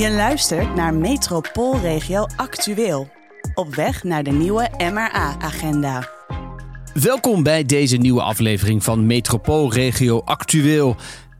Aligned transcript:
Je 0.00 0.10
luistert 0.10 0.74
naar 0.74 0.94
Metropoolregio 0.94 2.26
Actueel. 2.36 3.08
Op 3.54 3.74
weg 3.74 4.04
naar 4.04 4.22
de 4.22 4.30
nieuwe 4.30 4.70
MRA-agenda. 4.78 6.08
Welkom 6.94 7.42
bij 7.42 7.64
deze 7.64 7.96
nieuwe 7.96 8.22
aflevering 8.22 8.84
van 8.84 9.06
Metropoolregio 9.06 10.20
Actueel. 10.24 10.96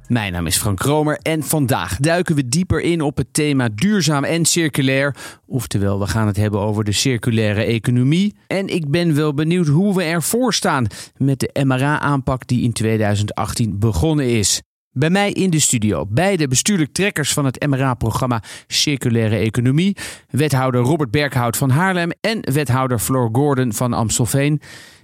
Mijn 0.07 0.33
naam 0.33 0.47
is 0.47 0.57
Frank 0.57 0.79
Kromer 0.79 1.19
en 1.23 1.43
vandaag 1.43 1.97
duiken 1.97 2.35
we 2.35 2.49
dieper 2.49 2.81
in 2.81 3.01
op 3.01 3.17
het 3.17 3.35
thema 3.35 3.69
duurzaam 3.75 4.25
en 4.25 4.45
circulair. 4.45 5.17
Oftewel, 5.47 6.01
we 6.01 6.07
gaan 6.07 6.27
het 6.27 6.37
hebben 6.37 6.61
over 6.61 6.85
de 6.85 6.93
circulaire 6.93 7.63
economie. 7.65 8.35
En 8.47 8.69
ik 8.69 8.91
ben 8.91 9.15
wel 9.15 9.35
benieuwd 9.35 9.67
hoe 9.67 9.95
we 9.95 10.03
ervoor 10.03 10.55
staan 10.55 10.87
met 11.17 11.41
de 11.41 11.65
MRA-aanpak 11.65 12.47
die 12.47 12.63
in 12.63 12.73
2018 12.73 13.79
begonnen 13.79 14.27
is. 14.27 14.63
Bij 14.93 15.11
mij 15.11 15.33
in 15.33 15.51
de 15.51 15.59
studio 15.59 16.07
beide 16.07 16.49
bestuurlijk 16.49 16.93
trekkers 16.93 17.33
van 17.33 17.45
het 17.45 17.67
MRA-programma 17.67 18.43
Circulaire 18.67 19.37
Economie. 19.37 19.97
Wethouder 20.31 20.81
Robert 20.81 21.11
Berghout 21.11 21.57
van 21.57 21.71
Haarlem 21.71 22.11
en 22.21 22.53
wethouder 22.53 22.99
Floor 22.99 23.29
Gordon 23.33 23.73
van 23.73 23.93
Amstelveen. 23.93 24.61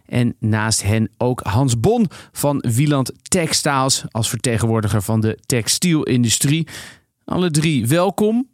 En 0.06 0.36
naast 0.38 0.82
hen 0.82 1.10
ook 1.16 1.40
Hans 1.40 1.80
Bon 1.80 2.06
van 2.32 2.64
Wieland 2.74 3.12
Textiles 3.22 4.04
als 4.10 4.28
vertegenwoordiger 4.28 5.02
van 5.02 5.20
de 5.20 5.38
textielindustrie. 5.46 6.68
Alle 7.24 7.50
drie 7.50 7.87
welkom. 7.87 8.48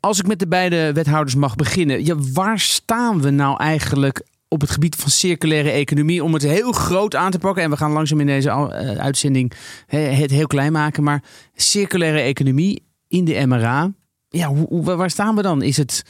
Als 0.00 0.18
ik 0.18 0.26
met 0.26 0.38
de 0.38 0.48
beide 0.48 0.92
wethouders 0.92 1.34
mag 1.34 1.56
beginnen, 1.56 2.04
ja, 2.04 2.14
waar 2.32 2.58
staan 2.58 3.20
we 3.20 3.30
nou 3.30 3.60
eigenlijk 3.60 4.26
op 4.48 4.60
het 4.60 4.70
gebied 4.70 4.96
van 4.96 5.10
circulaire 5.10 5.70
economie 5.70 6.24
om 6.24 6.32
het 6.32 6.42
heel 6.42 6.72
groot 6.72 7.14
aan 7.14 7.30
te 7.30 7.38
pakken? 7.38 7.62
En 7.62 7.70
we 7.70 7.76
gaan 7.76 7.92
langzaam 7.92 8.20
in 8.20 8.26
deze 8.26 8.48
uh, 8.48 8.98
uitzending 8.98 9.52
het 9.86 10.30
heel 10.30 10.46
klein 10.46 10.72
maken, 10.72 11.02
maar 11.02 11.22
circulaire 11.54 12.20
economie 12.20 12.86
in 13.08 13.24
de 13.24 13.46
MRA. 13.46 13.92
Ja, 14.28 14.52
waar 14.70 15.10
staan 15.10 15.34
we 15.34 15.42
dan? 15.42 15.62
Is 15.62 15.76
het 15.76 16.02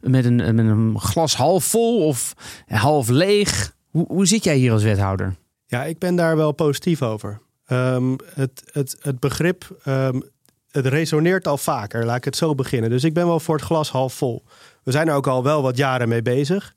met 0.00 0.24
een, 0.24 0.36
met 0.36 0.66
een 0.66 1.00
glas 1.00 1.36
half 1.36 1.64
vol 1.64 2.06
of 2.06 2.34
half 2.66 3.08
leeg? 3.08 3.74
Hoe, 3.90 4.04
hoe 4.08 4.26
zit 4.26 4.44
jij 4.44 4.56
hier 4.56 4.72
als 4.72 4.82
wethouder? 4.82 5.34
Ja, 5.66 5.84
ik 5.84 5.98
ben 5.98 6.16
daar 6.16 6.36
wel 6.36 6.52
positief 6.52 7.02
over. 7.02 7.40
Um, 7.68 8.16
het, 8.34 8.62
het, 8.72 8.96
het 9.00 9.20
begrip, 9.20 9.80
um, 9.86 10.22
het 10.70 10.86
resoneert 10.86 11.46
al 11.46 11.58
vaker, 11.58 12.04
laat 12.04 12.16
ik 12.16 12.24
het 12.24 12.36
zo 12.36 12.54
beginnen. 12.54 12.90
Dus 12.90 13.04
ik 13.04 13.14
ben 13.14 13.26
wel 13.26 13.40
voor 13.40 13.54
het 13.56 13.64
glas 13.64 13.90
half 13.90 14.14
vol. 14.14 14.44
We 14.82 14.90
zijn 14.90 15.08
er 15.08 15.14
ook 15.14 15.26
al 15.26 15.42
wel 15.42 15.62
wat 15.62 15.76
jaren 15.76 16.08
mee 16.08 16.22
bezig. 16.22 16.74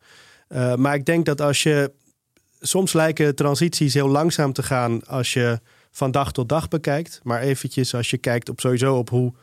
Uh, 0.50 0.76
maar 0.76 0.96
ik 0.96 1.06
denk 1.06 1.26
dat 1.26 1.42
als 1.42 1.64
je. 1.64 1.92
Soms 2.60 2.94
lijken 2.94 3.36
transities 3.36 3.94
heel 3.94 4.08
langzaam 4.08 4.54
te 4.54 4.64
gaan 4.64 5.06
als 5.06 5.34
je 5.34 5.60
van 5.92 6.12
dag 6.12 6.32
tot 6.32 6.50
dag 6.50 6.68
bekijkt. 6.68 7.20
Maar 7.24 7.42
eventjes 7.42 7.96
als 7.96 8.10
je 8.10 8.18
kijkt 8.18 8.50
op 8.50 8.60
sowieso 8.60 8.98
op 8.98 9.10
hoe 9.10 9.34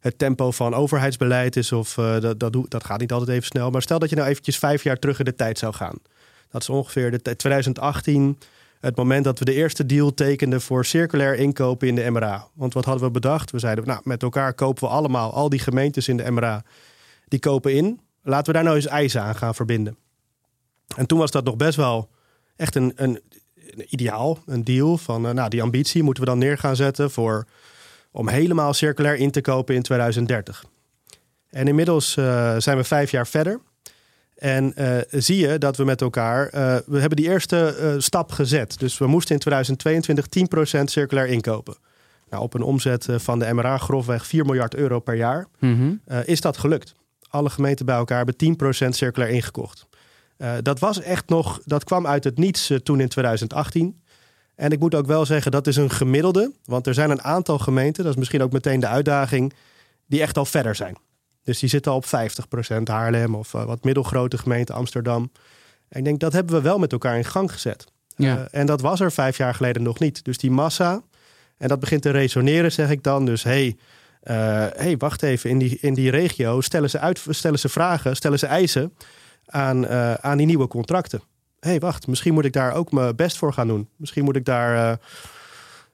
het 0.00 0.18
tempo 0.18 0.50
van 0.50 0.74
overheidsbeleid 0.74 1.56
is. 1.56 1.72
Of 1.72 1.96
uh, 1.96 2.20
dat, 2.20 2.40
dat, 2.40 2.56
dat 2.68 2.84
gaat 2.84 3.00
niet 3.00 3.12
altijd 3.12 3.30
even 3.30 3.46
snel. 3.46 3.70
Maar 3.70 3.82
stel 3.82 3.98
dat 3.98 4.10
je 4.10 4.16
nou 4.16 4.28
eventjes 4.28 4.58
vijf 4.58 4.82
jaar 4.82 4.98
terug 4.98 5.18
in 5.18 5.24
de 5.24 5.34
tijd 5.34 5.58
zou 5.58 5.74
gaan. 5.74 5.98
Dat 6.50 6.62
is 6.62 6.68
ongeveer 6.68 7.10
de 7.10 7.36
2018, 7.36 8.38
het 8.80 8.96
moment 8.96 9.24
dat 9.24 9.38
we 9.38 9.44
de 9.44 9.54
eerste 9.54 9.86
deal 9.86 10.14
tekenden 10.14 10.60
voor 10.60 10.84
circulair 10.84 11.34
inkopen 11.34 11.88
in 11.88 11.94
de 11.94 12.10
MRA. 12.10 12.48
Want 12.54 12.74
wat 12.74 12.84
hadden 12.84 13.04
we 13.04 13.10
bedacht? 13.10 13.50
We 13.50 13.58
zeiden, 13.58 13.86
nou, 13.86 14.00
met 14.04 14.22
elkaar 14.22 14.54
kopen 14.54 14.82
we 14.82 14.88
allemaal, 14.88 15.32
al 15.32 15.48
die 15.48 15.58
gemeentes 15.58 16.08
in 16.08 16.16
de 16.16 16.30
MRA, 16.30 16.64
die 17.28 17.38
kopen 17.38 17.74
in. 17.74 18.00
Laten 18.22 18.46
we 18.46 18.52
daar 18.52 18.64
nou 18.64 18.76
eens 18.76 18.86
eisen 18.86 19.22
aan 19.22 19.36
gaan 19.36 19.54
verbinden. 19.54 19.96
En 20.96 21.06
toen 21.06 21.18
was 21.18 21.30
dat 21.30 21.44
nog 21.44 21.56
best 21.56 21.76
wel 21.76 22.08
echt 22.56 22.74
een, 22.74 22.92
een, 22.96 23.20
een 23.54 23.86
ideaal, 23.88 24.38
een 24.46 24.64
deal 24.64 24.98
van, 24.98 25.26
uh, 25.26 25.32
nou, 25.32 25.48
die 25.48 25.62
ambitie 25.62 26.02
moeten 26.02 26.22
we 26.22 26.28
dan 26.28 26.38
neer 26.38 26.58
gaan 26.58 26.76
zetten 26.76 27.10
voor, 27.10 27.46
om 28.10 28.28
helemaal 28.28 28.74
circulair 28.74 29.16
in 29.16 29.30
te 29.30 29.40
kopen 29.40 29.74
in 29.74 29.82
2030. 29.82 30.64
En 31.50 31.68
inmiddels 31.68 32.16
uh, 32.16 32.54
zijn 32.58 32.76
we 32.76 32.84
vijf 32.84 33.10
jaar 33.10 33.26
verder. 33.26 33.60
En 34.36 34.72
uh, 34.78 34.98
zie 35.10 35.48
je 35.48 35.58
dat 35.58 35.76
we 35.76 35.84
met 35.84 36.00
elkaar, 36.00 36.48
we 36.86 36.98
hebben 36.98 37.16
die 37.16 37.28
eerste 37.28 37.94
stap 37.98 38.32
gezet. 38.32 38.78
Dus 38.78 38.98
we 38.98 39.06
moesten 39.06 39.34
in 39.34 39.40
2022 39.40 40.26
10% 40.80 40.84
circulair 40.84 41.26
inkopen. 41.26 41.76
Nou, 42.30 42.42
op 42.42 42.54
een 42.54 42.62
omzet 42.62 43.06
van 43.10 43.38
de 43.38 43.52
MRA 43.52 43.78
grofweg 43.78 44.26
4 44.26 44.44
miljard 44.44 44.74
euro 44.74 45.00
per 45.00 45.14
jaar 45.14 45.46
mm 45.58 45.76
-hmm. 45.76 46.22
is 46.24 46.40
dat 46.40 46.56
gelukt. 46.56 46.94
Alle 47.28 47.50
gemeenten 47.50 47.86
bij 47.86 47.96
elkaar 47.96 48.24
hebben 48.24 48.56
10% 48.84 48.88
circulair 48.88 49.30
ingekocht. 49.30 49.86
Dat 50.62 50.78
was 50.78 51.00
echt 51.00 51.28
nog, 51.28 51.60
dat 51.64 51.84
kwam 51.84 52.06
uit 52.06 52.24
het 52.24 52.38
niets 52.38 52.72
toen 52.82 53.00
in 53.00 53.08
2018. 53.08 54.02
En 54.60 54.70
ik 54.70 54.78
moet 54.78 54.94
ook 54.94 55.06
wel 55.06 55.26
zeggen, 55.26 55.50
dat 55.50 55.66
is 55.66 55.76
een 55.76 55.90
gemiddelde. 55.90 56.52
Want 56.64 56.86
er 56.86 56.94
zijn 56.94 57.10
een 57.10 57.22
aantal 57.22 57.58
gemeenten, 57.58 58.02
dat 58.02 58.12
is 58.12 58.18
misschien 58.18 58.42
ook 58.42 58.52
meteen 58.52 58.80
de 58.80 58.86
uitdaging, 58.86 59.52
die 60.06 60.20
echt 60.20 60.36
al 60.36 60.44
verder 60.44 60.74
zijn. 60.74 60.96
Dus 61.44 61.58
die 61.58 61.68
zitten 61.68 61.92
al 61.92 61.98
op 61.98 62.04
50% 62.04 62.82
Haarlem 62.84 63.34
of 63.34 63.54
uh, 63.54 63.64
wat 63.64 63.84
middelgrote 63.84 64.38
gemeente 64.38 64.72
Amsterdam. 64.72 65.32
En 65.88 65.98
ik 65.98 66.04
denk 66.04 66.20
dat 66.20 66.32
hebben 66.32 66.54
we 66.54 66.60
wel 66.60 66.78
met 66.78 66.92
elkaar 66.92 67.16
in 67.16 67.24
gang 67.24 67.52
gezet. 67.52 67.86
Ja. 68.16 68.48
En 68.50 68.66
dat 68.66 68.80
was 68.80 69.00
er 69.00 69.12
vijf 69.12 69.36
jaar 69.36 69.54
geleden 69.54 69.82
nog 69.82 69.98
niet. 69.98 70.24
Dus 70.24 70.38
die 70.38 70.50
massa, 70.50 71.02
en 71.56 71.68
dat 71.68 71.80
begint 71.80 72.02
te 72.02 72.10
resoneren, 72.10 72.72
zeg 72.72 72.90
ik 72.90 73.02
dan. 73.02 73.24
Dus 73.24 73.42
hey, 73.42 73.76
hey 74.76 74.96
wacht 74.98 75.22
even, 75.22 75.50
in 75.50 75.58
die, 75.58 75.78
in 75.80 75.94
die 75.94 76.10
regio 76.10 76.60
stellen 76.60 76.90
ze, 76.90 76.98
uit, 76.98 77.24
stellen 77.28 77.58
ze 77.58 77.68
vragen, 77.68 78.16
stellen 78.16 78.38
ze 78.38 78.46
eisen 78.46 78.92
aan, 79.52 79.88
aan 80.22 80.36
die 80.36 80.46
nieuwe 80.46 80.66
contracten. 80.66 81.22
hey, 81.60 81.80
wacht, 81.80 82.06
misschien 82.06 82.34
moet 82.34 82.44
ik 82.44 82.52
daar 82.52 82.74
ook 82.74 82.92
mijn 82.92 83.16
best 83.16 83.38
voor 83.38 83.52
gaan 83.52 83.66
doen. 83.66 83.88
Misschien 83.96 84.24
moet 84.24 84.36
ik 84.36 84.44
daar 84.44 84.98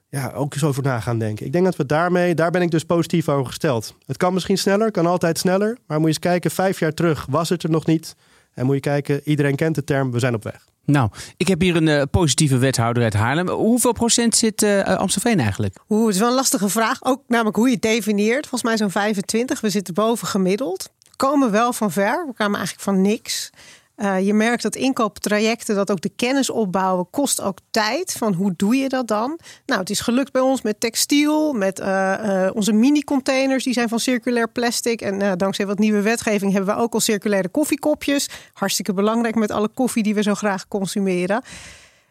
ja, 0.09 0.31
ook 0.35 0.53
eens 0.53 0.63
over 0.63 0.83
na 0.83 0.99
gaan 0.99 1.19
denken. 1.19 1.45
Ik 1.45 1.51
denk 1.51 1.65
dat 1.65 1.75
we 1.75 1.85
daarmee, 1.85 2.35
daar 2.35 2.51
ben 2.51 2.61
ik 2.61 2.71
dus 2.71 2.83
positief 2.83 3.29
over 3.29 3.45
gesteld. 3.45 3.95
Het 4.05 4.17
kan 4.17 4.33
misschien 4.33 4.57
sneller, 4.57 4.91
kan 4.91 5.05
altijd 5.05 5.37
sneller. 5.37 5.77
Maar 5.87 5.97
moet 5.97 6.07
je 6.07 6.13
eens 6.13 6.19
kijken, 6.19 6.51
vijf 6.51 6.79
jaar 6.79 6.93
terug 6.93 7.25
was 7.29 7.49
het 7.49 7.63
er 7.63 7.69
nog 7.69 7.85
niet. 7.85 8.15
En 8.53 8.65
moet 8.65 8.75
je 8.75 8.81
kijken, 8.81 9.21
iedereen 9.23 9.55
kent 9.55 9.75
de 9.75 9.83
term, 9.83 10.11
we 10.11 10.19
zijn 10.19 10.33
op 10.33 10.43
weg. 10.43 10.65
Nou, 10.85 11.09
ik 11.37 11.47
heb 11.47 11.61
hier 11.61 11.75
een 11.75 11.87
uh, 11.87 12.01
positieve 12.11 12.57
wethouder 12.57 13.03
uit 13.03 13.13
Haarlem. 13.13 13.49
Hoeveel 13.49 13.91
procent 13.91 14.35
zit 14.35 14.61
uh, 14.61 14.83
Amstelveen 14.83 15.39
eigenlijk? 15.39 15.77
Oeh, 15.89 16.05
het 16.05 16.13
is 16.13 16.19
wel 16.19 16.29
een 16.29 16.35
lastige 16.35 16.69
vraag. 16.69 17.03
Ook 17.03 17.21
namelijk 17.27 17.55
hoe 17.55 17.67
je 17.67 17.73
het 17.73 17.81
definieert. 17.81 18.47
Volgens 18.47 18.63
mij 18.63 18.77
zo'n 18.77 18.91
25. 18.91 19.61
We 19.61 19.69
zitten 19.69 19.93
boven 19.93 20.27
gemiddeld. 20.27 20.89
Komen 21.17 21.51
wel 21.51 21.73
van 21.73 21.91
ver. 21.91 22.25
We 22.27 22.33
kwamen 22.33 22.57
eigenlijk 22.57 22.83
van 22.83 23.01
niks. 23.01 23.49
Uh, 23.97 24.25
je 24.25 24.33
merkt 24.33 24.63
dat 24.63 24.75
inkooptrajecten, 24.75 25.75
dat 25.75 25.91
ook 25.91 26.01
de 26.01 26.11
kennis 26.15 26.49
opbouwen, 26.49 27.09
kost 27.09 27.41
ook 27.41 27.57
tijd. 27.71 28.11
Van 28.11 28.33
hoe 28.33 28.53
doe 28.55 28.75
je 28.75 28.89
dat 28.89 29.07
dan? 29.07 29.39
Nou, 29.65 29.79
het 29.79 29.89
is 29.89 29.99
gelukt 29.99 30.31
bij 30.31 30.41
ons 30.41 30.61
met 30.61 30.79
textiel, 30.79 31.53
met 31.53 31.79
uh, 31.79 32.13
uh, 32.25 32.49
onze 32.53 32.73
mini-containers, 32.73 33.63
die 33.63 33.73
zijn 33.73 33.89
van 33.89 33.99
circulair 33.99 34.49
plastic. 34.49 35.01
En 35.01 35.37
dankzij 35.37 35.65
wat 35.65 35.79
nieuwe 35.79 36.01
wetgeving 36.01 36.53
hebben 36.53 36.75
we 36.75 36.81
ook 36.81 36.93
al 36.93 36.99
circulaire 36.99 37.49
koffiekopjes. 37.49 38.29
Hartstikke 38.53 38.93
belangrijk 38.93 39.35
met 39.35 39.51
alle 39.51 39.69
koffie 39.69 40.03
die 40.03 40.15
we 40.15 40.21
zo 40.21 40.33
graag 40.33 40.67
consumeren. 40.67 41.41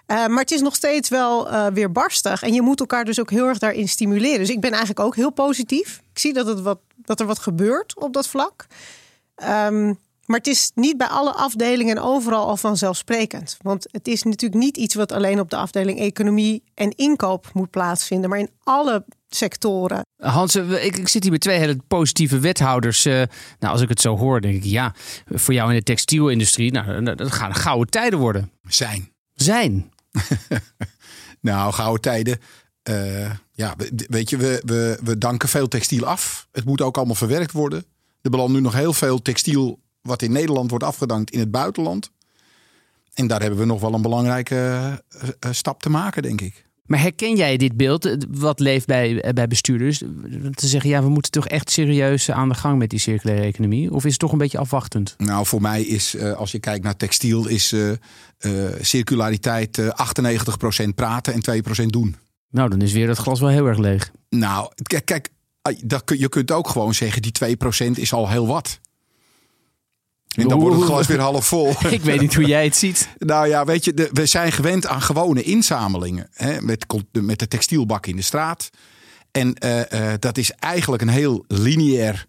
Maar 0.07 0.41
het 0.41 0.51
is 0.51 0.61
nog 0.61 0.75
steeds 0.75 1.09
wel 1.09 1.49
weer 1.73 1.93
barstig. 1.93 2.43
En 2.43 2.53
je 2.55 2.63
moet 2.63 2.81
elkaar 2.81 3.05
dus 3.05 3.21
ook 3.21 3.31
heel 3.31 3.47
erg 3.47 3.59
daarin 3.59 3.89
stimuleren. 3.89 4.39
Dus 4.39 4.51
ik 4.51 4.61
ben 4.61 4.71
eigenlijk 4.71 5.01
ook 5.01 5.17
heel 5.17 5.33
positief. 5.33 6.03
Ik 6.13 6.19
zie 6.19 6.33
dat, 6.33 6.47
het 6.47 6.61
wat, 6.61 6.79
dat 6.97 7.21
er 7.21 7.27
wat 7.27 7.39
gebeurt 7.39 7.97
op 7.97 8.13
dat 8.13 8.29
vlak. 8.29 8.67
Um, 9.43 9.99
maar 10.27 10.39
het 10.39 10.47
is 10.47 10.71
niet 10.75 10.97
bij 10.97 11.07
alle 11.07 11.33
afdelingen 11.33 11.97
en 11.97 12.03
overal 12.03 12.47
al 12.47 12.57
vanzelfsprekend. 12.57 13.57
Want 13.63 13.87
het 13.91 14.09
is 14.09 14.23
natuurlijk 14.23 14.63
niet 14.63 14.77
iets 14.77 14.95
wat 14.95 15.13
alleen 15.13 15.41
op 15.41 15.51
de 15.51 15.57
afdeling 15.57 15.99
economie 15.99 16.63
en 16.75 16.91
inkoop 16.91 17.51
moet 17.53 17.71
plaatsvinden, 17.71 18.31
maar 18.31 18.39
in 18.39 18.51
alle 18.63 19.05
sectoren. 19.29 20.01
Hans, 20.17 20.55
ik, 20.55 20.97
ik 20.97 21.09
zit 21.09 21.23
hier 21.23 21.33
met 21.33 21.41
twee 21.41 21.59
hele 21.59 21.79
positieve 21.89 22.39
wethouders. 22.39 23.07
Uh, 23.07 23.23
nou, 23.59 23.73
als 23.73 23.81
ik 23.81 23.89
het 23.89 24.01
zo 24.01 24.17
hoor, 24.17 24.41
denk 24.41 24.55
ik 24.55 24.65
ja, 24.65 24.95
voor 25.27 25.55
jou 25.55 25.71
in 25.71 25.77
de 25.77 25.83
textielindustrie, 25.83 26.73
nou, 26.73 27.15
dat 27.15 27.33
gaan 27.33 27.55
gouden 27.55 27.91
tijden 27.91 28.19
worden. 28.19 28.51
Zijn. 28.69 29.13
Zijn. 29.35 29.91
nou, 31.41 31.73
gouden 31.73 32.01
tijden. 32.01 32.39
Uh, 32.91 33.31
ja, 33.53 33.75
weet 34.09 34.31
je, 34.31 34.37
we, 34.37 34.63
we, 34.65 34.99
we 35.03 35.19
danken 35.19 35.49
veel 35.49 35.69
textiel 35.69 36.05
af. 36.07 36.49
Het 36.53 36.65
moet 36.65 36.81
ook 36.81 36.97
allemaal 36.97 37.15
verwerkt 37.15 37.53
worden. 37.53 37.85
Er 38.23 38.31
belandt 38.31 38.53
nu 38.53 38.61
nog 38.61 38.73
heel 38.73 38.93
veel 38.93 39.23
textiel 39.23 39.81
wat 40.01 40.23
in 40.23 40.33
Nederland 40.33 40.71
wordt 40.71 40.85
afgedankt 40.85 41.31
in 41.31 41.39
het 41.39 41.51
buitenland. 41.51 42.11
En 43.15 43.27
daar 43.27 43.41
hebben 43.41 43.59
we 43.59 43.65
nog 43.65 43.81
wel 43.81 43.95
een 43.95 44.03
belangrijke 44.03 44.55
uh, 45.21 45.53
stap 45.53 45.83
te 45.83 45.91
maken, 45.91 46.23
denk 46.23 46.41
ik. 46.41 46.66
Maar 46.87 47.01
herken 47.01 47.37
jij 47.37 47.57
dit 47.57 47.77
beeld, 47.77 48.17
wat 48.31 48.61
leeft 48.61 48.87
bij, 48.87 49.33
bij 49.35 49.49
bestuurders? 49.49 49.99
Te 50.55 50.67
zeggen, 50.67 50.91
ja, 50.91 51.03
we 51.03 51.09
moeten 51.09 51.31
toch 51.31 51.49
echt 51.49 51.71
serieus 51.71 52.31
aan 52.31 52.49
de 52.49 52.55
gang 52.55 52.79
met 52.79 52.91
die 52.91 52.99
circulaire 52.99 53.45
economie? 53.45 53.93
Of 53.93 54.05
is 54.05 54.11
het 54.11 54.21
toch 54.21 54.33
een 54.33 54.39
beetje 54.39 54.59
afwachtend? 54.59 55.15
Nou, 55.19 55.47
voor 55.47 55.61
mij 55.61 55.83
is, 55.83 56.19
als 56.19 56.53
je 56.53 56.59
kijkt 56.59 56.85
naar 56.85 56.97
textiel, 56.97 57.47
is 57.47 57.73
uh, 57.73 57.91
uh, 58.41 58.69
circulariteit 58.81 59.81
98% 59.81 59.85
praten 60.95 61.33
en 61.33 61.63
2% 61.83 61.87
doen. 61.87 62.17
Nou, 62.51 62.71
dan 62.71 62.81
is 62.81 62.93
weer 62.93 63.07
dat 63.07 63.19
glas 63.19 63.41
wel 63.41 63.49
heel 63.49 63.67
erg 63.67 63.79
leeg. 63.79 64.11
Nou, 64.29 64.71
kijk, 64.83 65.05
kijk 65.05 65.29
dat, 65.85 66.03
je 66.17 66.29
kunt 66.29 66.51
ook 66.51 66.69
gewoon 66.69 66.95
zeggen, 66.95 67.23
die 67.23 67.57
2% 67.89 67.91
is 67.95 68.13
al 68.13 68.29
heel 68.29 68.47
wat. 68.47 68.81
En 70.37 70.49
dan 70.49 70.61
wordt 70.61 70.77
het 70.77 70.85
glas 70.85 71.07
weer 71.07 71.21
half 71.21 71.47
vol. 71.47 71.75
Ik 71.91 72.03
weet 72.03 72.21
niet 72.21 72.35
hoe 72.35 72.47
jij 72.47 72.65
het 72.65 72.77
ziet. 72.77 73.09
nou 73.19 73.49
ja, 73.49 73.65
weet 73.65 73.85
je, 73.85 73.95
de, 73.95 74.09
we 74.13 74.27
zijn 74.27 74.53
gewend 74.53 74.87
aan 74.87 75.03
gewone 75.03 75.43
inzamelingen. 75.43 76.29
Hè, 76.33 76.61
met, 76.61 76.87
met 77.13 77.39
de 77.39 77.49
textielbak 77.49 78.07
in 78.07 78.17
de 78.17 78.23
straat. 78.23 78.71
En 79.31 79.57
uh, 79.65 79.79
uh, 79.79 80.13
dat 80.19 80.39
is 80.39 80.51
eigenlijk 80.51 81.03
een 81.03 81.09
heel 81.09 81.45
lineair 81.49 82.27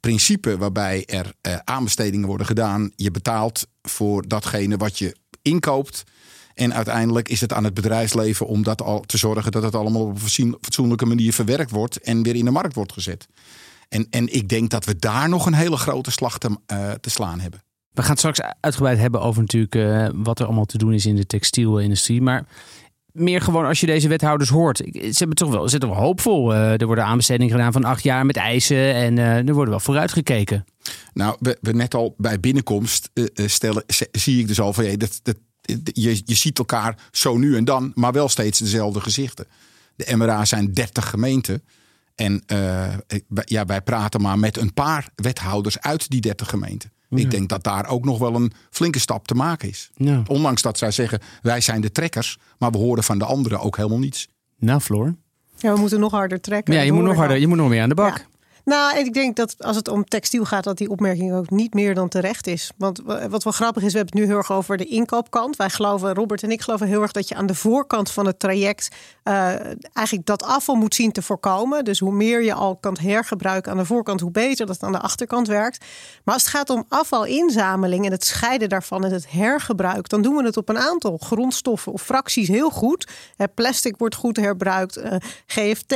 principe 0.00 0.58
waarbij 0.58 1.04
er 1.06 1.32
uh, 1.46 1.56
aanbestedingen 1.64 2.26
worden 2.26 2.46
gedaan. 2.46 2.90
Je 2.96 3.10
betaalt 3.10 3.66
voor 3.82 4.28
datgene 4.28 4.76
wat 4.76 4.98
je 4.98 5.16
inkoopt. 5.42 6.04
En 6.54 6.74
uiteindelijk 6.74 7.28
is 7.28 7.40
het 7.40 7.52
aan 7.52 7.64
het 7.64 7.74
bedrijfsleven 7.74 8.46
om 8.46 8.62
dat 8.62 8.82
al 8.82 9.00
te 9.00 9.18
zorgen 9.18 9.52
dat 9.52 9.62
het 9.62 9.74
allemaal 9.74 10.02
op 10.02 10.18
een 10.36 10.56
fatsoenlijke 10.60 11.06
manier 11.06 11.32
verwerkt 11.32 11.70
wordt 11.70 12.00
en 12.00 12.22
weer 12.22 12.34
in 12.34 12.44
de 12.44 12.50
markt 12.50 12.74
wordt 12.74 12.92
gezet. 12.92 13.26
En, 13.90 14.06
en 14.10 14.34
ik 14.34 14.48
denk 14.48 14.70
dat 14.70 14.84
we 14.84 14.96
daar 14.96 15.28
nog 15.28 15.46
een 15.46 15.54
hele 15.54 15.76
grote 15.76 16.10
slag 16.10 16.38
te, 16.38 16.48
uh, 16.72 16.90
te 16.90 17.10
slaan 17.10 17.40
hebben. 17.40 17.62
We 17.90 18.00
gaan 18.02 18.10
het 18.10 18.18
straks 18.18 18.40
uitgebreid 18.60 18.98
hebben 18.98 19.20
over 19.20 19.40
natuurlijk 19.40 19.74
uh, 19.74 20.08
wat 20.14 20.38
er 20.38 20.46
allemaal 20.46 20.64
te 20.64 20.78
doen 20.78 20.92
is 20.92 21.06
in 21.06 21.16
de 21.16 21.26
textielindustrie. 21.26 22.22
Maar 22.22 22.46
meer 23.12 23.40
gewoon 23.40 23.66
als 23.66 23.80
je 23.80 23.86
deze 23.86 24.08
wethouders 24.08 24.50
hoort. 24.50 24.76
Ze 24.76 25.14
hebben 25.14 25.36
toch 25.36 25.50
wel, 25.50 25.62
ze 25.62 25.68
zitten 25.68 25.88
wel 25.88 25.98
hoopvol. 25.98 26.52
Uh, 26.52 26.80
er 26.80 26.86
worden 26.86 27.04
aanbestedingen 27.04 27.52
gedaan 27.52 27.72
van 27.72 27.84
acht 27.84 28.02
jaar 28.02 28.26
met 28.26 28.36
eisen 28.36 28.94
en 28.94 29.16
uh, 29.16 29.36
er 29.36 29.54
worden 29.54 29.70
wel 29.70 29.80
vooruitgekeken. 29.80 30.64
Nou, 31.12 31.36
we, 31.40 31.58
we 31.60 31.72
net 31.72 31.94
al 31.94 32.14
bij 32.16 32.40
binnenkomst 32.40 33.10
uh, 33.14 33.26
stellen, 33.34 33.84
zie 34.12 34.40
ik 34.40 34.48
dus 34.48 34.60
al 34.60 34.72
van 34.72 34.84
je, 34.84 34.96
dat, 34.96 35.20
dat, 35.22 35.36
je, 35.92 36.22
je 36.24 36.34
ziet 36.34 36.58
elkaar 36.58 37.08
zo 37.10 37.36
nu 37.36 37.56
en 37.56 37.64
dan, 37.64 37.92
maar 37.94 38.12
wel 38.12 38.28
steeds 38.28 38.58
dezelfde 38.58 39.00
gezichten. 39.00 39.46
De 39.96 40.16
MRA 40.16 40.44
zijn 40.44 40.72
30 40.72 41.10
gemeenten. 41.10 41.62
En 42.20 42.42
ja, 43.44 43.64
wij 43.64 43.80
praten 43.82 44.20
maar 44.20 44.38
met 44.38 44.56
een 44.56 44.74
paar 44.74 45.08
wethouders 45.14 45.80
uit 45.80 46.10
die 46.10 46.20
30 46.20 46.48
gemeenten. 46.48 46.92
Ik 47.10 47.30
denk 47.30 47.48
dat 47.48 47.64
daar 47.64 47.88
ook 47.88 48.04
nog 48.04 48.18
wel 48.18 48.34
een 48.34 48.52
flinke 48.70 48.98
stap 48.98 49.26
te 49.26 49.34
maken 49.34 49.68
is. 49.68 49.90
Ja. 49.94 50.22
Ondanks 50.26 50.62
dat 50.62 50.78
zij 50.78 50.90
zeggen, 50.90 51.20
wij 51.42 51.60
zijn 51.60 51.80
de 51.80 51.92
trekkers, 51.92 52.38
maar 52.58 52.70
we 52.70 52.78
horen 52.78 53.04
van 53.04 53.18
de 53.18 53.24
anderen 53.24 53.60
ook 53.60 53.76
helemaal 53.76 53.98
niets. 53.98 54.28
Nou, 54.58 54.80
Floor. 54.80 55.14
Ja, 55.56 55.72
we 55.72 55.80
moeten 55.80 56.00
nog 56.00 56.12
harder 56.12 56.40
trekken. 56.40 56.74
Ja, 56.74 56.80
je 56.80 56.92
moet 56.92 57.04
nog 57.04 57.16
harder, 57.16 57.36
je 57.36 57.46
moet 57.46 57.56
nog 57.56 57.68
meer 57.68 57.82
aan 57.82 57.88
de 57.88 57.94
bak. 57.94 58.18
Ja. 58.18 58.24
Nou, 58.64 58.98
ik 58.98 59.14
denk 59.14 59.36
dat 59.36 59.54
als 59.58 59.76
het 59.76 59.88
om 59.88 60.04
textiel 60.04 60.44
gaat, 60.44 60.64
dat 60.64 60.78
die 60.78 60.90
opmerking 60.90 61.32
ook 61.32 61.50
niet 61.50 61.74
meer 61.74 61.94
dan 61.94 62.08
terecht 62.08 62.46
is. 62.46 62.70
Want 62.76 63.00
wat 63.28 63.44
wel 63.44 63.52
grappig 63.52 63.82
is, 63.82 63.92
we 63.92 63.98
hebben 63.98 64.16
het 64.16 64.26
nu 64.26 64.30
heel 64.30 64.36
erg 64.36 64.52
over 64.52 64.76
de 64.76 64.86
inkoopkant. 64.86 65.56
Wij 65.56 65.70
geloven, 65.70 66.14
Robert 66.14 66.42
en 66.42 66.50
ik 66.50 66.60
geloven 66.60 66.86
heel 66.86 67.02
erg 67.02 67.12
dat 67.12 67.28
je 67.28 67.34
aan 67.34 67.46
de 67.46 67.54
voorkant 67.54 68.10
van 68.10 68.26
het 68.26 68.38
traject 68.38 68.88
uh, 69.24 69.54
eigenlijk 69.92 70.26
dat 70.26 70.42
afval 70.42 70.74
moet 70.74 70.94
zien 70.94 71.12
te 71.12 71.22
voorkomen. 71.22 71.84
Dus 71.84 71.98
hoe 71.98 72.12
meer 72.12 72.42
je 72.42 72.54
al 72.54 72.76
kan 72.76 72.96
hergebruiken 73.00 73.72
aan 73.72 73.78
de 73.78 73.84
voorkant, 73.84 74.20
hoe 74.20 74.30
beter 74.30 74.66
dat 74.66 74.82
aan 74.82 74.92
de 74.92 75.00
achterkant 75.00 75.46
werkt. 75.46 75.84
Maar 76.24 76.34
als 76.34 76.42
het 76.42 76.52
gaat 76.52 76.70
om 76.70 76.84
afvalinzameling 76.88 78.04
en 78.04 78.12
het 78.12 78.24
scheiden 78.24 78.68
daarvan 78.68 79.04
en 79.04 79.12
het 79.12 79.30
hergebruik, 79.30 80.08
dan 80.08 80.22
doen 80.22 80.36
we 80.36 80.44
het 80.44 80.56
op 80.56 80.68
een 80.68 80.78
aantal 80.78 81.18
grondstoffen 81.18 81.92
of 81.92 82.02
fracties 82.02 82.48
heel 82.48 82.70
goed. 82.70 83.08
Plastic 83.54 83.96
wordt 83.96 84.14
goed 84.14 84.36
herbruikt, 84.36 84.98
uh, 84.98 85.14
GFT. 85.46 85.94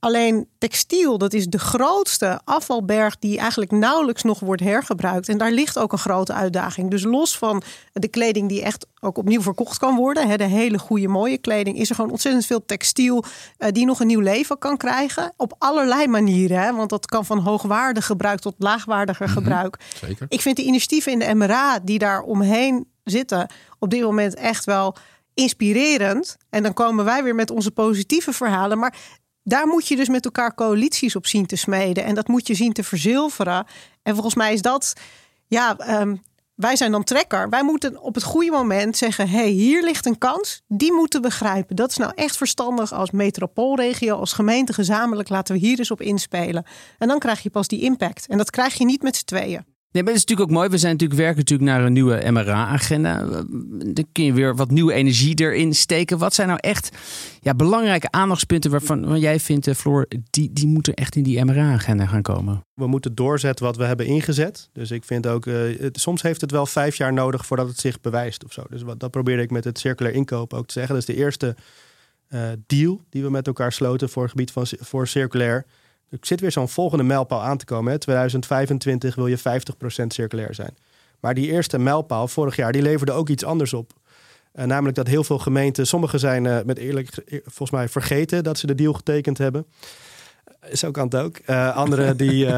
Alleen 0.00 0.48
textiel, 0.58 1.18
dat 1.18 1.32
is 1.32 1.46
de 1.46 1.58
grootste 1.58 2.40
afvalberg 2.44 3.18
die 3.18 3.38
eigenlijk 3.38 3.70
nauwelijks 3.70 4.22
nog 4.22 4.40
wordt 4.40 4.62
hergebruikt. 4.62 5.28
En 5.28 5.38
daar 5.38 5.52
ligt 5.52 5.78
ook 5.78 5.92
een 5.92 5.98
grote 5.98 6.32
uitdaging. 6.32 6.90
Dus 6.90 7.02
los 7.02 7.38
van 7.38 7.62
de 7.92 8.08
kleding 8.08 8.48
die 8.48 8.62
echt 8.62 8.86
ook 9.00 9.18
opnieuw 9.18 9.42
verkocht 9.42 9.78
kan 9.78 9.96
worden, 9.96 10.38
de 10.38 10.44
hele 10.44 10.78
goede 10.78 11.08
mooie 11.08 11.38
kleding, 11.38 11.78
is 11.78 11.88
er 11.88 11.94
gewoon 11.94 12.10
ontzettend 12.10 12.46
veel 12.46 12.64
textiel 12.66 13.24
eh, 13.56 13.72
die 13.72 13.86
nog 13.86 14.00
een 14.00 14.06
nieuw 14.06 14.20
leven 14.20 14.58
kan 14.58 14.76
krijgen. 14.76 15.32
Op 15.36 15.54
allerlei 15.58 16.06
manieren. 16.06 16.76
Want 16.76 16.90
dat 16.90 17.06
kan 17.06 17.24
van 17.24 17.38
hoogwaardig 17.38 18.06
gebruik 18.06 18.40
tot 18.40 18.54
laagwaardiger 18.58 19.26
mhm, 19.26 19.36
gebruik. 19.36 19.78
Zeker. 20.00 20.26
Ik 20.28 20.40
vind 20.40 20.56
de 20.56 20.62
initiatieven 20.62 21.12
in 21.12 21.18
de 21.18 21.34
MRA 21.34 21.78
die 21.78 21.98
daar 21.98 22.22
omheen 22.22 22.88
zitten 23.04 23.50
op 23.78 23.90
dit 23.90 24.02
moment 24.02 24.34
echt 24.34 24.64
wel 24.64 24.96
inspirerend. 25.34 26.36
En 26.50 26.62
dan 26.62 26.72
komen 26.72 27.04
wij 27.04 27.24
weer 27.24 27.34
met 27.34 27.50
onze 27.50 27.70
positieve 27.70 28.32
verhalen. 28.32 28.78
Maar 28.78 28.94
daar 29.50 29.66
moet 29.66 29.88
je 29.88 29.96
dus 29.96 30.08
met 30.08 30.24
elkaar 30.24 30.54
coalities 30.54 31.16
op 31.16 31.26
zien 31.26 31.46
te 31.46 31.56
smeden. 31.56 32.04
En 32.04 32.14
dat 32.14 32.28
moet 32.28 32.46
je 32.46 32.54
zien 32.54 32.72
te 32.72 32.82
verzilveren. 32.82 33.66
En 34.02 34.12
volgens 34.12 34.34
mij 34.34 34.52
is 34.52 34.62
dat, 34.62 34.92
ja, 35.46 36.00
um, 36.00 36.22
wij 36.54 36.76
zijn 36.76 36.90
dan 36.90 37.04
trekker. 37.04 37.48
Wij 37.48 37.62
moeten 37.62 38.00
op 38.00 38.14
het 38.14 38.24
goede 38.24 38.50
moment 38.50 38.96
zeggen: 38.96 39.28
hé, 39.28 39.38
hey, 39.38 39.48
hier 39.48 39.82
ligt 39.82 40.06
een 40.06 40.18
kans. 40.18 40.62
Die 40.68 40.92
moeten 40.92 41.22
begrijpen. 41.22 41.76
Dat 41.76 41.90
is 41.90 41.96
nou 41.96 42.12
echt 42.14 42.36
verstandig 42.36 42.92
als 42.92 43.10
metropoolregio, 43.10 44.16
als 44.16 44.32
gemeente 44.32 44.72
gezamenlijk. 44.72 45.28
Laten 45.28 45.54
we 45.54 45.60
hier 45.60 45.76
dus 45.76 45.90
op 45.90 46.00
inspelen. 46.00 46.64
En 46.98 47.08
dan 47.08 47.18
krijg 47.18 47.42
je 47.42 47.50
pas 47.50 47.68
die 47.68 47.80
impact. 47.80 48.26
En 48.26 48.38
dat 48.38 48.50
krijg 48.50 48.74
je 48.74 48.84
niet 48.84 49.02
met 49.02 49.16
z'n 49.16 49.24
tweeën. 49.24 49.69
Nee, 49.92 50.02
maar 50.02 50.12
dat 50.12 50.22
is 50.22 50.28
natuurlijk 50.28 50.50
ook 50.50 50.56
mooi. 50.56 50.70
We 50.70 50.78
zijn 50.78 50.92
natuurlijk 50.92 51.20
werken 51.20 51.38
natuurlijk 51.38 51.70
naar 51.70 51.84
een 51.84 51.92
nieuwe 51.92 52.30
MRA-agenda. 52.30 53.24
Dan 53.92 54.06
kun 54.12 54.24
je 54.24 54.32
weer 54.32 54.56
wat 54.56 54.70
nieuwe 54.70 54.92
energie 54.92 55.40
erin 55.40 55.74
steken. 55.74 56.18
Wat 56.18 56.34
zijn 56.34 56.48
nou 56.48 56.58
echt 56.62 56.90
ja, 57.40 57.54
belangrijke 57.54 58.10
aandachtspunten 58.10 58.70
waarvan 58.70 59.20
jij 59.20 59.40
vindt, 59.40 59.66
eh, 59.66 59.74
Floor, 59.74 60.06
die, 60.30 60.52
die 60.52 60.66
moeten 60.66 60.94
echt 60.94 61.16
in 61.16 61.22
die 61.22 61.44
MRA-agenda 61.44 62.06
gaan 62.06 62.22
komen? 62.22 62.64
We 62.74 62.86
moeten 62.86 63.14
doorzetten 63.14 63.64
wat 63.64 63.76
we 63.76 63.84
hebben 63.84 64.06
ingezet. 64.06 64.68
Dus 64.72 64.90
ik 64.90 65.04
vind 65.04 65.26
ook, 65.26 65.44
het, 65.44 66.00
soms 66.00 66.22
heeft 66.22 66.40
het 66.40 66.50
wel 66.50 66.66
vijf 66.66 66.96
jaar 66.96 67.12
nodig 67.12 67.46
voordat 67.46 67.68
het 67.68 67.80
zich 67.80 68.00
bewijst 68.00 68.44
of 68.44 68.52
zo. 68.52 68.62
Dus 68.68 68.82
wat, 68.82 69.00
dat 69.00 69.10
probeerde 69.10 69.42
ik 69.42 69.50
met 69.50 69.64
het 69.64 69.78
circulair 69.78 70.14
inkopen 70.14 70.58
ook 70.58 70.66
te 70.66 70.72
zeggen. 70.72 70.94
Dat 70.94 71.08
is 71.08 71.14
de 71.14 71.22
eerste 71.22 71.56
uh, 72.28 72.48
deal 72.66 73.00
die 73.08 73.22
we 73.22 73.30
met 73.30 73.46
elkaar 73.46 73.72
sloten 73.72 74.08
voor 74.08 74.22
het 74.22 74.30
gebied 74.30 74.50
van 74.50 74.66
voor 74.80 75.08
circulair. 75.08 75.66
Er 76.10 76.18
zit 76.20 76.40
weer 76.40 76.52
zo'n 76.52 76.68
volgende 76.68 77.04
mijlpaal 77.04 77.42
aan 77.42 77.56
te 77.56 77.64
komen. 77.64 77.92
Hè. 77.92 77.98
2025 77.98 79.14
wil 79.14 79.26
je 79.26 79.38
50% 79.38 79.42
circulair 80.06 80.54
zijn. 80.54 80.76
Maar 81.20 81.34
die 81.34 81.50
eerste 81.50 81.78
mijlpaal 81.78 82.28
vorig 82.28 82.56
jaar, 82.56 82.72
die 82.72 82.82
leverde 82.82 83.12
ook 83.12 83.28
iets 83.28 83.44
anders 83.44 83.72
op. 83.72 83.92
Uh, 84.54 84.64
namelijk 84.64 84.96
dat 84.96 85.06
heel 85.06 85.24
veel 85.24 85.38
gemeenten, 85.38 85.86
sommige 85.86 86.18
zijn 86.18 86.44
uh, 86.44 86.58
met 86.64 86.78
eerlijk, 86.78 87.08
volgens 87.42 87.70
mij 87.70 87.88
vergeten 87.88 88.44
dat 88.44 88.58
ze 88.58 88.66
de 88.66 88.74
deal 88.74 88.92
getekend 88.92 89.38
hebben. 89.38 89.66
Uh, 90.64 90.74
zo 90.74 90.90
kan 90.90 91.04
het 91.04 91.14
ook. 91.14 91.40
anderen 91.74 92.16
die, 92.26 92.48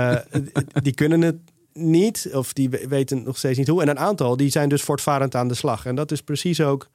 die 0.83 0.95
kunnen 0.95 1.21
het 1.21 1.37
niet 1.73 2.31
of 2.33 2.53
die 2.53 2.69
weten 2.69 3.23
nog 3.23 3.37
steeds 3.37 3.59
niet 3.59 3.69
hoe. 3.69 3.83
En 3.83 3.89
een 3.89 3.99
aantal 3.99 4.37
die 4.37 4.51
zijn 4.51 4.69
dus 4.69 4.83
voortvarend 4.83 5.35
aan 5.35 5.49
de 5.49 5.55
slag. 5.55 5.87
En 5.87 5.95
dat 5.95 6.11
is 6.11 6.23
precies 6.23 6.61
ook, 6.61 6.89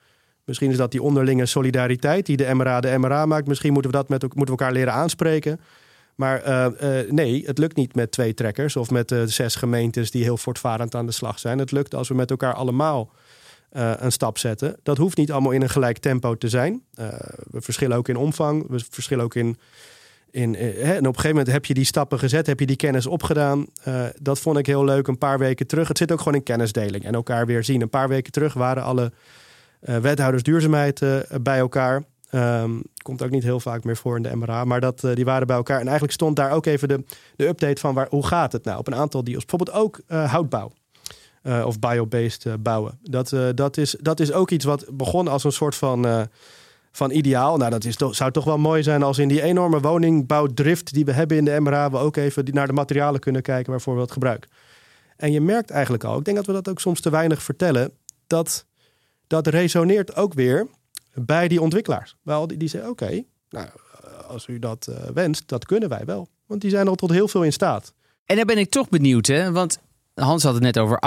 misschien 0.45 0.71
is 0.71 0.77
dat 0.77 0.91
die 0.91 1.01
onderlinge 1.01 1.45
solidariteit 1.45 2.25
die 2.25 2.37
de 2.37 2.53
MRA 2.53 2.79
de 2.79 2.97
MRA 2.97 3.25
maakt. 3.25 3.47
Misschien 3.47 3.73
moeten 3.73 3.91
we 3.91 3.97
dat 3.97 4.09
met 4.09 4.21
moeten 4.21 4.55
we 4.55 4.61
elkaar 4.61 4.71
leren 4.71 4.93
aanspreken. 4.93 5.59
Maar 6.17 6.47
uh, 6.47 6.67
uh, 6.81 7.11
nee, 7.11 7.43
het 7.45 7.57
lukt 7.57 7.75
niet 7.75 7.95
met 7.95 8.11
twee 8.11 8.33
trekkers 8.33 8.75
of 8.75 8.89
met 8.89 9.11
uh, 9.11 9.23
zes 9.25 9.55
gemeentes 9.55 10.11
die 10.11 10.23
heel 10.23 10.37
voortvarend 10.37 10.95
aan 10.95 11.05
de 11.05 11.11
slag 11.11 11.39
zijn. 11.39 11.59
Het 11.59 11.71
lukt 11.71 11.95
als 11.95 12.07
we 12.07 12.13
met 12.13 12.29
elkaar 12.29 12.53
allemaal 12.53 13.11
een 13.71 14.11
stap 14.11 14.37
zetten. 14.37 14.77
Dat 14.83 14.97
hoeft 14.97 15.17
niet 15.17 15.31
allemaal 15.31 15.51
in 15.51 15.61
een 15.61 15.69
gelijk 15.69 15.97
tempo 15.97 16.35
te 16.35 16.49
zijn. 16.49 16.81
we 17.51 17.61
verschillen 17.61 17.97
ook 17.97 18.07
in 18.07 18.15
omvang, 18.15 18.65
we 18.69 18.85
verschillen 18.89 19.23
ook 19.23 19.35
in. 19.35 19.57
in 20.31 20.53
hè, 20.53 20.93
en 20.93 20.97
op 20.97 21.05
een 21.05 21.05
gegeven 21.05 21.29
moment 21.29 21.47
heb 21.47 21.65
je 21.65 21.73
die 21.73 21.85
stappen 21.85 22.19
gezet, 22.19 22.47
heb 22.47 22.59
je 22.59 22.65
die 22.65 22.75
kennis 22.75 23.05
opgedaan. 23.05 23.67
dat 24.21 24.39
vond 24.39 24.57
ik 24.57 24.65
heel 24.65 24.83
leuk 24.83 25.07
een 25.07 25.17
paar 25.17 25.39
weken 25.39 25.67
terug. 25.67 25.87
Het 25.87 25.97
zit 25.97 26.11
ook 26.11 26.17
gewoon 26.17 26.35
in 26.35 26.43
kennisdeling 26.43 27.03
en 27.03 27.13
elkaar 27.13 27.45
weer 27.45 27.63
zien. 27.63 27.81
Een 27.81 27.89
paar 27.89 28.09
weken 28.09 28.31
terug 28.31 28.53
waren 28.53 28.83
alle 28.83 29.11
wethouders 29.79 30.43
duurzaamheid 30.43 31.01
bij 31.41 31.57
elkaar. 31.57 32.03
Um, 32.37 32.81
komt 33.01 33.23
ook 33.23 33.29
niet 33.29 33.43
heel 33.43 33.59
vaak 33.59 33.83
meer 33.83 33.97
voor 33.97 34.15
in 34.15 34.21
de 34.21 34.35
MRA. 34.35 34.63
Maar 34.63 34.81
dat, 34.81 35.03
uh, 35.03 35.15
die 35.15 35.25
waren 35.25 35.47
bij 35.47 35.55
elkaar. 35.55 35.79
En 35.79 35.83
eigenlijk 35.83 36.13
stond 36.13 36.35
daar 36.35 36.51
ook 36.51 36.65
even 36.65 36.87
de, 36.87 37.03
de 37.35 37.47
update 37.47 37.81
van 37.81 37.93
waar, 37.93 38.07
hoe 38.09 38.25
gaat 38.25 38.51
het 38.51 38.63
nou? 38.63 38.79
Op 38.79 38.87
een 38.87 38.95
aantal 38.95 39.23
deals. 39.23 39.45
Bijvoorbeeld 39.45 39.77
ook 39.77 40.01
uh, 40.07 40.31
houtbouw. 40.31 40.71
Uh, 41.43 41.65
of 41.65 41.79
biobased 41.79 42.63
bouwen. 42.63 42.99
Dat, 43.01 43.33
dat, 43.55 43.77
is, 43.77 43.95
dat 44.01 44.19
is 44.19 44.31
ook 44.31 44.51
iets 44.51 44.65
wat 44.65 44.85
begon 44.91 45.27
als 45.27 45.43
een 45.43 45.51
soort 45.51 45.75
van, 45.75 46.27
van 46.91 47.11
ideaal. 47.11 47.57
Nou, 47.57 47.71
dat 47.71 47.85
is 47.85 47.95
zou 47.95 48.31
toch 48.31 48.43
wel 48.43 48.57
mooi 48.57 48.83
zijn 48.83 49.03
als 49.03 49.17
in 49.17 49.27
die 49.27 49.41
enorme 49.41 49.79
woningbouwdrift 49.79 50.93
die 50.93 51.05
we 51.05 51.11
hebben 51.11 51.37
in 51.37 51.45
de 51.45 51.59
MRA... 51.59 51.91
we 51.91 51.97
ook 51.97 52.15
even 52.15 52.45
naar 52.51 52.67
de 52.67 52.73
materialen 52.73 53.19
kunnen 53.19 53.41
kijken 53.41 53.71
waarvoor 53.71 53.93
we 53.93 53.99
dat 53.99 54.11
gebruiken. 54.11 54.49
En 55.17 55.31
je 55.31 55.41
merkt 55.41 55.69
eigenlijk 55.69 56.03
al, 56.03 56.17
ik 56.17 56.25
denk 56.25 56.37
dat 56.37 56.45
we 56.45 56.53
dat 56.53 56.69
ook 56.69 56.79
soms 56.79 57.01
te 57.01 57.09
weinig 57.09 57.43
vertellen... 57.43 57.91
dat 58.27 58.65
dat 59.27 59.47
resoneert 59.47 60.15
ook 60.15 60.33
weer 60.33 60.67
bij 61.21 61.47
die 61.47 61.61
ontwikkelaars. 61.61 62.15
Wel, 62.21 62.47
die, 62.47 62.57
die 62.57 62.67
zeggen, 62.67 62.89
oké, 62.89 63.23
nou, 63.49 63.67
als 64.27 64.47
u 64.47 64.59
dat 64.59 64.87
uh, 64.89 64.95
wenst, 65.13 65.47
dat 65.47 65.65
kunnen 65.65 65.89
wij 65.89 66.05
wel. 66.05 66.27
Want 66.45 66.61
die 66.61 66.69
zijn 66.69 66.87
al 66.87 66.95
tot 66.95 67.11
heel 67.11 67.27
veel 67.27 67.43
in 67.43 67.53
staat. 67.53 67.93
En 68.25 68.35
dan 68.35 68.45
ben 68.45 68.57
ik 68.57 68.69
toch 68.69 68.89
benieuwd, 68.89 69.27
hè? 69.27 69.51
want 69.51 69.79
Hans 70.13 70.43
had 70.43 70.53
het 70.53 70.63
net 70.63 70.77
over 70.77 71.01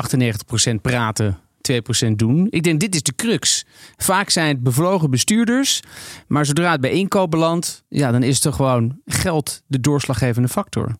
98% 0.70 0.74
praten, 0.82 1.38
2% 2.06 2.10
doen. 2.16 2.46
Ik 2.50 2.62
denk, 2.62 2.80
dit 2.80 2.94
is 2.94 3.02
de 3.02 3.14
crux. 3.14 3.64
Vaak 3.96 4.30
zijn 4.30 4.48
het 4.48 4.62
bevlogen 4.62 5.10
bestuurders, 5.10 5.80
maar 6.26 6.46
zodra 6.46 6.72
het 6.72 6.80
bij 6.80 6.90
inkoop 6.90 7.30
belandt, 7.30 7.84
ja, 7.88 8.10
dan 8.10 8.22
is 8.22 8.44
er 8.44 8.52
gewoon 8.52 9.00
geld 9.04 9.62
de 9.66 9.80
doorslaggevende 9.80 10.48
factor. 10.48 10.96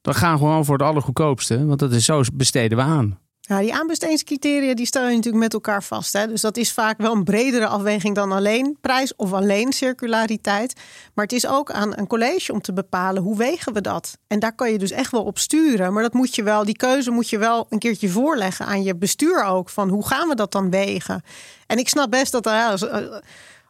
We 0.00 0.14
gaan 0.14 0.38
gewoon 0.38 0.64
voor 0.64 0.78
het 0.78 0.86
allergoedkoopste, 0.86 1.66
want 1.66 1.78
dat 1.78 1.92
is 1.92 2.04
zo 2.04 2.22
besteden 2.32 2.78
we 2.78 2.84
aan. 2.84 3.18
Ja, 3.48 3.60
die 3.60 3.74
aanbestedingscriteria 3.74 4.74
die 4.74 4.86
stel 4.86 5.08
je 5.08 5.14
natuurlijk 5.14 5.42
met 5.42 5.52
elkaar 5.52 5.82
vast. 5.82 6.12
Hè? 6.12 6.26
Dus 6.26 6.40
dat 6.40 6.56
is 6.56 6.72
vaak 6.72 6.98
wel 6.98 7.12
een 7.12 7.24
bredere 7.24 7.66
afweging 7.66 8.14
dan 8.14 8.32
alleen 8.32 8.78
prijs 8.80 9.16
of 9.16 9.32
alleen 9.32 9.72
circulariteit. 9.72 10.80
Maar 11.14 11.24
het 11.24 11.34
is 11.34 11.46
ook 11.46 11.70
aan 11.70 11.92
een 11.96 12.06
college 12.06 12.52
om 12.52 12.60
te 12.60 12.72
bepalen 12.72 13.22
hoe 13.22 13.36
wegen 13.36 13.72
we 13.72 13.80
dat. 13.80 14.18
En 14.26 14.38
daar 14.38 14.54
kan 14.54 14.72
je 14.72 14.78
dus 14.78 14.90
echt 14.90 15.10
wel 15.10 15.24
op 15.24 15.38
sturen. 15.38 15.92
Maar 15.92 16.02
dat 16.02 16.12
moet 16.12 16.34
je 16.34 16.42
wel, 16.42 16.64
die 16.64 16.76
keuze 16.76 17.10
moet 17.10 17.30
je 17.30 17.38
wel 17.38 17.66
een 17.70 17.78
keertje 17.78 18.08
voorleggen 18.08 18.66
aan 18.66 18.82
je 18.82 18.96
bestuur 18.96 19.44
ook. 19.44 19.68
Van 19.68 19.88
hoe 19.88 20.06
gaan 20.06 20.28
we 20.28 20.34
dat 20.34 20.52
dan 20.52 20.70
wegen? 20.70 21.22
En 21.66 21.78
ik 21.78 21.88
snap 21.88 22.10
best 22.10 22.32
dat 22.32 22.46
er 22.46 23.22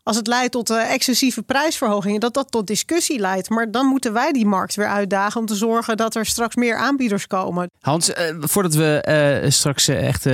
als 0.06 0.16
het 0.16 0.26
leidt 0.26 0.52
tot 0.52 0.70
uh, 0.70 0.92
excessieve 0.92 1.42
prijsverhogingen, 1.42 2.20
dat 2.20 2.34
dat 2.34 2.50
tot 2.50 2.66
discussie 2.66 3.18
leidt. 3.18 3.50
Maar 3.50 3.70
dan 3.70 3.86
moeten 3.86 4.12
wij 4.12 4.32
die 4.32 4.46
markt 4.46 4.74
weer 4.74 4.86
uitdagen 4.86 5.40
om 5.40 5.46
te 5.46 5.54
zorgen 5.54 5.96
dat 5.96 6.14
er 6.14 6.26
straks 6.26 6.54
meer 6.54 6.76
aanbieders 6.76 7.26
komen. 7.26 7.70
Hans, 7.80 8.10
uh, 8.10 8.16
voordat 8.40 8.74
we 8.74 9.04
uh, 9.42 9.50
straks 9.50 9.88
echt 9.88 10.24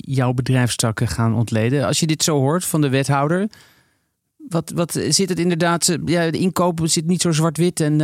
jouw 0.00 0.32
bedrijfstakken 0.32 1.08
gaan 1.08 1.34
ontleden, 1.34 1.86
als 1.86 2.00
je 2.00 2.06
dit 2.06 2.22
zo 2.22 2.38
hoort 2.38 2.64
van 2.64 2.80
de 2.80 2.88
wethouder, 2.88 3.48
wat, 4.36 4.72
wat 4.74 4.92
zit 5.08 5.28
het 5.28 5.38
inderdaad? 5.38 5.96
Ja, 6.04 6.30
de 6.30 6.38
inkoop 6.38 6.80
zit 6.82 7.06
niet 7.06 7.22
zo 7.22 7.32
zwart-wit 7.32 7.80
en 7.80 8.00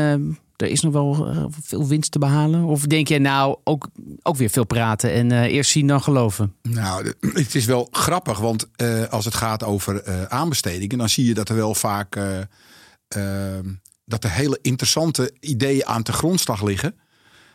er 0.63 0.69
is 0.69 0.81
nog 0.81 0.93
wel 0.93 1.51
veel 1.63 1.87
winst 1.87 2.11
te 2.11 2.19
behalen? 2.19 2.65
Of 2.65 2.83
denk 2.83 3.09
je 3.09 3.19
nou 3.19 3.59
ook, 3.65 3.89
ook 4.23 4.37
weer 4.37 4.51
veel 4.51 4.65
praten 4.65 5.13
en 5.13 5.31
uh, 5.31 5.43
eerst 5.43 5.71
zien 5.71 5.87
dan 5.87 6.03
geloven? 6.03 6.55
Nou, 6.63 7.13
het 7.33 7.55
is 7.55 7.65
wel 7.65 7.89
grappig, 7.91 8.39
want 8.39 8.67
uh, 8.77 9.05
als 9.05 9.25
het 9.25 9.35
gaat 9.35 9.65
over 9.65 10.29
aanbestedingen, 10.29 10.99
dan 10.99 11.09
zie 11.09 11.27
je 11.27 11.35
dat 11.35 11.49
er 11.49 11.55
wel 11.55 11.75
vaak 11.75 12.17
ehm, 13.09 13.75
dat 14.05 14.25
er 14.25 14.31
hele 14.31 14.59
interessante 14.63 15.33
ideeën 15.41 15.87
aan 15.87 16.03
de 16.03 16.13
grondslag 16.13 16.63
liggen. 16.63 16.95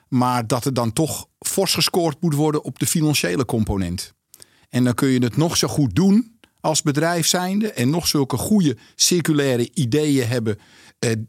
Maar 0.08 0.48
dat 0.48 0.66
er 0.66 0.74
dan 0.74 0.94
toch 0.94 1.28
fors 1.40 1.74
gescoord 1.74 2.22
moet 2.22 2.34
worden 2.34 2.64
op 2.64 2.80
de 2.80 2.88
financiële 2.88 3.46
component. 3.46 4.14
En 4.70 4.84
dan 4.84 4.94
kun 4.94 5.08
je 5.08 5.24
het 5.24 5.38
nog 5.38 5.58
zo 5.58 5.68
goed 5.68 5.96
doen 5.96 6.38
als 6.60 6.82
bedrijf 6.82 7.28
zijnde 7.28 7.72
en 7.72 7.90
nog 7.90 8.08
zulke 8.08 8.38
goede 8.38 8.78
circulaire 8.96 9.70
ideeën 9.74 10.28
hebben 10.28 10.58
eh, 10.58 10.64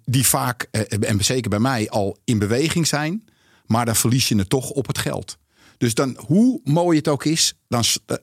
die 0.04 0.26
vaak, 0.26 0.68
eh, 0.70 1.08
en 1.08 1.24
zeker 1.24 1.50
bij 1.50 1.58
mij, 1.58 1.90
al 1.90 2.18
in 2.24 2.38
beweging 2.38 2.86
zijn. 2.86 3.24
Maar 3.66 3.84
dan 3.84 3.96
verlies 3.96 4.28
je 4.28 4.36
het 4.36 4.48
toch 4.48 4.70
op 4.70 4.86
het 4.86 4.98
geld. 4.98 5.38
Dus 5.78 5.94
dan, 5.94 6.16
hoe 6.26 6.60
mooi 6.64 6.96
het 6.98 7.08
ook 7.08 7.24
is, 7.24 7.54
dan, 7.68 7.82
eh, 8.06 8.16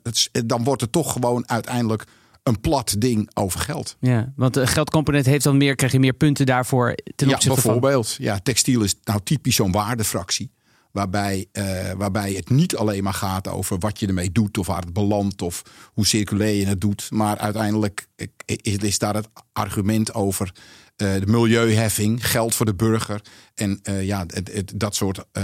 dan 0.46 0.64
wordt 0.64 0.82
het 0.82 0.92
toch 0.92 1.12
gewoon 1.12 1.50
uiteindelijk 1.50 2.04
een 2.44 2.60
plat 2.60 2.96
ding 2.98 3.30
over 3.34 3.60
geld. 3.60 3.96
Ja, 4.00 4.34
want 4.36 4.54
de 4.54 4.68
geldcomponent 4.68 5.26
heeft 5.26 5.44
dan 5.44 5.58
meer, 5.58 5.76
krijg 5.76 5.92
je 5.92 6.00
meer 6.00 6.14
punten 6.14 6.46
daarvoor 6.46 6.96
ten 7.16 7.28
ja, 7.28 7.34
opzichte 7.34 7.62
bijvoorbeeld, 7.62 8.16
Ja, 8.20 8.40
textiel 8.40 8.82
is 8.82 8.96
nou 9.04 9.20
typisch 9.24 9.56
zo'n 9.56 9.72
waardefractie. 9.72 10.52
Waarbij, 10.92 11.46
uh, 11.54 11.92
waarbij 11.92 12.34
het 12.34 12.50
niet 12.50 12.76
alleen 12.76 13.04
maar 13.04 13.14
gaat 13.14 13.48
over 13.48 13.80
wat 13.80 14.00
je 14.00 14.08
ermee 14.08 14.32
doet 14.32 14.58
of 14.58 14.68
waar 14.68 14.82
het 14.82 14.94
belandt 14.94 15.42
of 15.42 15.62
hoe 15.94 16.06
circulair 16.06 16.56
je 16.56 16.66
het 16.66 16.82
doet. 16.82 17.12
Maar 17.12 17.38
uiteindelijk 17.38 18.08
is 18.46 19.00
daar 19.00 19.16
het 19.16 19.28
argument 19.54 20.14
over 20.14 20.52
de 20.96 21.22
milieuheffing, 21.26 22.28
geld 22.28 22.56
voor 22.56 22.66
de 22.66 22.76
burger. 22.76 23.22
En 23.56 23.80
uh, 23.90 24.06
ja, 24.06 24.26
het, 24.28 24.72
dat 24.76 24.96
soort 24.96 25.24
uh, 25.34 25.44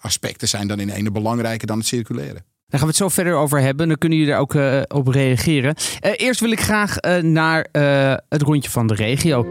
aspecten 0.00 0.48
zijn 0.48 0.68
dan 0.68 0.80
in 0.80 0.88
ene 0.88 1.10
belangrijker 1.10 1.66
dan 1.66 1.78
het 1.78 1.86
circulaire. 1.86 2.44
Daar 2.68 2.80
gaan 2.80 2.80
we 2.80 2.86
het 2.86 2.96
zo 2.96 3.08
verder 3.08 3.34
over 3.34 3.60
hebben. 3.60 3.88
Dan 3.88 3.98
kunnen 3.98 4.18
jullie 4.18 4.32
er 4.32 4.40
ook 4.40 4.54
op 4.88 5.08
reageren. 5.08 5.74
eerst 6.00 6.40
wil 6.40 6.50
ik 6.50 6.60
graag 6.60 6.96
naar 7.20 7.66
het 8.28 8.42
rondje 8.42 8.70
van 8.70 8.86
de 8.86 8.94
regio. 8.94 9.46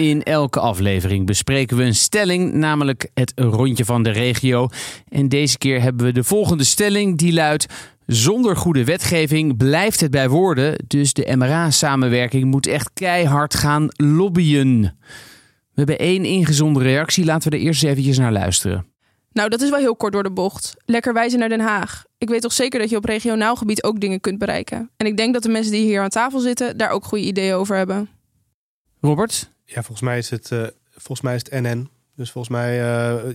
In 0.00 0.22
elke 0.22 0.60
aflevering 0.60 1.26
bespreken 1.26 1.76
we 1.76 1.84
een 1.84 1.94
stelling, 1.94 2.52
namelijk 2.52 3.10
het 3.14 3.32
rondje 3.36 3.84
van 3.84 4.02
de 4.02 4.10
regio. 4.10 4.68
En 5.08 5.28
deze 5.28 5.58
keer 5.58 5.82
hebben 5.82 6.06
we 6.06 6.12
de 6.12 6.24
volgende 6.24 6.64
stelling, 6.64 7.18
die 7.18 7.32
luidt: 7.32 7.66
Zonder 8.06 8.56
goede 8.56 8.84
wetgeving 8.84 9.56
blijft 9.56 10.00
het 10.00 10.10
bij 10.10 10.28
woorden, 10.28 10.84
dus 10.86 11.12
de 11.12 11.36
MRA-samenwerking 11.36 12.44
moet 12.44 12.66
echt 12.66 12.90
keihard 12.94 13.54
gaan 13.54 13.88
lobbyen. 13.90 14.80
We 14.80 15.74
hebben 15.74 15.98
één 15.98 16.24
ingezonden 16.24 16.82
reactie, 16.82 17.24
laten 17.24 17.50
we 17.50 17.56
er 17.56 17.62
eerst 17.62 17.84
eventjes 17.84 18.18
naar 18.18 18.32
luisteren. 18.32 18.86
Nou, 19.32 19.48
dat 19.48 19.60
is 19.60 19.70
wel 19.70 19.78
heel 19.78 19.96
kort 19.96 20.12
door 20.12 20.22
de 20.22 20.32
bocht. 20.32 20.74
Lekker 20.84 21.12
wijzen 21.12 21.38
naar 21.38 21.48
Den 21.48 21.60
Haag. 21.60 22.04
Ik 22.18 22.28
weet 22.28 22.42
toch 22.42 22.52
zeker 22.52 22.80
dat 22.80 22.90
je 22.90 22.96
op 22.96 23.04
regionaal 23.04 23.56
gebied 23.56 23.82
ook 23.82 24.00
dingen 24.00 24.20
kunt 24.20 24.38
bereiken. 24.38 24.90
En 24.96 25.06
ik 25.06 25.16
denk 25.16 25.32
dat 25.32 25.42
de 25.42 25.48
mensen 25.48 25.72
die 25.72 25.84
hier 25.84 26.02
aan 26.02 26.08
tafel 26.08 26.38
zitten 26.38 26.76
daar 26.76 26.90
ook 26.90 27.04
goede 27.04 27.24
ideeën 27.24 27.54
over 27.54 27.76
hebben. 27.76 28.08
Robert, 29.00 29.50
ja, 29.74 29.82
volgens 29.82 30.00
mij 30.00 30.18
is 30.18 30.30
het, 30.30 30.50
uh, 30.50 30.66
volgens 30.90 31.20
mij 31.20 31.34
is 31.34 31.42
het 31.48 31.62
NN. 31.62 31.88
Dus 32.14 32.30
volgens 32.30 32.54
mij, 32.54 32.74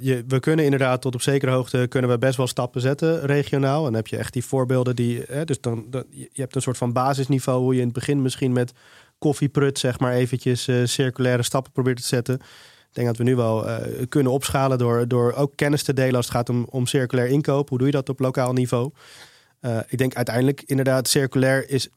je, 0.01 0.23
we 0.27 0.39
kunnen 0.39 0.65
inderdaad 0.65 1.01
tot 1.01 1.15
op 1.15 1.21
zekere 1.21 1.51
hoogte 1.51 1.85
kunnen 1.89 2.09
we 2.09 2.17
best 2.17 2.37
wel 2.37 2.47
stappen 2.47 2.81
zetten 2.81 3.25
regionaal. 3.25 3.77
En 3.77 3.83
dan 3.83 3.93
heb 3.93 4.07
je 4.07 4.17
echt 4.17 4.33
die 4.33 4.45
voorbeelden 4.45 4.95
die, 4.95 5.23
hè, 5.27 5.45
dus 5.45 5.61
dan, 5.61 5.87
je 6.09 6.29
hebt 6.33 6.55
een 6.55 6.61
soort 6.61 6.77
van 6.77 6.93
basisniveau 6.93 7.61
hoe 7.61 7.73
je 7.73 7.79
in 7.79 7.85
het 7.85 7.95
begin 7.95 8.21
misschien 8.21 8.53
met 8.53 8.73
koffieprut 9.17 9.79
zeg 9.79 9.99
maar 9.99 10.13
eventjes 10.13 10.67
uh, 10.67 10.85
circulaire 10.85 11.43
stappen 11.43 11.71
probeert 11.71 11.97
te 11.97 12.07
zetten. 12.07 12.35
Ik 12.35 12.91
denk 12.91 13.07
dat 13.07 13.17
we 13.17 13.23
nu 13.23 13.35
wel 13.35 13.67
kunnen 14.09 14.31
opschalen 14.31 14.77
door, 14.77 15.07
door 15.07 15.33
ook 15.33 15.51
kennis 15.55 15.83
te 15.83 15.93
delen 15.93 16.15
als 16.15 16.25
het 16.25 16.35
gaat 16.35 16.49
om, 16.49 16.67
om 16.69 16.85
circulair 16.85 17.27
inkoop. 17.27 17.69
Hoe 17.69 17.77
doe 17.77 17.87
je 17.87 17.93
dat 17.93 18.09
op 18.09 18.19
lokaal 18.19 18.53
niveau? 18.53 18.91
ik 19.87 19.97
denk 19.97 20.15
uiteindelijk 20.15 20.63
inderdaad 20.65 21.07
circulair 21.07 21.69
is 21.69 21.89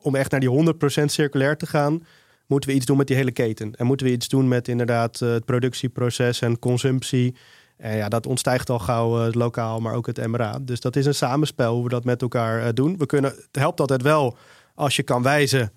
om 0.00 0.14
echt 0.14 0.30
naar 0.30 0.40
die 0.40 0.74
100% 1.02 1.04
circulair 1.04 1.56
te 1.56 1.66
gaan 1.66 2.02
moeten 2.48 2.70
we 2.70 2.76
iets 2.76 2.86
doen 2.86 2.96
met 2.96 3.06
die 3.06 3.16
hele 3.16 3.32
keten. 3.32 3.74
En 3.74 3.86
moeten 3.86 4.06
we 4.06 4.12
iets 4.12 4.28
doen 4.28 4.48
met 4.48 4.68
inderdaad 4.68 5.20
eh, 5.20 5.30
het 5.30 5.44
productieproces 5.44 6.40
en 6.40 6.58
consumptie. 6.58 7.34
En 7.76 7.96
ja, 7.96 8.08
dat 8.08 8.26
ontstijgt 8.26 8.70
al 8.70 8.78
gauw 8.78 9.14
het 9.14 9.34
eh, 9.34 9.40
lokaal, 9.40 9.80
maar 9.80 9.94
ook 9.94 10.06
het 10.06 10.26
MRA. 10.26 10.58
Dus 10.62 10.80
dat 10.80 10.96
is 10.96 11.06
een 11.06 11.14
samenspel 11.14 11.74
hoe 11.74 11.82
we 11.82 11.88
dat 11.88 12.04
met 12.04 12.22
elkaar 12.22 12.62
eh, 12.62 12.68
doen. 12.74 12.96
We 12.98 13.06
kunnen, 13.06 13.30
het 13.30 13.48
helpt 13.56 13.80
altijd 13.80 14.02
wel 14.02 14.36
als 14.74 14.96
je 14.96 15.02
kan 15.02 15.22
wijzen, 15.22 15.72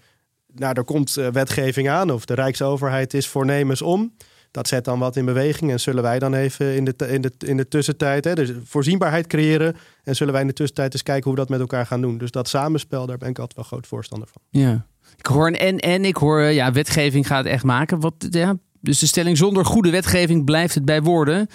nou, 0.54 0.74
er 0.74 0.84
komt 0.84 1.14
wetgeving 1.14 1.90
aan 1.90 2.12
of 2.12 2.26
de 2.26 2.34
Rijksoverheid 2.34 3.14
is 3.14 3.28
voornemens 3.28 3.82
om. 3.82 4.14
Dat 4.52 4.68
zet 4.68 4.86
dan 4.86 5.00
wat 5.00 5.16
in 5.16 5.26
beweging 5.26 5.72
en 5.72 5.80
zullen 5.80 6.04
wij 6.04 6.20
dan 6.20 6.34
even 6.34 6.76
in 6.76 6.84
de, 6.84 6.94
in 7.08 7.22
de, 7.22 7.32
in 7.38 7.58
de 7.58 7.68
tussentijd, 7.68 8.24
hè, 8.24 8.34
dus 8.34 8.52
voorzienbaarheid 8.64 9.28
creëren. 9.28 9.76
En 10.04 10.16
zullen 10.16 10.34
wij 10.34 10.42
in 10.42 10.48
de 10.48 10.54
tussentijd 10.54 10.94
eens 10.94 11.04
kijken 11.04 11.24
hoe 11.24 11.34
we 11.34 11.40
dat 11.40 11.50
met 11.50 11.60
elkaar 11.60 11.86
gaan 11.86 12.02
doen. 12.02 12.18
Dus 12.18 12.32
dat 12.32 12.48
samenspel, 12.48 13.06
daar 13.06 13.18
ben 13.18 13.30
ik 13.30 13.40
altijd 13.40 13.58
wel 13.58 13.66
groot 13.66 13.88
voorstander 13.88 14.28
van. 14.28 14.42
Ja, 14.50 14.86
ik 15.18 15.26
hoor 15.26 15.48
een 15.48 15.58
en 15.58 15.78
en. 15.80 16.06
Ik 16.06 16.16
hoor, 16.16 16.42
ja, 16.42 16.72
wetgeving 16.72 17.28
gaat 17.28 17.46
echt 17.46 17.64
maken. 17.64 18.00
Wat, 18.00 18.14
ja, 18.30 18.58
dus 18.80 19.00
de 19.00 19.06
stelling 19.06 19.38
zonder 19.38 19.66
goede 19.66 19.90
wetgeving 19.90 20.46
blijft 20.46 20.76
het 20.76 20.86
bij 20.86 21.02
woorden. 21.02 21.48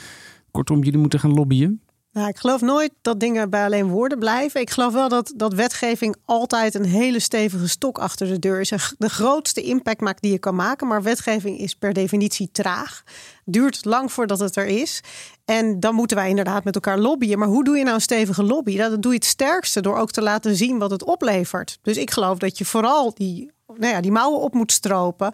Kortom, 0.50 0.82
jullie 0.82 1.00
moeten 1.00 1.20
gaan 1.20 1.34
lobbyen. 1.34 1.80
Nou, 2.16 2.28
ik 2.28 2.36
geloof 2.36 2.60
nooit 2.60 2.92
dat 3.02 3.20
dingen 3.20 3.50
bij 3.50 3.64
alleen 3.64 3.88
woorden 3.88 4.18
blijven. 4.18 4.60
Ik 4.60 4.70
geloof 4.70 4.92
wel 4.92 5.08
dat, 5.08 5.32
dat 5.36 5.54
wetgeving 5.54 6.16
altijd 6.24 6.74
een 6.74 6.84
hele 6.84 7.20
stevige 7.20 7.68
stok 7.68 7.98
achter 7.98 8.26
de 8.26 8.38
deur 8.38 8.60
is. 8.60 8.72
De 8.98 9.08
grootste 9.08 9.62
impact 9.62 10.00
maakt 10.00 10.22
die 10.22 10.32
je 10.32 10.38
kan 10.38 10.54
maken. 10.54 10.86
Maar 10.86 11.02
wetgeving 11.02 11.58
is 11.58 11.74
per 11.74 11.92
definitie 11.92 12.48
traag. 12.52 13.02
Duurt 13.44 13.84
lang 13.84 14.12
voordat 14.12 14.38
het 14.38 14.56
er 14.56 14.66
is. 14.66 15.00
En 15.44 15.80
dan 15.80 15.94
moeten 15.94 16.16
wij 16.16 16.28
inderdaad 16.28 16.64
met 16.64 16.74
elkaar 16.74 16.98
lobbyen. 16.98 17.38
Maar 17.38 17.48
hoe 17.48 17.64
doe 17.64 17.76
je 17.76 17.82
nou 17.82 17.94
een 17.94 18.00
stevige 18.00 18.42
lobby? 18.42 18.76
Dat 18.76 19.02
doe 19.02 19.12
je 19.12 19.18
het 19.18 19.26
sterkste 19.26 19.80
door 19.80 19.96
ook 19.96 20.10
te 20.10 20.22
laten 20.22 20.56
zien 20.56 20.78
wat 20.78 20.90
het 20.90 21.04
oplevert. 21.04 21.78
Dus 21.82 21.96
ik 21.96 22.10
geloof 22.10 22.38
dat 22.38 22.58
je 22.58 22.64
vooral 22.64 23.14
die, 23.14 23.50
nou 23.66 23.92
ja, 23.92 24.00
die 24.00 24.12
mouwen 24.12 24.40
op 24.40 24.54
moet 24.54 24.72
stropen. 24.72 25.32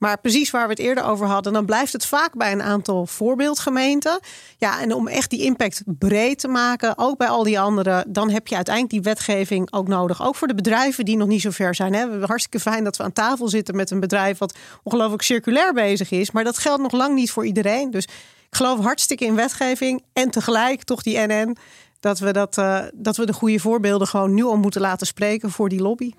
Maar 0.00 0.20
precies 0.20 0.50
waar 0.50 0.64
we 0.64 0.70
het 0.70 0.78
eerder 0.78 1.04
over 1.04 1.26
hadden, 1.26 1.52
dan 1.52 1.64
blijft 1.64 1.92
het 1.92 2.06
vaak 2.06 2.36
bij 2.36 2.52
een 2.52 2.62
aantal 2.62 3.06
voorbeeldgemeenten. 3.06 4.20
Ja, 4.58 4.80
en 4.80 4.94
om 4.94 5.08
echt 5.08 5.30
die 5.30 5.42
impact 5.42 5.82
breed 5.86 6.38
te 6.38 6.48
maken, 6.48 6.98
ook 6.98 7.18
bij 7.18 7.28
al 7.28 7.42
die 7.42 7.60
anderen, 7.60 8.12
dan 8.12 8.30
heb 8.30 8.46
je 8.46 8.54
uiteindelijk 8.54 8.94
die 8.94 9.12
wetgeving 9.12 9.72
ook 9.72 9.88
nodig. 9.88 10.22
Ook 10.22 10.34
voor 10.34 10.48
de 10.48 10.54
bedrijven 10.54 11.04
die 11.04 11.16
nog 11.16 11.28
niet 11.28 11.40
zo 11.40 11.50
ver 11.50 11.74
zijn. 11.74 11.94
Hè. 11.94 12.18
We 12.18 12.26
hartstikke 12.26 12.60
fijn 12.60 12.84
dat 12.84 12.96
we 12.96 13.02
aan 13.02 13.12
tafel 13.12 13.48
zitten 13.48 13.76
met 13.76 13.90
een 13.90 14.00
bedrijf 14.00 14.38
wat 14.38 14.56
ongelooflijk 14.82 15.22
circulair 15.22 15.72
bezig 15.72 16.10
is. 16.10 16.30
Maar 16.30 16.44
dat 16.44 16.58
geldt 16.58 16.82
nog 16.82 16.92
lang 16.92 17.14
niet 17.14 17.30
voor 17.30 17.46
iedereen. 17.46 17.90
Dus 17.90 18.04
ik 18.04 18.56
geloof 18.56 18.80
hartstikke 18.80 19.24
in 19.24 19.34
wetgeving 19.34 20.02
en 20.12 20.30
tegelijk 20.30 20.82
toch 20.82 21.02
die 21.02 21.18
NN. 21.18 21.56
Dat 22.00 22.18
we, 22.18 22.32
dat, 22.32 22.58
uh, 22.58 22.82
dat 22.94 23.16
we 23.16 23.26
de 23.26 23.32
goede 23.32 23.58
voorbeelden 23.58 24.06
gewoon 24.06 24.34
nu 24.34 24.44
al 24.44 24.56
moeten 24.56 24.80
laten 24.80 25.06
spreken 25.06 25.50
voor 25.50 25.68
die 25.68 25.80
lobby. 25.80 26.12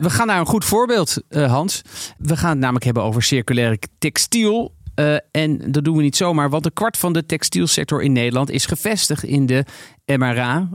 We 0.00 0.10
gaan 0.10 0.26
naar 0.26 0.40
een 0.40 0.46
goed 0.46 0.64
voorbeeld, 0.64 1.16
uh, 1.28 1.50
Hans. 1.50 1.82
We 2.18 2.36
gaan 2.36 2.50
het 2.50 2.58
namelijk 2.58 2.84
hebben 2.84 3.02
over 3.02 3.22
circulaire 3.22 3.78
textiel. 3.98 4.74
Uh, 4.94 5.16
en 5.30 5.72
dat 5.72 5.84
doen 5.84 5.96
we 5.96 6.02
niet 6.02 6.16
zomaar, 6.16 6.50
want 6.50 6.64
een 6.64 6.72
kwart 6.72 6.96
van 6.96 7.12
de 7.12 7.26
textielsector 7.26 8.02
in 8.02 8.12
Nederland 8.12 8.50
is 8.50 8.66
gevestigd 8.66 9.24
in 9.24 9.46
de 9.46 9.64
MRA. 10.06 10.68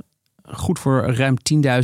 Goed 0.43 0.79
voor 0.79 1.13
ruim 1.13 1.35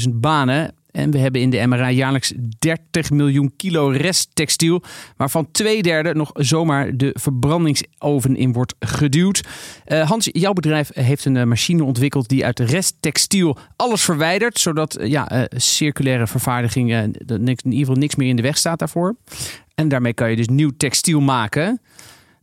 10.000 0.08 0.10
banen. 0.14 0.76
En 0.92 1.12
we 1.12 1.18
hebben 1.18 1.42
in 1.42 1.50
de 1.50 1.68
MRA 1.68 1.90
jaarlijks 1.90 2.34
30 2.60 3.10
miljoen 3.10 3.54
kilo 3.56 3.88
resttextiel, 3.88 4.84
waarvan 5.18 5.52
twee 5.52 5.82
derde 5.82 6.14
nog 6.14 6.32
zomaar 6.34 6.98
de 6.98 7.16
verbrandingsoven 7.20 8.36
in 8.36 8.54
wordt 8.54 8.76
geduwd. 8.80 9.44
Uh, 9.88 10.10
Hans, 10.10 10.30
jouw 10.32 10.54
bedrijf 10.54 10.90
heeft 10.94 11.26
een 11.26 11.38
eh, 11.38 11.44
machine 11.44 11.84
ontwikkeld 11.84 12.30
die 12.30 12.46
uit 12.46 12.60
resttextiel 12.60 13.58
alles 13.76 14.02
verwijdert, 14.02 14.60
zodat 14.60 15.00
uh, 15.00 15.08
ja, 15.08 15.48
circulaire 15.50 16.28
vervaardiging 16.28 16.94
in 16.94 17.16
ieder 17.28 17.58
geval 17.64 17.96
niks 17.96 18.16
meer 18.16 18.30
in 18.30 18.36
de 18.36 18.42
weg 18.42 18.58
staat 18.58 18.80
daarvoor. 18.80 19.16
En 19.76 19.88
daarmee 19.88 20.14
kan 20.14 20.30
je 20.30 20.36
dus 20.36 20.48
nieuw 20.48 20.72
textiel 20.78 21.20
maken. 21.20 21.82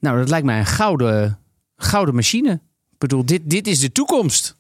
Nou, 0.01 0.19
dat 0.19 0.29
lijkt 0.29 0.47
mij 0.47 0.59
een 0.59 0.67
gouden, 0.67 1.39
gouden 1.77 2.15
machine. 2.15 2.53
Ik 2.91 2.99
bedoel, 2.99 3.25
dit, 3.25 3.41
dit 3.45 3.67
is 3.67 3.81
de 3.81 3.93
toekomst 3.93 4.58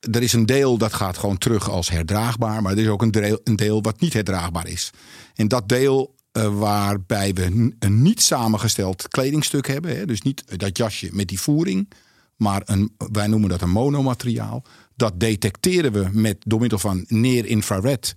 er 0.00 0.22
is 0.22 0.32
een 0.32 0.46
deel 0.46 0.78
dat 0.78 0.92
gaat 0.92 1.18
gewoon 1.18 1.38
terug 1.38 1.70
als 1.70 1.90
herdraagbaar, 1.90 2.62
maar 2.62 2.72
er 2.72 2.78
is 2.78 2.88
ook 2.88 3.02
een 3.02 3.10
deel, 3.10 3.40
een 3.44 3.56
deel 3.56 3.82
wat 3.82 4.00
niet 4.00 4.12
herdraagbaar 4.12 4.68
is. 4.68 4.90
En 5.34 5.48
dat 5.48 5.68
deel 5.68 6.14
eh, 6.32 6.58
waarbij 6.58 7.32
we 7.32 7.74
een 7.78 8.02
niet 8.02 8.22
samengesteld 8.22 9.08
kledingstuk 9.08 9.66
hebben. 9.66 9.96
Hè? 9.96 10.06
Dus 10.06 10.22
niet 10.22 10.58
dat 10.58 10.76
jasje 10.76 11.08
met 11.12 11.28
die 11.28 11.40
voering, 11.40 11.90
maar 12.36 12.62
een, 12.64 12.94
wij 12.96 13.26
noemen 13.26 13.48
dat 13.48 13.62
een 13.62 13.70
monomateriaal. 13.70 14.64
Dat 14.96 15.20
detecteren 15.20 15.92
we 15.92 16.08
met, 16.12 16.36
door 16.38 16.60
middel 16.60 16.78
van 16.78 17.04
neer-infrared. 17.08 18.16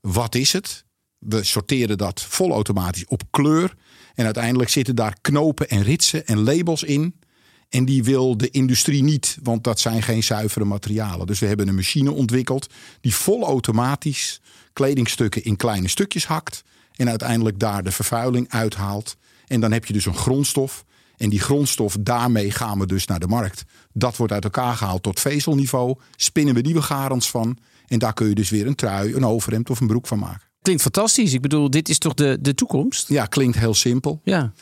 Wat 0.00 0.34
is 0.34 0.52
het? 0.52 0.84
We 1.18 1.44
sorteren 1.44 1.98
dat 1.98 2.22
volautomatisch 2.22 3.06
op 3.06 3.22
kleur. 3.30 3.74
En 4.14 4.24
uiteindelijk 4.24 4.70
zitten 4.70 4.96
daar 4.96 5.16
knopen 5.20 5.68
en 5.68 5.82
ritsen 5.82 6.26
en 6.26 6.42
labels 6.42 6.82
in. 6.82 7.14
En 7.74 7.84
die 7.84 8.04
wil 8.04 8.36
de 8.36 8.50
industrie 8.50 9.02
niet, 9.02 9.38
want 9.42 9.64
dat 9.64 9.80
zijn 9.80 10.02
geen 10.02 10.22
zuivere 10.22 10.64
materialen. 10.64 11.26
Dus 11.26 11.38
we 11.38 11.46
hebben 11.46 11.68
een 11.68 11.74
machine 11.74 12.12
ontwikkeld 12.12 12.66
die 13.00 13.14
volautomatisch 13.14 14.40
kledingstukken 14.72 15.44
in 15.44 15.56
kleine 15.56 15.88
stukjes 15.88 16.26
hakt. 16.26 16.64
En 16.96 17.08
uiteindelijk 17.08 17.58
daar 17.58 17.82
de 17.82 17.90
vervuiling 17.90 18.48
uithaalt. 18.48 19.16
En 19.46 19.60
dan 19.60 19.72
heb 19.72 19.84
je 19.84 19.92
dus 19.92 20.06
een 20.06 20.14
grondstof. 20.14 20.84
En 21.16 21.30
die 21.30 21.40
grondstof, 21.40 21.96
daarmee 22.00 22.50
gaan 22.50 22.78
we 22.78 22.86
dus 22.86 23.06
naar 23.06 23.20
de 23.20 23.26
markt. 23.26 23.64
Dat 23.92 24.16
wordt 24.16 24.32
uit 24.32 24.44
elkaar 24.44 24.76
gehaald 24.76 25.02
tot 25.02 25.20
vezelniveau. 25.20 25.98
Spinnen 26.16 26.54
we 26.54 26.60
nieuwe 26.60 26.82
garens 26.82 27.30
van. 27.30 27.58
En 27.86 27.98
daar 27.98 28.12
kun 28.12 28.28
je 28.28 28.34
dus 28.34 28.50
weer 28.50 28.66
een 28.66 28.74
trui, 28.74 29.14
een 29.14 29.26
overhemd 29.26 29.70
of 29.70 29.80
een 29.80 29.86
broek 29.86 30.06
van 30.06 30.18
maken. 30.18 30.48
Klinkt 30.62 30.82
fantastisch. 30.82 31.32
Ik 31.32 31.40
bedoel, 31.40 31.70
dit 31.70 31.88
is 31.88 31.98
toch 31.98 32.14
de, 32.14 32.38
de 32.40 32.54
toekomst? 32.54 33.08
Ja, 33.08 33.26
klinkt 33.26 33.58
heel 33.58 33.74
simpel. 33.74 34.20
Ja. 34.24 34.52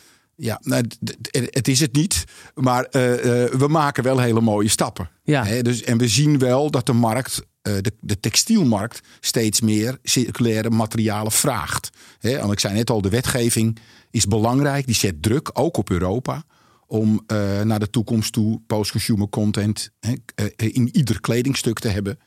Ja, 0.42 0.61
nou, 0.62 0.84
het 1.30 1.68
is 1.68 1.80
het 1.80 1.92
niet. 1.92 2.25
Maar 2.54 2.84
eh, 2.84 3.44
eh, 3.44 3.52
we 3.52 3.68
maken 3.68 4.02
wel 4.02 4.18
hele 4.18 4.40
mooie 4.40 4.68
stappen. 4.68 5.08
Ja. 5.22 5.44
Hè, 5.44 5.62
dus, 5.62 5.82
en 5.82 5.99
we 5.99 6.08
zien 6.08 6.38
wel 6.38 6.70
dat 6.70 6.87
de 6.87 6.92
markt, 6.92 7.46
eh, 7.62 7.75
de, 7.80 7.92
de 8.00 8.20
textielmarkt, 8.20 9.00
steeds 9.20 9.61
meer 9.61 9.99
circulaire 10.02 10.70
materialen 10.70 11.32
vraagt. 11.32 11.90
Hè, 12.18 12.38
want 12.38 12.52
ik 12.52 12.61
zei 12.61 12.75
net 12.75 12.90
al, 12.90 13.02
de 13.02 13.08
wetgeving 13.08 13.78
is 14.11 14.26
belangrijk. 14.26 14.87
Die 14.87 14.94
zet 14.94 15.22
druk, 15.22 15.50
ook 15.52 15.76
op 15.76 15.90
Europa. 15.90 16.44
Om 16.87 17.25
naar 17.64 17.78
de 17.78 17.90
toekomst 17.90 18.32
toe 18.32 18.61
post-consumer 18.66 19.28
content 19.28 19.90
hè, 20.00 20.14
in 20.56 20.96
ieder 20.96 21.20
kledingstuk 21.20 21.78
te 21.78 21.88
hebben. 21.88 22.18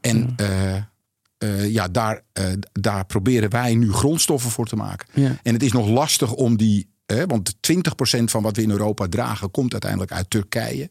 En 0.00 0.32
eh, 0.36 0.76
eh, 1.38 1.72
ja, 1.72 1.88
daar, 1.88 2.22
daar 2.72 3.06
proberen 3.06 3.50
wij 3.50 3.74
nu 3.74 3.92
grondstoffen 3.92 4.50
voor 4.50 4.66
te 4.66 4.76
maken. 4.76 5.08
Ja. 5.22 5.36
En 5.42 5.52
het 5.52 5.62
is 5.62 5.72
nog 5.72 5.88
lastig 5.88 6.32
om 6.32 6.56
die. 6.56 6.88
Want 7.26 7.54
20% 7.54 7.58
van 8.24 8.42
wat 8.42 8.56
we 8.56 8.62
in 8.62 8.70
Europa 8.70 9.08
dragen 9.08 9.50
komt 9.50 9.72
uiteindelijk 9.72 10.12
uit 10.12 10.30
Turkije. 10.30 10.90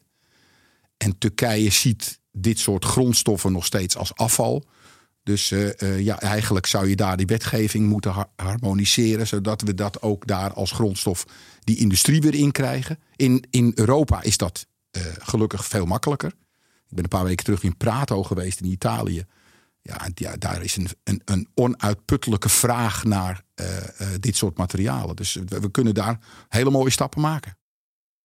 En 0.96 1.18
Turkije 1.18 1.70
ziet 1.70 2.20
dit 2.32 2.58
soort 2.58 2.84
grondstoffen 2.84 3.52
nog 3.52 3.64
steeds 3.64 3.96
als 3.96 4.14
afval. 4.14 4.64
Dus 5.22 5.50
eh, 5.50 5.80
eh, 5.82 6.00
ja, 6.00 6.20
eigenlijk 6.20 6.66
zou 6.66 6.88
je 6.88 6.96
daar 6.96 7.16
die 7.16 7.26
wetgeving 7.26 7.88
moeten 7.88 8.10
har- 8.10 8.30
harmoniseren. 8.36 9.26
Zodat 9.26 9.62
we 9.62 9.74
dat 9.74 10.02
ook 10.02 10.26
daar 10.26 10.52
als 10.52 10.70
grondstof 10.70 11.24
die 11.60 11.76
industrie 11.76 12.20
weer 12.20 12.34
in 12.34 12.52
krijgen. 12.52 12.98
In, 13.16 13.44
in 13.50 13.72
Europa 13.74 14.22
is 14.22 14.36
dat 14.36 14.66
eh, 14.90 15.02
gelukkig 15.18 15.64
veel 15.66 15.86
makkelijker. 15.86 16.28
Ik 16.88 16.96
ben 16.96 17.04
een 17.04 17.08
paar 17.10 17.24
weken 17.24 17.44
terug 17.44 17.62
in 17.62 17.76
Prato 17.76 18.22
geweest 18.22 18.60
in 18.60 18.66
Italië. 18.70 19.24
Ja, 19.82 20.08
ja 20.14 20.36
daar 20.36 20.62
is 20.62 20.76
een, 20.76 20.88
een, 21.04 21.22
een 21.24 21.48
onuitputtelijke 21.54 22.48
vraag 22.48 23.04
naar 23.04 23.42
eh, 23.54 23.76
eh, 23.76 24.08
dit 24.20 24.36
soort 24.36 24.56
materialen. 24.58 25.16
Dus 25.16 25.34
we, 25.46 25.60
we 25.60 25.70
kunnen 25.70 25.94
daar 25.94 26.18
hele 26.48 26.70
mooie 26.70 26.90
stappen 26.90 27.20
maken. 27.20 27.58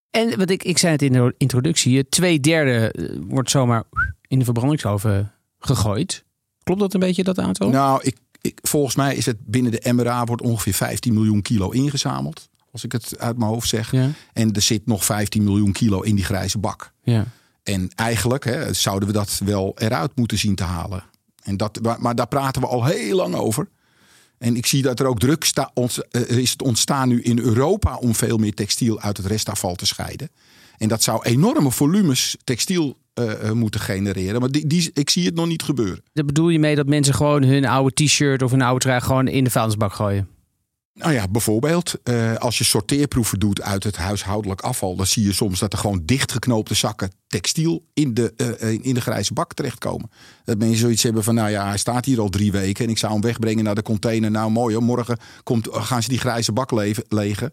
En 0.10 0.38
wat 0.38 0.50
ik, 0.50 0.64
ik 0.64 0.78
zei 0.78 0.92
het 0.92 1.02
in 1.02 1.14
de 1.14 1.36
introductie, 1.38 2.10
twee 2.10 2.40
derde 2.40 2.92
eh, 2.92 3.18
wordt 3.28 3.50
zomaar 3.50 3.84
in 4.28 4.40
de 4.40 4.46
verbrandingsoven 4.46 5.32
gegooid. 5.60 6.26
Klopt 6.64 6.80
dat 6.80 6.94
een 6.94 7.00
beetje, 7.00 7.24
dat 7.24 7.40
aantal? 7.40 7.70
Nou, 7.70 8.00
ik, 8.04 8.18
ik, 8.42 8.60
volgens 8.62 8.96
mij 8.96 9.16
is 9.16 9.26
het 9.26 9.46
binnen 9.46 9.72
de 9.72 9.94
MRA 9.94 10.24
wordt 10.24 10.42
ongeveer 10.42 10.74
15 10.74 11.14
miljoen 11.14 11.42
kilo 11.42 11.70
ingezameld. 11.70 12.50
Als 12.72 12.84
ik 12.84 12.92
het 12.92 13.20
uit 13.20 13.38
mijn 13.38 13.50
hoofd 13.50 13.70
zeg. 13.70 13.92
Ja. 13.92 14.10
En 14.34 14.54
er 14.54 14.62
zit 14.62 14.86
nog 14.86 15.06
15 15.06 15.44
miljoen 15.44 15.72
kilo 15.72 16.02
in 16.02 16.16
die 16.16 16.26
grijze 16.26 16.58
bak. 16.58 16.92
Ja. 17.04 17.26
En 17.64 17.90
eigenlijk 17.96 18.44
hè, 18.44 18.74
zouden 18.74 19.08
we 19.08 19.14
dat 19.14 19.42
wel 19.46 19.72
eruit 19.78 20.12
moeten 20.16 20.38
zien 20.38 20.56
te 20.56 20.64
halen. 20.64 21.04
En 21.46 21.58
dat, 21.58 21.80
maar, 22.00 22.16
daar 22.16 22.28
praten 22.28 22.62
we 22.62 22.68
al 22.68 22.86
heel 22.86 23.16
lang 23.16 23.36
over. 23.36 23.68
En 24.38 24.56
ik 24.56 24.66
zie 24.66 24.82
dat 24.82 25.00
er 25.00 25.06
ook 25.06 25.20
druk 25.20 25.44
sta, 25.44 25.72
ont, 25.74 26.08
eh, 26.12 26.38
is 26.38 26.56
ontstaan 26.64 27.08
nu 27.08 27.22
in 27.22 27.40
Europa 27.40 27.98
om 27.98 28.16
veel 28.16 28.38
meer 28.38 28.54
textiel 28.54 29.00
uit 29.00 29.18
het 29.18 29.26
restafval 29.26 29.76
te 29.76 29.86
scheiden. 29.86 30.30
En 30.78 30.88
dat 30.88 31.04
zou 31.04 31.24
enorme 31.24 31.72
volumes 31.72 32.38
textiel 32.44 32.98
eh, 33.14 33.48
eh, 33.48 33.52
moeten 33.52 33.80
genereren. 33.80 34.40
Maar 34.40 34.52
die, 34.52 34.68
die, 34.68 34.92
ik 34.94 35.10
zie 35.10 35.26
het 35.26 35.36
nog 35.36 35.48
niet 35.48 35.64
gebeuren. 35.64 36.04
Daar 36.14 36.26
bedoel 36.26 36.50
je 36.50 36.60
mee 36.60 36.76
dat 36.76 36.88
mensen 36.88 37.14
gewoon 37.14 37.44
hun 37.44 37.66
oude 37.66 38.06
t-shirt 38.06 38.42
of 38.42 38.52
hun 38.52 38.62
oude 38.62 38.80
trui 38.80 39.02
gewoon 39.02 39.28
in 39.28 39.44
de 39.44 39.50
vuilnisbak 39.50 39.94
gooien? 39.94 40.28
Nou 40.96 41.14
ja, 41.14 41.28
bijvoorbeeld 41.28 41.94
eh, 42.04 42.36
als 42.36 42.58
je 42.58 42.64
sorteerproeven 42.64 43.40
doet 43.40 43.62
uit 43.62 43.84
het 43.84 43.96
huishoudelijk 43.98 44.62
afval, 44.62 44.96
dan 44.96 45.06
zie 45.08 45.24
je 45.26 45.34
soms 45.34 45.60
dat 45.60 45.74
er 45.74 45.80
gewoon 45.80 46.02
dichtgeknoopte 46.06 46.74
zakken 46.74 47.12
textiel 47.28 47.86
in 47.94 48.14
de, 48.14 48.34
eh, 48.38 48.72
in 48.72 48.94
de 48.94 49.02
grijze 49.02 49.34
bak 49.34 49.54
terechtkomen. 49.54 50.10
Dat 50.44 50.58
mensen 50.58 50.78
zoiets 50.78 51.04
hebben 51.04 51.24
van, 51.24 51.36
nou 51.36 51.50
ja, 51.50 51.68
hij 51.68 51.78
staat 51.78 52.06
hier 52.06 52.20
al 52.20 52.30
drie 52.30 52.52
weken 52.52 52.84
en 52.86 52.90
ik 52.92 52.98
zou 52.98 53.12
hem 53.14 53.22
wegbrengen 53.22 53.64
naar 53.64 53.76
de 53.76 53.82
container. 53.82 54.32
Nou 54.32 54.52
mooi 54.52 54.76
hoor, 54.76 54.84
morgen 54.84 55.18
komt, 55.44 55.68
gaan 55.72 56.04
ze 56.04 56.10
die 56.10 56.20
grijze 56.20 56.52
bak 56.52 56.72
legen. 57.10 57.52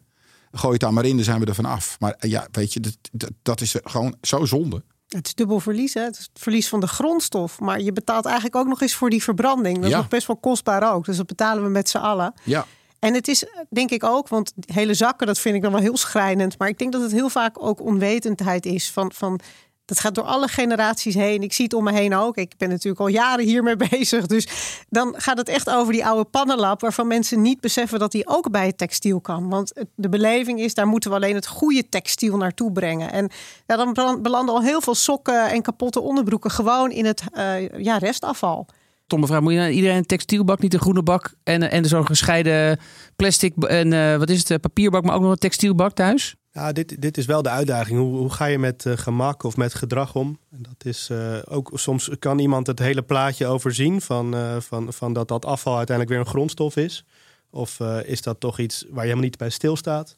Gooi 0.53 0.73
het 0.73 0.81
daar 0.81 0.93
maar 0.93 1.05
in, 1.05 1.17
dan 1.17 1.25
zijn 1.25 1.41
we 1.41 1.47
er 1.47 1.55
van 1.55 1.65
af. 1.65 1.97
Maar 2.01 2.15
eh, 2.19 2.31
ja, 2.31 2.47
weet 2.51 2.73
je, 2.73 2.81
dat, 2.81 2.97
dat, 3.13 3.31
dat 3.43 3.61
is 3.61 3.75
gewoon 3.85 4.17
zo 4.21 4.45
zonde. 4.45 4.83
Het 5.09 5.27
is 5.27 5.35
dubbel 5.35 5.61
verlies. 5.61 5.95
Hè? 5.95 6.03
Het 6.03 6.17
is 6.19 6.29
het 6.33 6.43
verlies 6.43 6.69
van 6.69 6.81
de 6.81 6.87
grondstof. 6.87 7.61
Maar 7.61 7.81
je 7.81 7.93
betaalt 7.93 8.25
eigenlijk 8.25 8.57
ook 8.57 8.67
nog 8.67 8.81
eens 8.83 8.95
voor 8.95 9.11
die 9.11 9.23
verbranding. 9.23 9.75
Dat 9.77 9.85
is 9.85 9.91
Ja. 9.91 9.97
nog 9.97 10.09
best 10.09 10.27
wel 10.27 10.37
kostbaar 10.37 10.93
ook. 10.95 11.05
Dus 11.05 11.17
dat 11.17 11.27
betalen 11.27 11.63
we 11.63 11.69
met 11.69 11.89
z'n 11.89 11.97
allen. 11.99 12.35
Ja, 12.45 12.67
En 13.05 13.15
het 13.15 13.29
is 13.29 13.45
denk 13.71 13.91
ik 13.91 14.05
ook, 14.05 14.29
want 14.29 14.53
hele 14.67 14.95
zakken, 14.95 15.27
dat 15.27 15.39
vind 15.39 15.55
ik 15.55 15.63
dan 15.63 15.73
wel 15.73 15.81
heel 15.81 15.97
schrijnend. 15.97 16.59
Maar 16.59 16.69
ik 16.69 16.79
denk 16.79 16.93
dat 16.93 17.03
het 17.03 17.13
heel 17.13 17.29
vaak 17.29 17.63
ook 17.63 17.81
onwetendheid 17.81 18.67
is 18.67 18.91
van. 18.91 19.13
van 19.15 19.41
dat 19.85 20.01
gaat 20.01 20.15
door 20.15 20.25
alle 20.25 20.49
generaties 20.49 21.15
heen. 21.15 21.43
Ik 21.43 21.53
zie 21.53 21.65
het 21.65 21.75
om 21.75 21.85
me 21.85 21.93
heen 21.93 22.15
ook. 22.15 22.37
Ik 22.37 22.55
ben 22.57 22.69
natuurlijk 22.69 23.01
al 23.01 23.07
jaren 23.07 23.45
hiermee 23.45 23.77
bezig. 23.91 24.27
Dus 24.27 24.49
dan 24.89 25.15
gaat 25.17 25.39
het 25.39 25.49
echt 25.49 25.71
over 25.71 25.93
die 25.93 26.07
oude 26.07 26.25
pannenlap... 26.25 26.81
waarvan 26.81 27.07
mensen 27.07 27.43
niet 27.43 27.61
beseffen 27.61 27.99
dat 27.99 28.13
die 28.13 28.29
ook 28.29 28.51
bij 28.51 28.67
het 28.67 28.79
textiel 28.79 29.21
kan. 29.21 29.49
Want 29.49 29.73
de 29.95 30.09
beleving 30.09 30.61
is, 30.61 30.75
daar 30.75 30.87
moeten 30.87 31.11
we 31.11 31.17
alleen 31.17 31.35
het 31.35 31.47
goede 31.47 31.89
textiel 31.89 32.37
naartoe 32.37 32.73
brengen. 32.73 33.13
En 33.13 33.31
ja, 33.67 33.77
dan 33.77 33.93
beland- 33.93 34.23
belanden 34.23 34.55
al 34.55 34.63
heel 34.63 34.81
veel 34.81 34.95
sokken 34.95 35.51
en 35.51 35.63
kapotte 35.63 36.01
onderbroeken... 36.01 36.51
gewoon 36.51 36.91
in 36.91 37.05
het 37.05 37.23
eh, 37.33 37.69
ja, 37.69 37.99
restafval. 37.99 38.67
Stomme 39.13 39.31
vraag, 39.31 39.43
moet 39.43 39.53
je 39.53 39.59
nou 39.59 39.71
iedereen 39.71 39.97
een 39.97 40.07
textielbak, 40.07 40.61
niet 40.61 40.75
een 40.75 40.81
groene 40.81 41.03
bak 41.03 41.35
en, 41.43 41.71
en 41.71 41.85
zo'n 41.85 42.07
gescheiden 42.07 42.79
plastic 43.17 43.57
en 43.57 43.93
eh, 43.93 44.17
wat 44.17 44.31
is 44.31 44.39
het, 44.39 44.51
eh, 44.51 44.59
papierbak, 44.59 45.05
maar 45.05 45.15
ook 45.15 45.23
nog 45.23 45.31
een 45.31 45.37
textielbak 45.37 45.93
thuis? 45.93 46.37
Ja, 46.53 46.73
dit, 46.73 47.03
dit 47.03 47.19
is 47.19 47.27
wel 47.27 47.43
de 47.43 47.49
uitdaging. 47.49 47.99
Hoe, 47.99 48.17
hoe 48.17 48.31
ga 48.31 48.45
je 48.45 48.59
met 48.59 48.87
eh, 48.87 48.97
gemak 48.97 49.43
of 49.43 49.57
met 49.57 49.75
gedrag 49.75 50.15
om? 50.15 50.39
En 50.51 50.63
dat 50.63 50.85
is 50.85 51.09
eh, 51.11 51.39
ook 51.49 51.71
soms 51.75 52.11
kan 52.19 52.39
iemand 52.39 52.67
het 52.67 52.79
hele 52.79 53.03
plaatje 53.03 53.47
overzien 53.47 54.01
van, 54.01 54.35
eh, 54.35 54.57
van, 54.61 54.93
van 54.93 55.13
dat 55.13 55.29
dat 55.29 55.45
afval 55.45 55.77
uiteindelijk 55.77 56.17
weer 56.17 56.27
een 56.27 56.33
grondstof 56.33 56.77
is. 56.77 57.05
Of 57.51 57.81
eh, 57.81 57.99
is 58.05 58.23
dat 58.23 58.41
toch 58.41 58.59
iets 58.59 58.83
waar 58.83 58.95
je 58.95 59.01
helemaal 59.01 59.25
niet 59.25 59.39
bij 59.39 59.51
stilstaat? 59.51 60.17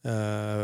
Eh, 0.00 0.62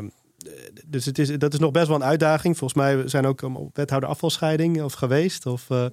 dus 0.87 1.05
het 1.05 1.19
is, 1.19 1.39
dat 1.39 1.53
is 1.53 1.59
nog 1.59 1.71
best 1.71 1.87
wel 1.87 1.97
een 1.97 2.05
uitdaging. 2.05 2.59
Volgens 2.59 2.81
mij 2.81 3.09
zijn 3.09 3.27
ook 3.27 3.41
wethouder 3.73 4.09
afvalscheiding 4.09 4.83
of 4.83 4.93
geweest. 4.93 5.47
Of, 5.47 5.71
eh, 5.71 5.87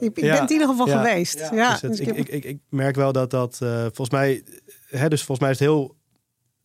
Ik, 0.00 0.16
ik 0.18 0.24
Ja, 0.24 0.32
ben 0.32 0.40
het 0.40 0.50
in 0.50 0.56
ieder 0.56 0.68
geval 0.68 0.86
ja, 0.88 0.96
geweest. 0.98 1.38
Ja, 1.52 1.70
dus 1.72 1.80
het- 1.80 1.90
dus 1.90 2.00
ik 2.00 2.08
ik, 2.16 2.30
heb- 2.32 2.44
ik, 2.44 2.58
merk 2.68 2.96
wel 2.96 3.12
dat 3.12 3.30
dat 3.30 3.58
eh, 3.62 3.80
volgens 3.80 4.10
mij, 4.10 4.42
hè, 4.86 5.08
dus 5.08 5.18
volgens 5.22 5.40
mij 5.40 5.50
is 5.50 5.58
het 5.58 5.68
heel 5.68 5.96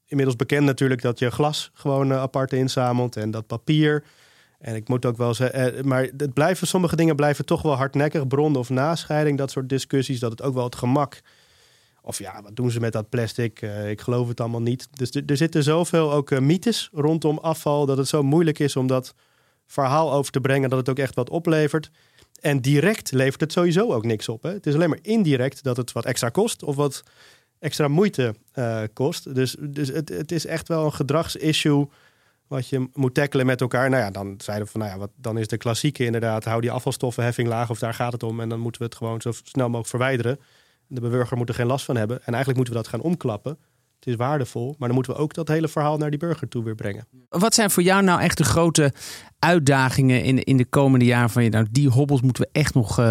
inmiddels 0.06 0.38
bekend 0.38 0.65
natuurlijk 0.65 1.01
dat 1.01 1.19
je 1.19 1.30
glas 1.32 1.71
gewoon 1.73 2.12
eh, 2.12 2.17
apart 2.19 2.53
inzamelt 2.53 3.15
en 3.15 3.32
dat 3.32 3.47
papier. 3.47 4.03
En 4.60 4.75
ik 4.75 4.88
moet 4.88 5.06
ook 5.06 5.17
wel 5.17 5.34
zeggen, 5.34 5.77
eh, 5.77 5.84
maar 5.84 6.10
het 6.17 6.34
blijven, 6.34 6.67
sommige 6.67 6.95
dingen 6.95 7.15
blijven 7.15 7.45
toch 7.45 7.62
wel 7.62 7.75
hardnekkig. 7.75 8.27
Bron 8.27 8.56
of 8.56 8.69
nascheiding, 8.69 9.38
dat 9.38 9.51
soort 9.51 9.69
discussies. 9.69 10.19
Dat 10.19 10.32
het 10.32 10.41
ook 10.41 10.53
wel 10.53 10.63
het 10.63 10.75
gemak. 10.75 11.21
Of 12.01 12.19
ja, 12.19 12.41
wat 12.41 12.56
doen 12.56 12.71
ze 12.71 12.80
met 12.80 12.93
dat 12.93 13.10
plastic? 13.10 13.62
Eh, 13.62 13.89
ik 13.89 14.01
geloof 14.01 14.27
het 14.27 14.39
allemaal 14.39 14.62
niet. 14.62 14.88
Dus 14.91 15.10
er, 15.25 15.38
zitten 15.38 15.63
zoveel 15.63 16.13
ook 16.13 16.39
mythes 16.39 16.89
rondom 16.93 17.38
afval. 17.38 17.86
Dat 17.86 17.97
het 17.97 18.08
zo 18.08 18.23
moeilijk 18.23 18.60
is 18.60 18.75
om 18.75 18.88
dat 18.88 19.13
verhaal 19.65 20.13
over 20.13 20.32
te 20.32 20.41
brengen. 20.41 20.69
Dat 20.69 20.80
het 20.80 20.89
ook 20.89 20.99
echt 20.99 21.15
wat 21.15 21.30
oplevert. 21.30 21.91
En 22.39 22.62
direct 22.62 23.12
levert 23.12 23.41
het 23.41 23.52
sowieso 23.52 23.93
ook 23.93 24.06
niks 24.06 24.30
op. 24.30 24.43
Hè? 24.43 24.50
Het 24.50 24.65
is 24.67 24.73
alleen 24.73 24.89
maar 24.89 25.00
indirect 25.02 25.63
dat 25.63 25.78
het 25.78 25.91
wat 25.91 26.06
extra 26.06 26.30
kost. 26.30 26.63
Of 26.63 26.76
wat 26.76 27.04
extra 27.60 27.88
moeite 27.88 28.36
eh, 28.52 28.84
kost. 28.93 29.36
Dus, 29.36 29.56
dus 29.60 29.88
het, 29.88 30.10
het 30.10 30.32
is 30.32 30.45
echt 30.45 30.67
wel 30.67 30.86
een 30.86 30.93
gedragsissue 30.93 31.88
wat 32.47 32.69
je 32.69 32.89
moet 32.93 33.13
tackelen 33.13 33.45
met 33.45 33.62
elkaar. 33.62 33.89
Nou 33.89 34.04
ja, 34.04 34.12
dan 34.12 34.36
zeiden 34.38 34.65
we 34.65 34.71
van, 34.71 34.82
nou 34.82 34.93
ja, 34.93 35.00
wat, 35.00 35.12
dan 35.15 35.38
is 35.38 35.47
de 35.47 35.58
klassieke 35.58 36.06
inderdaad... 36.06 36.45
hou 36.45 36.62
die 36.62 36.71
afvalstoffenheffing 36.71 37.47
laag 37.47 37.69
of 37.69 37.80
daar 37.80 37.93
gaat 37.93 38.12
het 38.12 38.23
om... 38.23 38.39
en 38.39 38.50
dan 38.50 38.60
moeten 38.60 38.82
we 38.82 38.88
het 38.88 38.95
gewoon 38.95 39.21
zo 39.21 39.32
snel 39.32 39.65
mogelijk 39.65 39.89
verwijderen. 39.89 40.39
De 40.88 41.02
burger 41.02 41.38
moet 41.38 41.50
er 41.50 41.56
geen 41.56 41.67
last 41.67 41.86
van 41.86 41.97
hebben. 41.97 42.17
En 42.17 42.34
eigenlijk 42.34 42.56
moeten 42.56 42.73
we 42.73 42.82
dat 42.82 42.89
gaan 42.89 43.02
omklappen. 43.02 43.58
Het 43.99 44.07
is 44.07 44.15
waardevol, 44.15 44.75
maar 44.77 44.88
dan 44.88 44.97
moeten 44.97 45.13
we 45.13 45.19
ook 45.19 45.33
dat 45.33 45.47
hele 45.47 45.67
verhaal 45.67 45.97
naar 45.97 46.10
die 46.10 46.19
burger 46.19 46.47
toe 46.47 46.63
weer 46.63 46.75
brengen. 46.75 47.07
Wat 47.29 47.53
zijn 47.53 47.71
voor 47.71 47.83
jou 47.83 48.03
nou 48.03 48.21
echt 48.21 48.38
de 48.38 48.43
grote 48.43 48.93
uitdagingen 49.39 50.23
in, 50.23 50.43
in 50.43 50.57
de 50.57 50.65
komende 50.65 51.05
jaren 51.05 51.29
van 51.29 51.43
je? 51.43 51.49
Nou, 51.49 51.67
die 51.71 51.89
hobbels 51.89 52.21
moeten 52.21 52.43
we 52.43 52.49
echt 52.51 52.73
nog, 52.73 52.99
eh, 52.99 53.05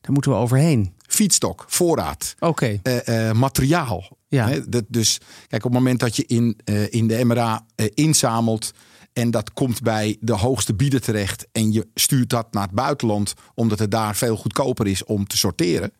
daar 0.00 0.12
moeten 0.12 0.30
we 0.30 0.36
overheen. 0.36 0.94
fietstok, 1.06 1.64
voorraad, 1.68 2.34
Oké, 2.38 2.78
eh, 2.82 3.28
eh, 3.28 3.34
materiaal. 3.36 4.16
ja. 4.28 4.48
Hè, 4.48 4.68
dat, 4.68 4.84
dus 4.88 5.18
kijk, 5.46 5.64
op 5.64 5.70
het 5.70 5.80
moment 5.80 6.00
dat 6.00 6.16
je 6.16 6.24
in, 6.26 6.58
eh, 6.64 6.92
in 6.92 7.06
de 7.08 7.24
MRA 7.24 7.66
inzamelt 7.94 8.70
en 9.12 9.30
dat 9.30 9.52
komt 9.52 9.82
bij 9.82 10.16
de 10.20 10.32
hoogste 10.32 10.74
bieder 10.74 11.00
terecht 11.00 11.46
en 11.52 11.72
je 11.72 11.86
stuurt 11.94 12.30
dat 12.30 12.52
naar 12.52 12.62
het 12.62 12.72
buitenland 12.72 13.34
omdat 13.54 13.78
het 13.78 13.90
daar 13.90 14.16
veel 14.16 14.36
goedkoper 14.36 14.86
is 14.86 15.04
om 15.04 15.26
te 15.26 15.36
sorteren. 15.36 15.92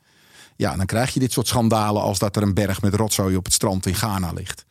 Ja, 0.58 0.76
dan 0.76 0.86
krijg 0.86 1.14
je 1.14 1.20
dit 1.20 1.32
soort 1.32 1.46
schandalen 1.46 2.02
als 2.02 2.18
dat 2.18 2.36
er 2.36 2.42
een 2.42 2.54
berg 2.54 2.82
met 2.82 2.94
rotzooi 2.94 3.36
op 3.36 3.44
het 3.44 3.54
strand 3.54 3.86
in 3.86 3.94
Ghana 3.94 4.32
ligt. 4.32 4.64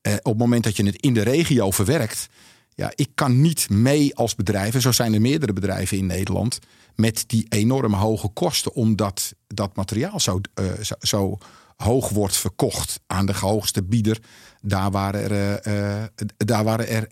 Eh, 0.00 0.12
op 0.12 0.24
het 0.24 0.36
moment 0.36 0.64
dat 0.64 0.76
je 0.76 0.86
het 0.86 0.96
in 0.96 1.14
de 1.14 1.22
regio 1.22 1.70
verwerkt, 1.70 2.28
ja, 2.74 2.92
ik 2.94 3.08
kan 3.14 3.40
niet 3.40 3.70
mee 3.70 4.16
als 4.16 4.34
bedrijf, 4.34 4.74
en 4.74 4.80
zo 4.80 4.92
zijn 4.92 5.14
er 5.14 5.20
meerdere 5.20 5.52
bedrijven 5.52 5.96
in 5.96 6.06
Nederland, 6.06 6.58
met 6.94 7.24
die 7.26 7.46
enorm 7.48 7.92
hoge 7.92 8.28
kosten, 8.28 8.74
omdat 8.74 9.34
dat 9.46 9.76
materiaal 9.76 10.20
zo, 10.20 10.40
eh, 10.54 10.64
zo, 10.82 10.94
zo 11.00 11.38
hoog 11.76 12.08
wordt 12.08 12.36
verkocht 12.36 13.00
aan 13.06 13.26
de 13.26 13.34
hoogste 13.34 13.82
bieder. 13.82 14.18
Daar 14.60 14.90
waren 14.90 15.30
er, 15.30 15.60
eh, 15.60 16.02
eh, 16.02 16.08
daar 16.36 16.64
waren 16.64 16.88
er 16.88 17.08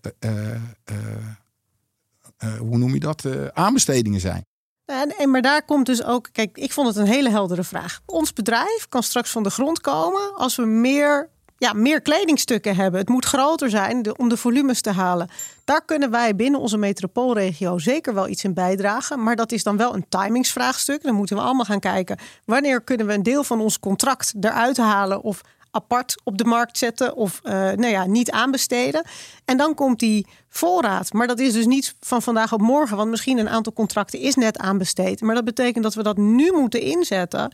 hoe 2.59 2.79
noem 2.79 2.95
je 2.95 3.01
dat? 3.01 3.53
Aanbestedingen 3.53 4.21
zijn. 4.21 4.47
En, 4.87 5.31
maar 5.31 5.43
daar 5.43 5.65
komt 5.65 5.87
dus 5.87 6.05
ook, 6.05 6.29
kijk, 6.33 6.57
ik 6.59 6.73
vond 6.73 6.87
het 6.87 6.97
een 6.97 7.07
hele 7.07 7.31
heldere 7.31 7.65
vraag. 7.65 8.01
Ons 8.07 8.33
bedrijf 8.33 8.87
kan 8.89 9.03
straks 9.03 9.31
van 9.31 9.43
de 9.43 9.51
grond 9.51 9.81
komen 9.81 10.35
als 10.35 10.57
we 10.57 10.65
meer, 10.65 11.29
ja, 11.59 11.73
meer 11.73 12.01
kledingstukken 12.01 12.77
hebben. 12.77 13.01
Het 13.01 13.09
moet 13.09 13.25
groter 13.25 13.71
zijn 13.71 14.19
om 14.19 14.29
de 14.29 14.37
volumes 14.37 14.81
te 14.81 14.91
halen. 14.91 15.29
Daar 15.65 15.85
kunnen 15.85 16.11
wij 16.11 16.37
binnen 16.37 16.61
onze 16.61 16.77
metropoolregio 16.77 17.79
zeker 17.79 18.15
wel 18.15 18.29
iets 18.29 18.45
in 18.45 18.55
bijdragen. 18.55 19.23
Maar 19.23 19.37
dat 19.37 19.53
is 19.53 19.63
dan 19.63 19.77
wel 19.77 19.95
een 19.95 20.07
timingsvraagstuk. 20.09 21.03
Dan 21.03 21.15
moeten 21.15 21.37
we 21.37 21.43
allemaal 21.43 21.65
gaan 21.65 21.81
kijken 21.81 22.19
wanneer 22.45 22.81
kunnen 22.81 23.07
we 23.07 23.13
een 23.13 23.23
deel 23.23 23.45
van 23.45 23.61
ons 23.61 23.81
contract 23.81 24.35
eruit 24.41 24.77
halen 24.77 25.23
of 25.23 25.41
apart 25.75 26.21
op 26.25 26.39
de 26.39 26.45
markt 26.45 26.79
zetten 26.79 27.15
of 27.17 27.41
eh, 27.43 27.53
nou 27.53 27.87
ja, 27.87 28.07
niet 28.07 28.31
aanbesteden. 28.31 29.05
En 29.45 29.57
dan 29.57 29.75
komt 29.75 29.99
die 29.99 30.27
voorraad. 30.49 31.13
Maar 31.13 31.27
dat 31.27 31.39
is 31.39 31.53
dus 31.53 31.67
niet 31.67 31.95
van 32.01 32.23
vandaag 32.23 32.53
op 32.53 32.61
morgen, 32.61 32.97
want 32.97 33.11
misschien 33.11 33.39
een 33.39 33.49
aantal 33.49 33.73
contracten 33.73 34.19
is 34.19 34.35
net 34.35 34.59
aanbesteed. 34.59 35.21
Maar 35.21 35.35
dat 35.35 35.45
betekent 35.45 35.85
dat 35.85 35.95
we 35.95 36.03
dat 36.03 36.17
nu 36.17 36.53
moeten 36.53 36.81
inzetten 36.81 37.53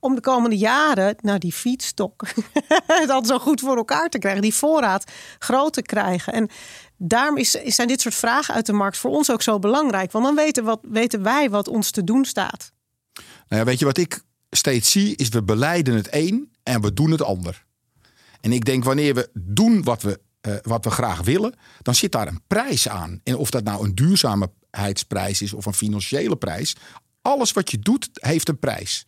om 0.00 0.14
de 0.14 0.20
komende 0.20 0.56
jaren 0.56 1.16
naar 1.20 1.38
die 1.38 1.52
fietsstok 1.52 2.24
dat 3.06 3.26
zo 3.26 3.38
goed 3.38 3.60
voor 3.60 3.76
elkaar 3.76 4.08
te 4.08 4.18
krijgen, 4.18 4.42
die 4.42 4.54
voorraad 4.54 5.10
groot 5.38 5.72
te 5.72 5.82
krijgen. 5.82 6.32
En 6.32 6.48
daarom 6.96 7.36
is, 7.36 7.50
zijn 7.50 7.88
dit 7.88 8.00
soort 8.00 8.14
vragen 8.14 8.54
uit 8.54 8.66
de 8.66 8.72
markt 8.72 8.98
voor 8.98 9.10
ons 9.10 9.30
ook 9.30 9.42
zo 9.42 9.58
belangrijk, 9.58 10.12
want 10.12 10.24
dan 10.24 10.34
weten, 10.34 10.64
wat, 10.64 10.80
weten 10.82 11.22
wij 11.22 11.50
wat 11.50 11.68
ons 11.68 11.90
te 11.90 12.04
doen 12.04 12.24
staat. 12.24 12.72
Nou 13.48 13.60
ja, 13.60 13.64
weet 13.64 13.78
je 13.78 13.84
wat 13.84 13.98
ik 13.98 14.22
steeds 14.56 14.90
zie? 14.90 15.16
Is 15.16 15.28
we 15.28 15.42
beleiden 15.42 15.94
het 15.94 16.08
een 16.10 16.50
en 16.62 16.80
we 16.80 16.92
doen 16.92 17.10
het 17.10 17.22
ander. 17.22 17.64
En 18.40 18.52
ik 18.52 18.64
denk 18.64 18.84
wanneer 18.84 19.14
we 19.14 19.30
doen 19.34 19.82
wat 19.82 20.02
we, 20.02 20.20
eh, 20.40 20.54
wat 20.62 20.84
we 20.84 20.90
graag 20.90 21.22
willen, 21.22 21.54
dan 21.82 21.94
zit 21.94 22.12
daar 22.12 22.28
een 22.28 22.42
prijs 22.46 22.88
aan. 22.88 23.20
En 23.24 23.36
of 23.36 23.50
dat 23.50 23.64
nou 23.64 23.84
een 23.84 23.94
duurzaamheidsprijs 23.94 25.42
is 25.42 25.52
of 25.52 25.66
een 25.66 25.74
financiële 25.74 26.36
prijs. 26.36 26.76
Alles 27.22 27.52
wat 27.52 27.70
je 27.70 27.78
doet 27.78 28.08
heeft 28.12 28.48
een 28.48 28.58
prijs. 28.58 29.04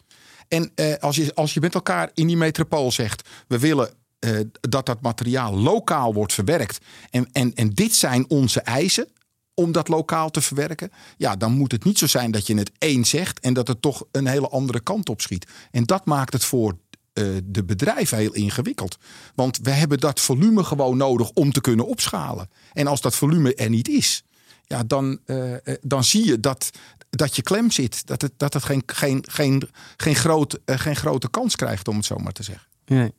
En 0.48 0.72
eh, 0.74 0.94
als, 0.94 1.16
je, 1.16 1.34
als 1.34 1.54
je 1.54 1.60
met 1.60 1.74
elkaar 1.74 2.10
in 2.14 2.26
die 2.26 2.36
metropool 2.36 2.92
zegt, 2.92 3.28
we 3.48 3.58
willen 3.58 3.94
eh, 4.18 4.30
dat 4.60 4.86
dat 4.86 5.00
materiaal 5.00 5.54
lokaal 5.54 6.14
wordt 6.14 6.32
verwerkt. 6.32 6.78
En, 7.10 7.28
en, 7.32 7.54
en 7.54 7.70
dit 7.70 7.94
zijn 7.94 8.30
onze 8.30 8.60
eisen 8.60 9.08
om 9.54 9.72
dat 9.72 9.88
lokaal 9.88 10.30
te 10.30 10.40
verwerken. 10.40 10.90
Ja, 11.16 11.36
dan 11.36 11.52
moet 11.52 11.72
het 11.72 11.84
niet 11.84 11.98
zo 11.98 12.06
zijn 12.06 12.30
dat 12.30 12.46
je 12.46 12.54
het 12.54 12.70
één 12.78 13.04
zegt 13.04 13.40
en 13.40 13.54
dat 13.54 13.68
het 13.68 13.82
toch 13.82 14.04
een 14.12 14.26
hele 14.26 14.48
andere 14.48 14.80
kant 14.80 15.08
op 15.08 15.20
schiet. 15.20 15.50
En 15.70 15.84
dat 15.84 16.04
maakt 16.04 16.32
het 16.32 16.44
voor 16.44 16.78
eh, 17.12 17.24
de 17.44 17.64
bedrijven 17.64 18.18
heel 18.18 18.34
ingewikkeld. 18.34 18.96
Want 19.34 19.58
we 19.62 19.70
hebben 19.70 19.98
dat 19.98 20.20
volume 20.20 20.64
gewoon 20.64 20.96
nodig 20.96 21.30
om 21.30 21.52
te 21.52 21.60
kunnen 21.60 21.86
opschalen. 21.86 22.48
En 22.72 22.86
als 22.86 23.00
dat 23.00 23.14
volume 23.14 23.54
er 23.54 23.68
niet 23.68 23.88
is, 23.88 24.24
ja, 24.66 24.82
dan, 24.82 25.18
eh, 25.24 25.54
eh, 25.54 25.78
dan 25.80 26.04
zie 26.04 26.26
je 26.26 26.40
dat, 26.40 26.70
dat 27.10 27.36
je 27.36 27.42
klem 27.42 27.70
zit. 27.70 28.06
Dat 28.06 28.22
het, 28.22 28.32
dat 28.36 28.54
het 28.54 28.64
geen, 28.64 28.82
geen, 28.86 29.24
geen, 29.28 29.68
geen, 29.96 30.14
groot, 30.14 30.58
geen 30.66 30.96
grote 30.96 31.30
kans 31.30 31.56
krijgt, 31.56 31.88
om 31.88 31.96
het 31.96 32.04
zo 32.04 32.16
maar 32.16 32.32
te 32.32 32.42
zeggen. 32.42 32.66
Nee. 32.86 33.12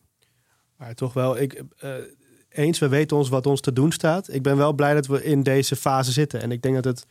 Maar 0.78 0.96
toch 0.96 1.14
wel, 1.14 1.38
ik, 1.38 1.64
eh, 1.78 1.94
eens, 2.58 2.80
we 2.80 2.88
weten 2.88 3.18
ons 3.18 3.30
wat 3.30 3.48
ons 3.48 3.62
te 3.62 3.74
doen 3.74 3.92
staat. 3.92 4.34
Ik 4.34 4.42
ben 4.44 4.58
wel 4.58 4.74
blij 4.74 4.94
dat 4.94 5.08
we 5.08 5.24
in 5.24 5.44
deze 5.44 5.76
fase 5.76 6.12
zitten. 6.12 6.42
En 6.42 6.52
ik 6.52 6.62
denk 6.62 6.76
dat 6.76 6.86
het 6.86 7.06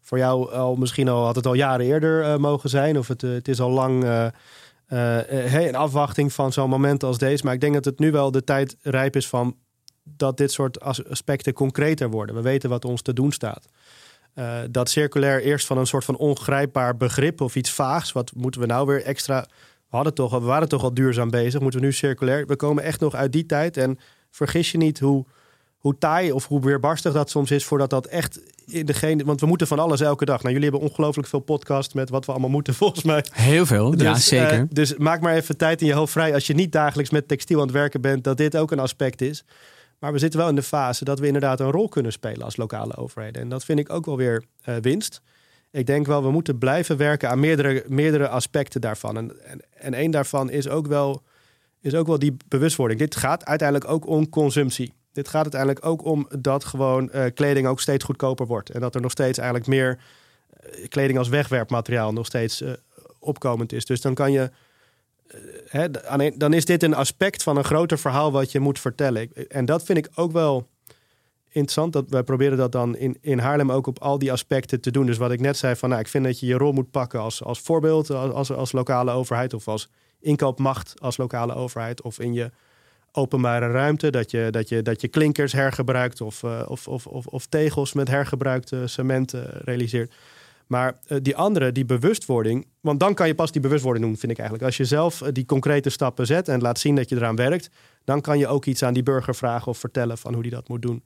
voor 0.00 0.18
jou 0.18 0.52
al 0.52 0.76
misschien 0.76 1.08
al 1.08 1.24
had 1.24 1.36
het 1.36 1.46
al 1.46 1.54
jaren 1.54 1.86
eerder 1.86 2.22
eh, 2.22 2.36
mogen 2.36 2.70
zijn. 2.70 2.98
Of 2.98 3.08
het, 3.08 3.22
eh, 3.22 3.30
het 3.30 3.48
is 3.48 3.60
al 3.60 3.70
lang 3.70 4.04
eh, 4.90 5.54
eh, 5.54 5.66
in 5.66 5.74
afwachting 5.74 6.32
van 6.32 6.52
zo'n 6.52 6.68
moment 6.68 7.02
als 7.02 7.18
deze. 7.18 7.44
Maar 7.44 7.54
ik 7.54 7.60
denk 7.60 7.74
dat 7.74 7.84
het 7.84 7.98
nu 7.98 8.10
wel 8.12 8.30
de 8.30 8.44
tijd 8.44 8.76
rijp 8.82 9.16
is 9.16 9.28
van 9.28 9.56
dat 10.02 10.36
dit 10.36 10.52
soort 10.52 10.80
as- 10.80 11.08
aspecten 11.08 11.52
concreter 11.52 12.10
worden. 12.10 12.34
We 12.34 12.42
weten 12.42 12.70
wat 12.70 12.84
ons 12.84 13.02
te 13.02 13.12
doen 13.12 13.32
staat. 13.32 13.66
Dat 14.70 14.90
circulair 14.90 15.42
eerst 15.42 15.66
van 15.66 15.78
een 15.78 15.86
soort 15.86 16.04
van 16.04 16.16
ongrijpbaar 16.16 16.96
begrip 16.96 17.40
of 17.40 17.56
iets 17.56 17.70
vaags. 17.70 18.12
Wat 18.12 18.32
moeten 18.36 18.60
we 18.60 18.66
nou 18.66 18.86
weer 18.86 19.02
extra. 19.02 19.46
We, 19.90 19.96
hadden 19.96 20.14
toch, 20.14 20.30
we 20.30 20.38
waren 20.38 20.68
toch 20.68 20.82
al 20.82 20.94
duurzaam 20.94 21.30
bezig. 21.30 21.60
Moeten 21.60 21.80
we 21.80 21.86
nu 21.86 21.92
circulair? 21.92 22.46
We 22.46 22.56
komen 22.56 22.82
echt 22.82 23.00
nog 23.00 23.14
uit 23.14 23.32
die 23.32 23.46
tijd. 23.46 23.76
En 23.76 23.98
vergis 24.30 24.70
je 24.70 24.78
niet 24.78 24.98
hoe, 24.98 25.24
hoe 25.78 25.98
taai 25.98 26.32
of 26.32 26.46
hoe 26.46 26.60
weerbarstig 26.60 27.12
dat 27.12 27.30
soms 27.30 27.50
is. 27.50 27.64
Voordat 27.64 27.90
dat 27.90 28.06
echt 28.06 28.40
in 28.66 28.86
degene. 28.86 29.24
Want 29.24 29.40
we 29.40 29.46
moeten 29.46 29.66
van 29.66 29.78
alles 29.78 30.00
elke 30.00 30.24
dag. 30.24 30.42
Nou, 30.42 30.54
jullie 30.54 30.70
hebben 30.70 30.88
ongelooflijk 30.88 31.28
veel 31.28 31.40
podcast 31.40 31.94
met 31.94 32.10
wat 32.10 32.26
we 32.26 32.32
allemaal 32.32 32.50
moeten, 32.50 32.74
volgens 32.82 33.02
mij. 33.04 33.24
Heel 33.32 33.66
veel, 33.66 33.98
ja 33.98 34.12
Dus, 34.12 34.26
zeker. 34.26 34.58
eh, 34.58 34.62
dus 34.70 34.96
maak 34.96 35.20
maar 35.20 35.34
even 35.34 35.56
tijd 35.56 35.80
in 35.80 35.86
je 35.86 35.92
hoofd 35.94 36.12
vrij 36.12 36.34
als 36.34 36.46
je 36.46 36.54
niet 36.54 36.72
dagelijks 36.72 37.10
met 37.10 37.28
textiel 37.28 37.58
aan 37.58 37.66
het 37.66 37.74
werken 37.74 38.00
bent, 38.00 38.24
dat 38.24 38.36
dit 38.36 38.56
ook 38.56 38.70
een 38.70 38.78
aspect 38.78 39.20
is. 39.20 39.44
Maar 39.98 40.12
we 40.12 40.18
zitten 40.18 40.40
wel 40.40 40.48
in 40.48 40.54
de 40.54 40.62
fase 40.62 41.04
dat 41.04 41.18
we 41.18 41.26
inderdaad 41.26 41.60
een 41.60 41.70
rol 41.70 41.88
kunnen 41.88 42.12
spelen 42.12 42.42
als 42.44 42.56
lokale 42.56 42.96
overheden. 42.96 43.42
En 43.42 43.48
dat 43.48 43.64
vind 43.64 43.78
ik 43.78 43.90
ook 43.90 44.06
wel 44.06 44.16
weer 44.16 44.44
eh, 44.62 44.74
winst. 44.80 45.20
Ik 45.70 45.86
denk 45.86 46.06
wel, 46.06 46.22
we 46.22 46.30
moeten 46.30 46.58
blijven 46.58 46.96
werken 46.96 47.28
aan 47.30 47.40
meerdere, 47.40 47.84
meerdere 47.88 48.28
aspecten 48.28 48.80
daarvan. 48.80 49.16
En, 49.16 49.44
en, 49.44 49.60
en 49.70 49.94
één 49.94 50.10
daarvan 50.10 50.50
is 50.50 50.68
ook, 50.68 50.86
wel, 50.86 51.22
is 51.80 51.94
ook 51.94 52.06
wel 52.06 52.18
die 52.18 52.36
bewustwording. 52.48 53.00
Dit 53.00 53.16
gaat 53.16 53.44
uiteindelijk 53.44 53.90
ook 53.90 54.06
om 54.06 54.28
consumptie. 54.28 54.92
Dit 55.12 55.28
gaat 55.28 55.42
uiteindelijk 55.42 55.84
ook 55.84 56.04
om 56.04 56.28
dat 56.38 56.64
gewoon 56.64 57.10
eh, 57.10 57.24
kleding 57.34 57.66
ook 57.66 57.80
steeds 57.80 58.04
goedkoper 58.04 58.46
wordt. 58.46 58.70
En 58.70 58.80
dat 58.80 58.94
er 58.94 59.00
nog 59.00 59.10
steeds 59.10 59.38
eigenlijk 59.38 59.68
meer 59.68 59.98
eh, 60.48 60.88
kleding 60.88 61.18
als 61.18 61.28
wegwerpmateriaal 61.28 62.12
nog 62.12 62.26
steeds 62.26 62.60
eh, 62.60 62.72
opkomend 63.18 63.72
is. 63.72 63.84
Dus 63.84 64.00
dan 64.00 64.14
kan 64.14 64.32
je. 64.32 64.50
hè, 65.66 65.90
dan 66.36 66.52
is 66.52 66.64
dit 66.64 66.82
een 66.82 66.94
aspect 66.94 67.42
van 67.42 67.56
een 67.56 67.64
groter 67.64 67.98
verhaal 67.98 68.32
wat 68.32 68.52
je 68.52 68.60
moet 68.60 68.78
vertellen. 68.78 69.48
En 69.48 69.64
dat 69.64 69.84
vind 69.84 69.98
ik 69.98 70.08
ook 70.14 70.32
wel 70.32 70.68
interessant. 71.48 71.92
Dat 71.92 72.04
wij 72.08 72.22
proberen 72.22 72.58
dat 72.58 72.72
dan 72.72 72.96
in, 72.96 73.18
in 73.20 73.38
Haarlem 73.38 73.72
ook 73.72 73.86
op 73.86 73.98
al 73.98 74.18
die 74.18 74.32
aspecten 74.32 74.80
te 74.80 74.90
doen. 74.90 75.06
Dus 75.06 75.18
wat 75.18 75.32
ik 75.32 75.40
net 75.40 75.56
zei, 75.56 75.76
van 75.76 75.88
nou, 75.88 76.00
ik 76.00 76.08
vind 76.08 76.24
dat 76.24 76.40
je 76.40 76.46
je 76.46 76.54
rol 76.54 76.72
moet 76.72 76.90
pakken 76.90 77.20
als, 77.20 77.44
als 77.44 77.60
voorbeeld, 77.60 78.10
als, 78.10 78.52
als 78.52 78.72
lokale 78.72 79.10
overheid 79.10 79.54
of 79.54 79.68
als 79.68 79.88
inkoopmacht 80.20 80.94
als 81.00 81.16
lokale 81.16 81.54
overheid. 81.54 82.02
Of 82.02 82.20
in 82.20 82.32
je 82.32 82.50
openbare 83.12 83.70
ruimte, 83.70 84.10
dat 84.10 84.30
je, 84.30 84.48
dat 84.50 84.68
je, 84.68 84.82
dat 84.82 85.00
je 85.00 85.08
klinkers 85.08 85.52
hergebruikt 85.52 86.20
of, 86.20 86.42
eh, 86.42 86.62
of, 86.68 86.88
of, 86.88 87.06
of, 87.26 87.46
tegels 87.46 87.92
met 87.92 88.08
hergebruikte 88.08 88.86
cement 88.86 89.34
eh, 89.34 89.42
realiseert. 89.64 90.14
Maar 90.66 90.94
eh, 91.06 91.18
die 91.22 91.36
andere, 91.36 91.72
die 91.72 91.84
bewustwording, 91.84 92.66
want 92.80 93.00
dan 93.00 93.14
kan 93.14 93.26
je 93.26 93.34
pas 93.34 93.52
die 93.52 93.60
bewustwording 93.60 94.04
doen, 94.04 94.16
vind 94.16 94.32
ik 94.32 94.38
eigenlijk. 94.38 94.66
Als 94.66 94.76
je 94.76 94.84
zelf 94.84 95.22
die 95.32 95.44
concrete 95.44 95.90
stappen 95.90 96.26
zet 96.26 96.48
en 96.48 96.60
laat 96.60 96.78
zien 96.78 96.96
dat 96.96 97.08
je 97.08 97.16
eraan 97.16 97.36
werkt, 97.36 97.70
dan 98.04 98.20
kan 98.20 98.38
je 98.38 98.48
ook 98.48 98.64
iets 98.64 98.82
aan 98.82 98.94
die 98.94 99.02
burger 99.02 99.34
vragen 99.34 99.68
of 99.68 99.78
vertellen 99.78 100.18
van 100.18 100.32
hoe 100.32 100.42
die 100.42 100.52
dat 100.52 100.68
moet 100.68 100.82
doen. 100.82 101.02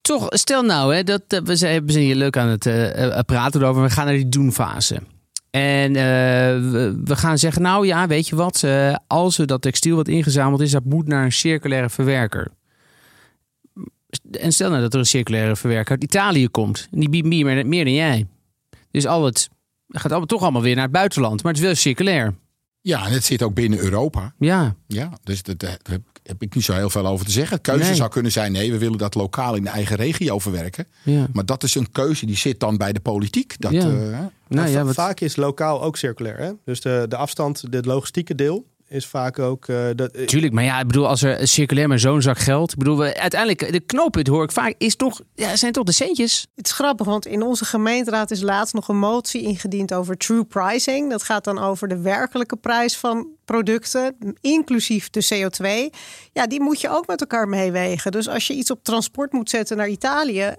Toch, 0.00 0.26
stel 0.28 0.62
nou, 0.62 0.94
hè, 0.94 1.02
dat, 1.02 1.22
we, 1.44 1.56
zijn, 1.56 1.86
we 1.86 1.98
hier 1.98 2.14
leuk 2.14 2.36
aan 2.36 2.48
het 2.48 3.26
praten 3.26 3.62
over. 3.62 3.82
We 3.82 3.90
gaan 3.90 4.04
naar 4.04 4.14
die 4.14 4.28
doen-fase. 4.28 5.00
En 5.54 5.96
eh, 5.96 6.02
we, 6.70 7.00
we 7.04 7.16
gaan 7.16 7.38
zeggen, 7.38 7.62
nou 7.62 7.86
ja, 7.86 8.06
weet 8.06 8.28
je 8.28 8.36
wat? 8.36 8.62
eh, 8.62 8.94
als 9.06 9.36
we 9.36 9.44
dat 9.44 9.62
textiel 9.62 9.96
wat 9.96 10.08
ingezameld 10.08 10.60
is, 10.60 10.70
dat 10.70 10.84
moet 10.84 11.06
naar 11.06 11.24
een 11.24 11.32
circulaire 11.32 11.90
verwerker. 11.90 12.50
En 14.30 14.52
stel 14.52 14.70
nou 14.70 14.82
dat 14.82 14.92
er 14.92 14.98
een 14.98 15.06
circulaire 15.06 15.56
verwerker 15.56 15.90
uit 15.90 16.04
Italië 16.04 16.48
komt. 16.48 16.88
En 16.92 17.00
die 17.00 17.08
biedt 17.08 17.26
meer, 17.26 17.66
meer 17.66 17.84
dan 17.84 17.94
jij. 17.94 18.26
Dus 18.90 19.06
al 19.06 19.24
het 19.24 19.48
gaat 19.88 20.10
allemaal, 20.10 20.26
toch 20.26 20.42
allemaal 20.42 20.62
weer 20.62 20.74
naar 20.74 20.84
het 20.84 20.92
buitenland. 20.92 21.42
Maar 21.42 21.52
het 21.52 21.60
is 21.60 21.66
wel 21.66 21.76
circulair. 21.76 22.34
Ja, 22.80 23.06
en 23.06 23.12
het 23.12 23.24
zit 23.24 23.42
ook 23.42 23.54
binnen 23.54 23.78
Europa. 23.78 24.34
Ja, 24.38 24.76
Ja, 24.86 25.10
dus 25.22 25.42
dat, 25.42 25.78
heb, 26.28 26.42
ik 26.42 26.54
niet 26.54 26.64
zo 26.64 26.72
heel 26.72 26.90
veel 26.90 27.06
over 27.06 27.26
te 27.26 27.32
zeggen. 27.32 27.60
Keuze 27.60 27.84
Nee. 27.84 27.94
zou 27.94 28.10
kunnen 28.10 28.32
zijn: 28.32 28.52
nee, 28.52 28.72
we 28.72 28.78
willen 28.78 28.98
dat 28.98 29.14
lokaal 29.14 29.54
in 29.54 29.62
de 29.62 29.68
eigen 29.70 29.96
regio 29.96 30.38
verwerken. 30.38 30.86
ja. 31.02 31.26
Maar 31.32 31.46
dat 31.46 31.62
is 31.62 31.74
een 31.74 31.90
keuze 31.92 32.26
die 32.26 32.36
zit 32.36 32.60
dan 32.60 32.76
bij 32.76 32.92
de 32.92 33.00
politiek. 33.00 33.54
Dat, 33.58 33.72
Ja. 33.72 33.80
eh, 33.80 34.18
Nou 34.48 34.68
ja, 34.68 34.84
wat, 34.84 34.94
Vaak 34.94 35.20
is 35.20 35.36
lokaal 35.36 35.82
ook 35.82 35.96
circulair. 35.96 36.38
Hè? 36.38 36.50
Dus 36.64 36.80
de, 36.80 37.06
de 37.08 37.16
afstand, 37.16 37.72
de 37.72 37.82
logistieke 37.82 38.34
deel 38.34 38.66
is 38.94 39.06
vaak 39.06 39.38
ook... 39.38 39.68
Uh, 39.68 39.86
dat, 39.94 40.28
Tuurlijk, 40.28 40.52
maar 40.52 40.64
ja, 40.64 40.80
ik 40.80 40.86
bedoel, 40.86 41.08
als 41.08 41.22
er 41.22 41.48
circulair 41.48 41.88
maar 41.88 41.98
zo'n 41.98 42.22
zak 42.22 42.38
geld... 42.38 42.72
Ik 42.72 42.78
bedoel, 42.78 42.98
we, 42.98 43.20
uiteindelijk, 43.20 43.72
de 43.72 43.80
knooppunt 43.80 44.26
hoor 44.26 44.44
ik 44.44 44.52
vaak, 44.52 44.74
is 44.78 44.96
toch, 44.96 45.20
ja, 45.34 45.56
zijn 45.56 45.72
toch 45.72 45.84
de 45.84 45.92
centjes? 45.92 46.46
Het 46.54 46.66
is 46.66 46.72
grappig, 46.72 47.06
want 47.06 47.26
in 47.26 47.42
onze 47.42 47.64
gemeenteraad 47.64 48.30
is 48.30 48.40
laatst 48.40 48.74
nog 48.74 48.88
een 48.88 48.98
motie 48.98 49.42
ingediend 49.42 49.94
over 49.94 50.16
true 50.16 50.44
pricing. 50.44 51.10
Dat 51.10 51.22
gaat 51.22 51.44
dan 51.44 51.58
over 51.58 51.88
de 51.88 52.00
werkelijke 52.00 52.56
prijs 52.56 52.96
van 52.96 53.28
producten, 53.44 54.16
inclusief 54.40 55.10
de 55.10 55.24
CO2. 55.34 55.96
Ja, 56.32 56.46
die 56.46 56.60
moet 56.60 56.80
je 56.80 56.88
ook 56.88 57.06
met 57.06 57.20
elkaar 57.20 57.48
meewegen. 57.48 58.12
Dus 58.12 58.28
als 58.28 58.46
je 58.46 58.54
iets 58.54 58.70
op 58.70 58.84
transport 58.84 59.32
moet 59.32 59.50
zetten 59.50 59.76
naar 59.76 59.88
Italië 59.88 60.54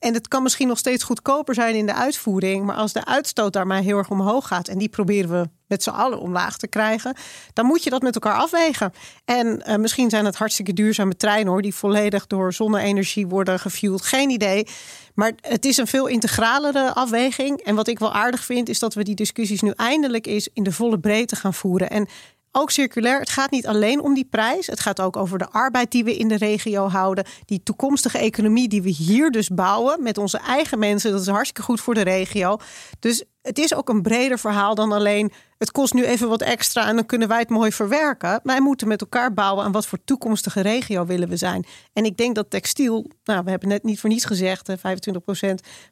en 0.00 0.14
het 0.14 0.28
kan 0.28 0.42
misschien 0.42 0.68
nog 0.68 0.78
steeds 0.78 1.04
goedkoper 1.04 1.54
zijn 1.54 1.74
in 1.74 1.86
de 1.86 1.94
uitvoering. 1.94 2.64
Maar 2.64 2.76
als 2.76 2.92
de 2.92 3.04
uitstoot 3.04 3.52
daarmee 3.52 3.82
heel 3.82 3.98
erg 3.98 4.10
omhoog 4.10 4.46
gaat. 4.46 4.68
En 4.68 4.78
die 4.78 4.88
proberen 4.88 5.30
we 5.30 5.48
met 5.66 5.82
z'n 5.82 5.90
allen 5.90 6.20
omlaag 6.20 6.56
te 6.56 6.68
krijgen. 6.68 7.16
Dan 7.52 7.66
moet 7.66 7.84
je 7.84 7.90
dat 7.90 8.02
met 8.02 8.14
elkaar 8.14 8.34
afwegen. 8.34 8.92
En 9.24 9.62
uh, 9.66 9.76
misschien 9.76 10.10
zijn 10.10 10.24
het 10.24 10.36
hartstikke 10.36 10.72
duurzame 10.72 11.16
treinen 11.16 11.52
hoor. 11.52 11.62
Die 11.62 11.74
volledig 11.74 12.26
door 12.26 12.52
zonne-energie 12.52 13.26
worden 13.26 13.58
gefueld. 13.58 14.02
Geen 14.02 14.30
idee. 14.30 14.66
Maar 15.14 15.32
het 15.40 15.64
is 15.64 15.76
een 15.76 15.86
veel 15.86 16.06
integralere 16.06 16.94
afweging. 16.94 17.60
En 17.60 17.74
wat 17.74 17.88
ik 17.88 17.98
wel 17.98 18.12
aardig 18.12 18.44
vind, 18.44 18.68
is 18.68 18.78
dat 18.78 18.94
we 18.94 19.04
die 19.04 19.14
discussies 19.14 19.60
nu 19.60 19.72
eindelijk 19.76 20.26
eens 20.26 20.48
in 20.52 20.62
de 20.62 20.72
volle 20.72 20.98
breedte 20.98 21.36
gaan 21.36 21.54
voeren. 21.54 21.90
En 21.90 22.08
ook 22.52 22.70
circulair. 22.70 23.20
Het 23.20 23.30
gaat 23.30 23.50
niet 23.50 23.66
alleen 23.66 24.00
om 24.00 24.14
die 24.14 24.24
prijs. 24.24 24.66
Het 24.66 24.80
gaat 24.80 25.00
ook 25.00 25.16
over 25.16 25.38
de 25.38 25.48
arbeid 25.50 25.90
die 25.90 26.04
we 26.04 26.16
in 26.16 26.28
de 26.28 26.36
regio 26.36 26.88
houden. 26.88 27.24
Die 27.44 27.62
toekomstige 27.62 28.18
economie 28.18 28.68
die 28.68 28.82
we 28.82 28.90
hier 28.90 29.30
dus 29.30 29.48
bouwen 29.48 30.02
met 30.02 30.18
onze 30.18 30.38
eigen 30.38 30.78
mensen. 30.78 31.10
Dat 31.10 31.20
is 31.20 31.26
hartstikke 31.26 31.62
goed 31.62 31.80
voor 31.80 31.94
de 31.94 32.00
regio. 32.00 32.56
Dus 32.98 33.24
het 33.42 33.58
is 33.58 33.74
ook 33.74 33.88
een 33.88 34.02
breder 34.02 34.38
verhaal 34.38 34.74
dan 34.74 34.92
alleen. 34.92 35.32
Het 35.58 35.70
kost 35.70 35.94
nu 35.94 36.04
even 36.04 36.28
wat 36.28 36.42
extra 36.42 36.88
en 36.88 36.94
dan 36.94 37.06
kunnen 37.06 37.28
wij 37.28 37.38
het 37.38 37.48
mooi 37.48 37.72
verwerken. 37.72 38.40
Wij 38.42 38.60
moeten 38.60 38.88
met 38.88 39.00
elkaar 39.00 39.34
bouwen 39.34 39.64
aan 39.64 39.72
wat 39.72 39.86
voor 39.86 40.04
toekomstige 40.04 40.60
regio 40.60 41.06
willen 41.06 41.28
we 41.28 41.36
zijn. 41.36 41.66
En 41.92 42.04
ik 42.04 42.16
denk 42.16 42.34
dat 42.34 42.50
textiel, 42.50 43.06
nou, 43.24 43.44
we 43.44 43.50
hebben 43.50 43.68
net 43.68 43.82
niet 43.82 44.00
voor 44.00 44.10
niets 44.10 44.24
gezegd, 44.24 44.70
25% 44.70 44.74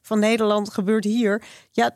van 0.01 0.19
Nederland 0.19 0.69
gebeurt 0.69 1.03
hier. 1.03 1.43
Ja, 1.71 1.95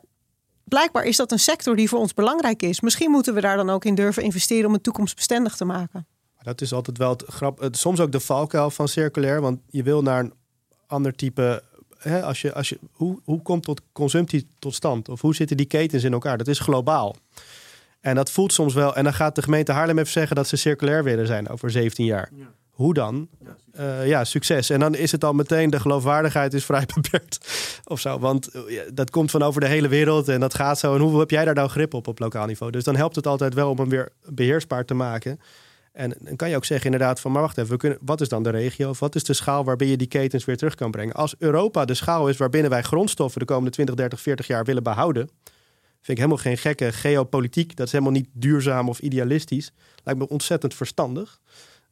blijkbaar 0.64 1.04
is 1.04 1.16
dat 1.16 1.32
een 1.32 1.38
sector 1.38 1.76
die 1.76 1.88
voor 1.88 1.98
ons 1.98 2.14
belangrijk 2.14 2.62
is. 2.62 2.80
Misschien 2.80 3.10
moeten 3.10 3.34
we 3.34 3.40
daar 3.40 3.56
dan 3.56 3.70
ook 3.70 3.84
in 3.84 3.94
durven 3.94 4.22
investeren 4.22 4.66
om 4.66 4.72
het 4.72 4.82
toekomstbestendig 4.82 5.56
te 5.56 5.64
maken. 5.64 6.06
Dat 6.42 6.60
is 6.60 6.72
altijd 6.72 6.98
wel 6.98 7.10
het 7.10 7.24
grap. 7.26 7.68
Soms 7.70 8.00
ook 8.00 8.12
de 8.12 8.20
valkuil 8.20 8.70
van 8.70 8.88
circulair. 8.88 9.40
Want 9.40 9.60
je 9.70 9.82
wil 9.82 10.02
naar 10.02 10.20
een 10.20 10.32
ander 10.86 11.14
type. 11.14 11.62
Hè, 11.98 12.22
als 12.22 12.40
je, 12.40 12.54
als 12.54 12.68
je, 12.68 12.78
hoe, 12.92 13.20
hoe 13.24 13.42
komt 13.42 13.62
tot 13.62 13.80
consumptie 13.92 14.48
tot 14.58 14.74
stand? 14.74 15.08
Of 15.08 15.20
hoe 15.20 15.34
zitten 15.34 15.56
die 15.56 15.66
ketens 15.66 16.04
in 16.04 16.12
elkaar? 16.12 16.38
Dat 16.38 16.48
is 16.48 16.58
globaal. 16.58 17.16
En 18.00 18.14
dat 18.14 18.30
voelt 18.30 18.52
soms 18.52 18.74
wel. 18.74 18.96
En 18.96 19.04
dan 19.04 19.14
gaat 19.14 19.34
de 19.34 19.42
gemeente 19.42 19.72
Haarlem 19.72 19.98
even 19.98 20.12
zeggen 20.12 20.36
dat 20.36 20.48
ze 20.48 20.56
circulair 20.56 21.04
willen 21.04 21.26
zijn 21.26 21.48
over 21.48 21.70
17 21.70 22.04
jaar. 22.04 22.30
Ja. 22.34 22.52
Hoe 22.74 22.94
dan? 22.94 23.28
Uh, 23.80 24.06
ja, 24.06 24.24
succes. 24.24 24.70
En 24.70 24.80
dan 24.80 24.94
is 24.94 25.12
het 25.12 25.24
al 25.24 25.32
meteen, 25.32 25.70
de 25.70 25.80
geloofwaardigheid 25.80 26.54
is 26.54 26.64
vrij 26.64 26.86
beperkt. 26.94 27.48
of 27.84 28.00
zo. 28.00 28.18
Want 28.18 28.54
uh, 28.54 28.80
dat 28.92 29.10
komt 29.10 29.30
van 29.30 29.42
over 29.42 29.60
de 29.60 29.66
hele 29.66 29.88
wereld 29.88 30.28
en 30.28 30.40
dat 30.40 30.54
gaat 30.54 30.78
zo. 30.78 30.94
En 30.94 31.00
hoe 31.00 31.18
heb 31.18 31.30
jij 31.30 31.44
daar 31.44 31.54
nou 31.54 31.68
grip 31.68 31.94
op 31.94 32.06
op 32.06 32.18
lokaal 32.18 32.46
niveau? 32.46 32.72
Dus 32.72 32.84
dan 32.84 32.96
helpt 32.96 33.16
het 33.16 33.26
altijd 33.26 33.54
wel 33.54 33.70
om 33.70 33.78
hem 33.78 33.88
weer 33.88 34.12
beheersbaar 34.24 34.84
te 34.84 34.94
maken. 34.94 35.40
En 35.92 36.14
dan 36.20 36.36
kan 36.36 36.50
je 36.50 36.56
ook 36.56 36.64
zeggen 36.64 36.90
inderdaad 36.90 37.20
van, 37.20 37.32
maar 37.32 37.42
wacht 37.42 37.58
even, 37.58 37.70
we 37.70 37.76
kunnen, 37.76 37.98
wat 38.00 38.20
is 38.20 38.28
dan 38.28 38.42
de 38.42 38.50
regio? 38.50 38.88
Of 38.88 38.98
wat 38.98 39.14
is 39.14 39.24
de 39.24 39.32
schaal 39.32 39.64
waarbinnen 39.64 39.98
je 39.98 40.08
die 40.08 40.20
ketens 40.20 40.44
weer 40.44 40.56
terug 40.56 40.74
kan 40.74 40.90
brengen? 40.90 41.14
Als 41.14 41.34
Europa 41.38 41.84
de 41.84 41.94
schaal 41.94 42.28
is 42.28 42.36
waarbinnen 42.36 42.70
wij 42.70 42.82
grondstoffen 42.82 43.40
de 43.40 43.46
komende 43.46 43.70
20, 43.70 43.94
30, 43.94 44.20
40 44.20 44.46
jaar 44.46 44.64
willen 44.64 44.82
behouden, 44.82 45.30
vind 46.04 46.18
ik 46.18 46.24
helemaal 46.24 46.36
geen 46.36 46.58
gekke 46.58 46.92
geopolitiek. 46.92 47.76
Dat 47.76 47.86
is 47.86 47.92
helemaal 47.92 48.12
niet 48.12 48.28
duurzaam 48.32 48.88
of 48.88 48.98
idealistisch. 48.98 49.72
Lijkt 50.04 50.20
me 50.20 50.28
ontzettend 50.28 50.74
verstandig. 50.74 51.40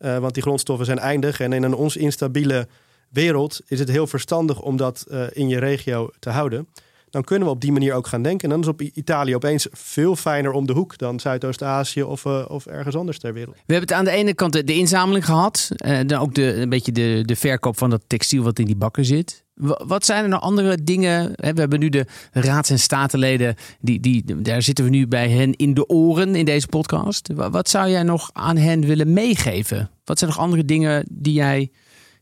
Uh, 0.05 0.19
want 0.19 0.35
die 0.35 0.43
grondstoffen 0.43 0.87
zijn 0.87 0.99
eindig. 0.99 1.41
En 1.41 1.53
in 1.53 1.63
een 1.63 1.75
ons 1.75 1.97
instabiele 1.97 2.69
wereld 3.09 3.61
is 3.67 3.79
het 3.79 3.89
heel 3.89 4.07
verstandig 4.07 4.61
om 4.61 4.77
dat 4.77 5.07
uh, 5.11 5.23
in 5.33 5.49
je 5.49 5.59
regio 5.59 6.11
te 6.19 6.31
houden. 6.31 6.69
Dan 7.11 7.25
kunnen 7.25 7.49
we 7.49 7.55
op 7.55 7.61
die 7.61 7.73
manier 7.73 7.95
ook 7.95 8.07
gaan 8.07 8.23
denken. 8.23 8.45
En 8.45 8.51
dan 8.51 8.61
is 8.61 8.67
op 8.67 8.81
Italië 8.81 9.35
opeens 9.35 9.67
veel 9.71 10.17
fijner 10.17 10.53
om 10.53 10.67
de 10.67 10.73
hoek 10.73 10.99
dan 10.99 11.21
Zuidoost-Azië 11.21 12.03
of, 12.03 12.25
uh, 12.25 12.45
of 12.49 12.67
ergens 12.67 12.97
anders 12.97 13.19
ter 13.19 13.33
wereld. 13.33 13.55
We 13.55 13.75
hebben 13.75 13.89
het 13.89 13.99
aan 13.99 14.05
de 14.05 14.11
ene 14.11 14.35
kant 14.35 14.53
de, 14.53 14.65
de 14.65 14.75
inzameling 14.75 15.25
gehad. 15.25 15.69
dan 16.07 16.19
ook 16.19 16.35
de, 16.35 16.55
een 16.55 16.69
beetje 16.69 16.93
de, 16.93 17.23
de 17.25 17.37
verkoop 17.37 17.79
van 17.79 17.91
dat 17.91 18.03
textiel 18.07 18.43
wat 18.43 18.59
in 18.59 18.67
die 18.67 18.77
bakken 18.77 19.05
zit. 19.05 19.45
Wat 19.87 20.05
zijn 20.05 20.23
er 20.23 20.29
nog 20.29 20.41
andere 20.41 20.83
dingen? 20.83 21.33
We 21.37 21.61
hebben 21.61 21.79
nu 21.79 21.89
de 21.89 22.07
raads- 22.33 22.71
en 22.71 22.79
statenleden. 22.79 23.55
Die, 23.81 24.01
die, 24.01 24.43
daar 24.43 24.63
zitten 24.63 24.85
we 24.85 24.91
nu 24.91 25.07
bij 25.07 25.31
hen 25.31 25.57
in 25.57 25.75
de 25.75 25.89
oren 25.89 26.35
in 26.35 26.45
deze 26.45 26.67
podcast. 26.67 27.29
Wat 27.35 27.69
zou 27.69 27.89
jij 27.89 28.03
nog 28.03 28.31
aan 28.33 28.57
hen 28.57 28.81
willen 28.81 29.13
meegeven? 29.13 29.91
Wat 30.05 30.19
zijn 30.19 30.31
nog 30.31 30.39
andere 30.39 30.65
dingen 30.65 31.07
die 31.11 31.33
jij 31.33 31.71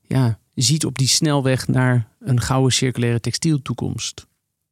ja, 0.03 0.39
ziet 0.55 0.85
op 0.85 0.99
die 0.99 1.09
snelweg 1.09 1.69
naar 1.69 2.09
een 2.21 2.41
gouden 2.41 2.73
circulaire 2.73 3.21
textieltoekomst? 3.21 4.27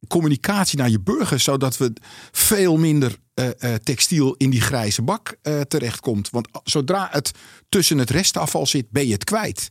Communicatie 0.07 0.77
naar 0.77 0.89
je 0.89 0.99
burgers, 0.99 1.43
zodat 1.43 1.77
we 1.77 1.93
veel 2.31 2.77
minder 2.77 3.17
uh, 3.35 3.45
uh, 3.59 3.73
textiel 3.75 4.35
in 4.37 4.49
die 4.49 4.61
grijze 4.61 5.01
bak 5.01 5.37
uh, 5.43 5.61
terechtkomt. 5.61 6.29
Want 6.29 6.47
zodra 6.63 7.07
het 7.11 7.31
tussen 7.69 7.97
het 7.97 8.09
restafval 8.09 8.65
zit, 8.65 8.89
ben 8.89 9.07
je 9.07 9.13
het 9.13 9.23
kwijt. 9.23 9.69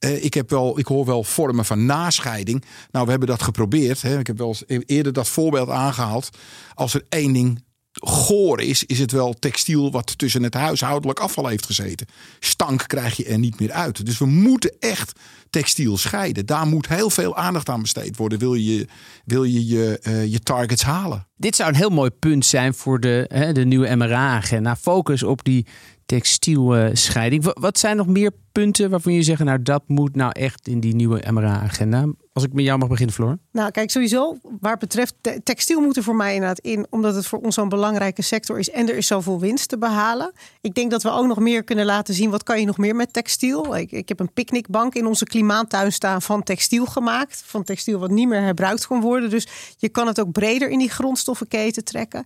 Uh, 0.00 0.24
ik, 0.24 0.34
heb 0.34 0.50
wel, 0.50 0.78
ik 0.78 0.86
hoor 0.86 1.04
wel 1.04 1.24
vormen 1.24 1.64
van 1.64 1.86
nascheiding. 1.86 2.64
Nou, 2.90 3.04
we 3.04 3.10
hebben 3.10 3.28
dat 3.28 3.42
geprobeerd. 3.42 4.02
Hè. 4.02 4.18
Ik 4.18 4.26
heb 4.26 4.38
wel 4.38 4.56
e-, 4.66 4.78
eerder 4.78 5.12
dat 5.12 5.28
voorbeeld 5.28 5.68
aangehaald. 5.68 6.28
Als 6.74 6.94
er 6.94 7.04
één 7.08 7.32
ding 7.32 7.62
goor 8.00 8.60
is, 8.60 8.84
is 8.84 8.98
het 8.98 9.12
wel 9.12 9.34
textiel 9.38 9.90
wat 9.90 10.18
tussen 10.18 10.42
het 10.42 10.54
huishoudelijk 10.54 11.18
afval 11.18 11.46
heeft 11.46 11.66
gezeten. 11.66 12.06
Stank 12.40 12.84
krijg 12.86 13.16
je 13.16 13.24
er 13.24 13.38
niet 13.38 13.60
meer 13.60 13.72
uit. 13.72 14.06
Dus 14.06 14.18
we 14.18 14.26
moeten 14.26 14.76
echt 14.78 15.12
textiel 15.50 15.96
scheiden. 15.96 16.46
Daar 16.46 16.66
moet 16.66 16.88
heel 16.88 17.10
veel 17.10 17.36
aandacht 17.36 17.68
aan 17.68 17.82
besteed 17.82 18.16
worden. 18.16 18.38
Wil 18.38 18.54
je 18.54 18.86
wil 19.24 19.44
je, 19.44 19.66
je, 19.66 20.00
uh, 20.02 20.26
je 20.26 20.40
targets 20.40 20.82
halen? 20.82 21.26
Dit 21.36 21.56
zou 21.56 21.68
een 21.68 21.74
heel 21.74 21.90
mooi 21.90 22.10
punt 22.10 22.46
zijn 22.46 22.74
voor 22.74 23.00
de, 23.00 23.24
hè, 23.28 23.52
de 23.52 23.64
nieuwe 23.64 23.96
MRA-agenda. 23.96 24.76
Focus 24.76 25.22
op 25.22 25.44
die 25.44 25.66
textielscheiding. 26.08 27.52
Wat 27.60 27.78
zijn 27.78 27.96
nog 27.96 28.06
meer 28.06 28.30
punten 28.52 28.90
waarvan 28.90 29.12
je 29.12 29.22
zegt, 29.22 29.44
nou 29.44 29.62
dat 29.62 29.82
moet 29.86 30.16
nou 30.16 30.32
echt 30.32 30.68
in 30.68 30.80
die 30.80 30.94
nieuwe 30.94 31.22
MRA-agenda? 31.30 32.06
Als 32.32 32.44
ik 32.44 32.52
met 32.52 32.64
jou 32.64 32.78
mag 32.78 32.88
beginnen, 32.88 33.14
Floor. 33.14 33.38
Nou, 33.52 33.70
kijk, 33.70 33.90
sowieso, 33.90 34.36
waar 34.60 34.76
betreft 34.76 35.14
textiel 35.44 35.80
moet 35.80 35.96
er 35.96 36.02
voor 36.02 36.16
mij 36.16 36.34
inderdaad 36.34 36.58
in, 36.58 36.86
omdat 36.90 37.14
het 37.14 37.26
voor 37.26 37.38
ons 37.38 37.54
zo'n 37.54 37.68
belangrijke 37.68 38.22
sector 38.22 38.58
is 38.58 38.70
en 38.70 38.88
er 38.88 38.96
is 38.96 39.06
zoveel 39.06 39.40
winst 39.40 39.68
te 39.68 39.78
behalen. 39.78 40.32
Ik 40.60 40.74
denk 40.74 40.90
dat 40.90 41.02
we 41.02 41.10
ook 41.10 41.26
nog 41.26 41.38
meer 41.38 41.64
kunnen 41.64 41.84
laten 41.84 42.14
zien, 42.14 42.30
wat 42.30 42.42
kan 42.42 42.60
je 42.60 42.66
nog 42.66 42.78
meer 42.78 42.96
met 42.96 43.12
textiel? 43.12 43.76
Ik, 43.76 43.92
ik 43.92 44.08
heb 44.08 44.20
een 44.20 44.32
picknickbank 44.32 44.94
in 44.94 45.06
onze 45.06 45.24
klimaattuin 45.24 45.92
staan 45.92 46.22
van 46.22 46.42
textiel 46.42 46.86
gemaakt, 46.86 47.42
van 47.46 47.64
textiel 47.64 47.98
wat 47.98 48.10
niet 48.10 48.28
meer 48.28 48.42
herbruikt 48.42 48.86
kan 48.86 49.00
worden. 49.00 49.30
Dus 49.30 49.48
je 49.76 49.88
kan 49.88 50.06
het 50.06 50.20
ook 50.20 50.32
breder 50.32 50.68
in 50.68 50.78
die 50.78 50.90
grondstoffenketen 50.90 51.84
trekken. 51.84 52.24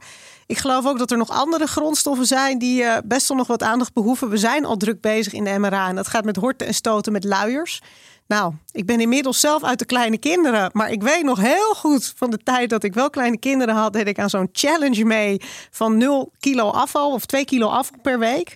Ik 0.52 0.58
geloof 0.58 0.86
ook 0.86 0.98
dat 0.98 1.10
er 1.10 1.16
nog 1.16 1.30
andere 1.30 1.66
grondstoffen 1.66 2.26
zijn 2.26 2.58
die 2.58 2.82
uh, 2.82 2.96
best 3.04 3.28
wel 3.28 3.36
nog 3.36 3.46
wat 3.46 3.62
aandacht 3.62 3.92
behoeven. 3.92 4.28
We 4.28 4.36
zijn 4.36 4.64
al 4.64 4.76
druk 4.76 5.00
bezig 5.00 5.32
in 5.32 5.44
de 5.44 5.58
MRA 5.58 5.88
en 5.88 5.96
dat 5.96 6.08
gaat 6.08 6.24
met 6.24 6.36
horten 6.36 6.66
en 6.66 6.74
stoten 6.74 7.12
met 7.12 7.24
luiers. 7.24 7.80
Nou, 8.26 8.54
ik 8.70 8.86
ben 8.86 9.00
inmiddels 9.00 9.40
zelf 9.40 9.64
uit 9.64 9.78
de 9.78 9.84
kleine 9.84 10.18
kinderen. 10.18 10.70
Maar 10.72 10.90
ik 10.90 11.02
weet 11.02 11.22
nog 11.22 11.40
heel 11.40 11.74
goed 11.74 12.12
van 12.16 12.30
de 12.30 12.38
tijd 12.38 12.70
dat 12.70 12.84
ik 12.84 12.94
wel 12.94 13.10
kleine 13.10 13.38
kinderen 13.38 13.74
had. 13.74 13.92
deed 13.92 14.08
ik 14.08 14.18
aan 14.18 14.30
zo'n 14.30 14.48
challenge 14.52 15.04
mee 15.04 15.40
van 15.70 15.96
0 15.96 16.32
kilo 16.38 16.70
afval 16.70 17.12
of 17.12 17.26
2 17.26 17.44
kilo 17.44 17.66
afval 17.68 17.98
per 18.02 18.18
week. 18.18 18.54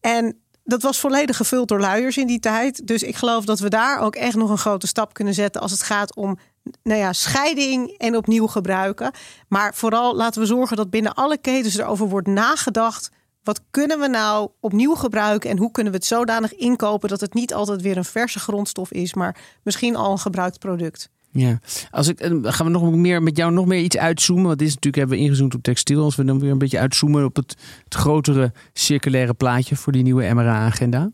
En 0.00 0.40
dat 0.64 0.82
was 0.82 1.00
volledig 1.00 1.36
gevuld 1.36 1.68
door 1.68 1.80
luiers 1.80 2.16
in 2.16 2.26
die 2.26 2.40
tijd. 2.40 2.86
Dus 2.86 3.02
ik 3.02 3.16
geloof 3.16 3.44
dat 3.44 3.58
we 3.58 3.68
daar 3.68 4.00
ook 4.00 4.16
echt 4.16 4.36
nog 4.36 4.50
een 4.50 4.58
grote 4.58 4.86
stap 4.86 5.14
kunnen 5.14 5.34
zetten 5.34 5.60
als 5.60 5.70
het 5.70 5.82
gaat 5.82 6.16
om 6.16 6.38
nou 6.82 7.00
ja, 7.00 7.12
scheiding 7.12 7.88
en 7.98 8.16
opnieuw 8.16 8.46
gebruiken. 8.46 9.10
Maar 9.48 9.74
vooral 9.74 10.16
laten 10.16 10.40
we 10.40 10.46
zorgen 10.46 10.76
dat 10.76 10.90
binnen 10.90 11.14
alle 11.14 11.38
ketens 11.38 11.78
erover 11.78 12.08
wordt 12.08 12.26
nagedacht 12.26 13.10
wat 13.48 13.60
kunnen 13.70 14.00
we 14.00 14.08
nou 14.08 14.50
opnieuw 14.60 14.94
gebruiken 14.94 15.50
en 15.50 15.58
hoe 15.58 15.70
kunnen 15.70 15.92
we 15.92 15.98
het 15.98 16.06
zodanig 16.06 16.54
inkopen 16.54 17.08
dat 17.08 17.20
het 17.20 17.34
niet 17.34 17.54
altijd 17.54 17.82
weer 17.82 17.96
een 17.96 18.04
verse 18.04 18.38
grondstof 18.38 18.92
is, 18.92 19.14
maar 19.14 19.36
misschien 19.62 19.96
al 19.96 20.10
een 20.10 20.18
gebruikt 20.18 20.58
product? 20.58 21.10
Ja, 21.30 21.58
als 21.90 22.08
ik, 22.08 22.20
gaan 22.42 22.66
we 22.66 22.72
nog 22.72 22.94
meer 22.94 23.22
met 23.22 23.36
jou 23.36 23.52
nog 23.52 23.66
meer 23.66 23.80
iets 23.80 23.96
uitzoomen. 23.96 24.46
Want 24.46 24.58
dit 24.58 24.68
is 24.68 24.74
natuurlijk 24.74 25.02
hebben 25.02 25.18
we 25.18 25.24
ingezoomd 25.24 25.54
op 25.54 25.62
textiel. 25.62 26.02
Als 26.02 26.16
we 26.16 26.24
dan 26.24 26.38
weer 26.38 26.50
een 26.50 26.58
beetje 26.58 26.78
uitzoomen 26.78 27.24
op 27.24 27.36
het, 27.36 27.56
het 27.84 27.94
grotere 27.94 28.52
circulaire 28.72 29.34
plaatje 29.34 29.76
voor 29.76 29.92
die 29.92 30.02
nieuwe 30.02 30.34
MRA-agenda. 30.34 31.10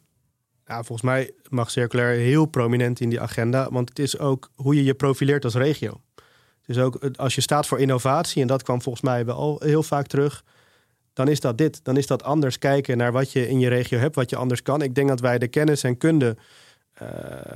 Ja, 0.66 0.74
volgens 0.74 1.03
mij 1.03 1.33
mag 1.48 1.70
circulair 1.70 2.18
heel 2.18 2.46
prominent 2.46 3.00
in 3.00 3.09
die 3.09 3.20
agenda. 3.20 3.68
Want 3.70 3.88
het 3.88 3.98
is 3.98 4.18
ook 4.18 4.50
hoe 4.55 4.74
je 4.74 4.85
je 4.85 4.94
profileert 4.94 5.44
als 5.44 5.55
regio. 5.55 6.00
Dus 6.66 6.79
ook 6.79 7.11
als 7.16 7.35
je 7.35 7.40
staat 7.40 7.66
voor 7.66 7.81
innovatie, 7.81 8.42
en 8.42 8.48
dat 8.48 8.62
kwam 8.62 8.83
volgens 8.83 9.05
mij 9.05 9.24
wel 9.24 9.61
heel 9.64 9.83
vaak 9.83 10.07
terug 10.07 10.44
dan 11.14 11.29
is 11.29 11.40
dat 11.40 11.59
dit. 11.59 11.85
Dan 11.85 11.96
is 11.96 12.07
dat 12.07 12.22
anders 12.22 12.59
kijken 12.59 12.96
naar 12.96 13.12
wat 13.12 13.33
je 13.33 13.48
in 13.48 13.59
je 13.59 13.68
regio 13.68 13.98
hebt, 13.98 14.14
wat 14.14 14.31
je 14.31 14.37
anders 14.37 14.62
kan. 14.62 14.83
Ik 14.83 14.94
denk 14.94 15.09
dat 15.09 15.20
wij 15.20 15.38
de 15.38 15.48
kennis 15.48 15.83
en 15.83 15.96
kunde, 15.96 16.37
uh, 17.03 17.09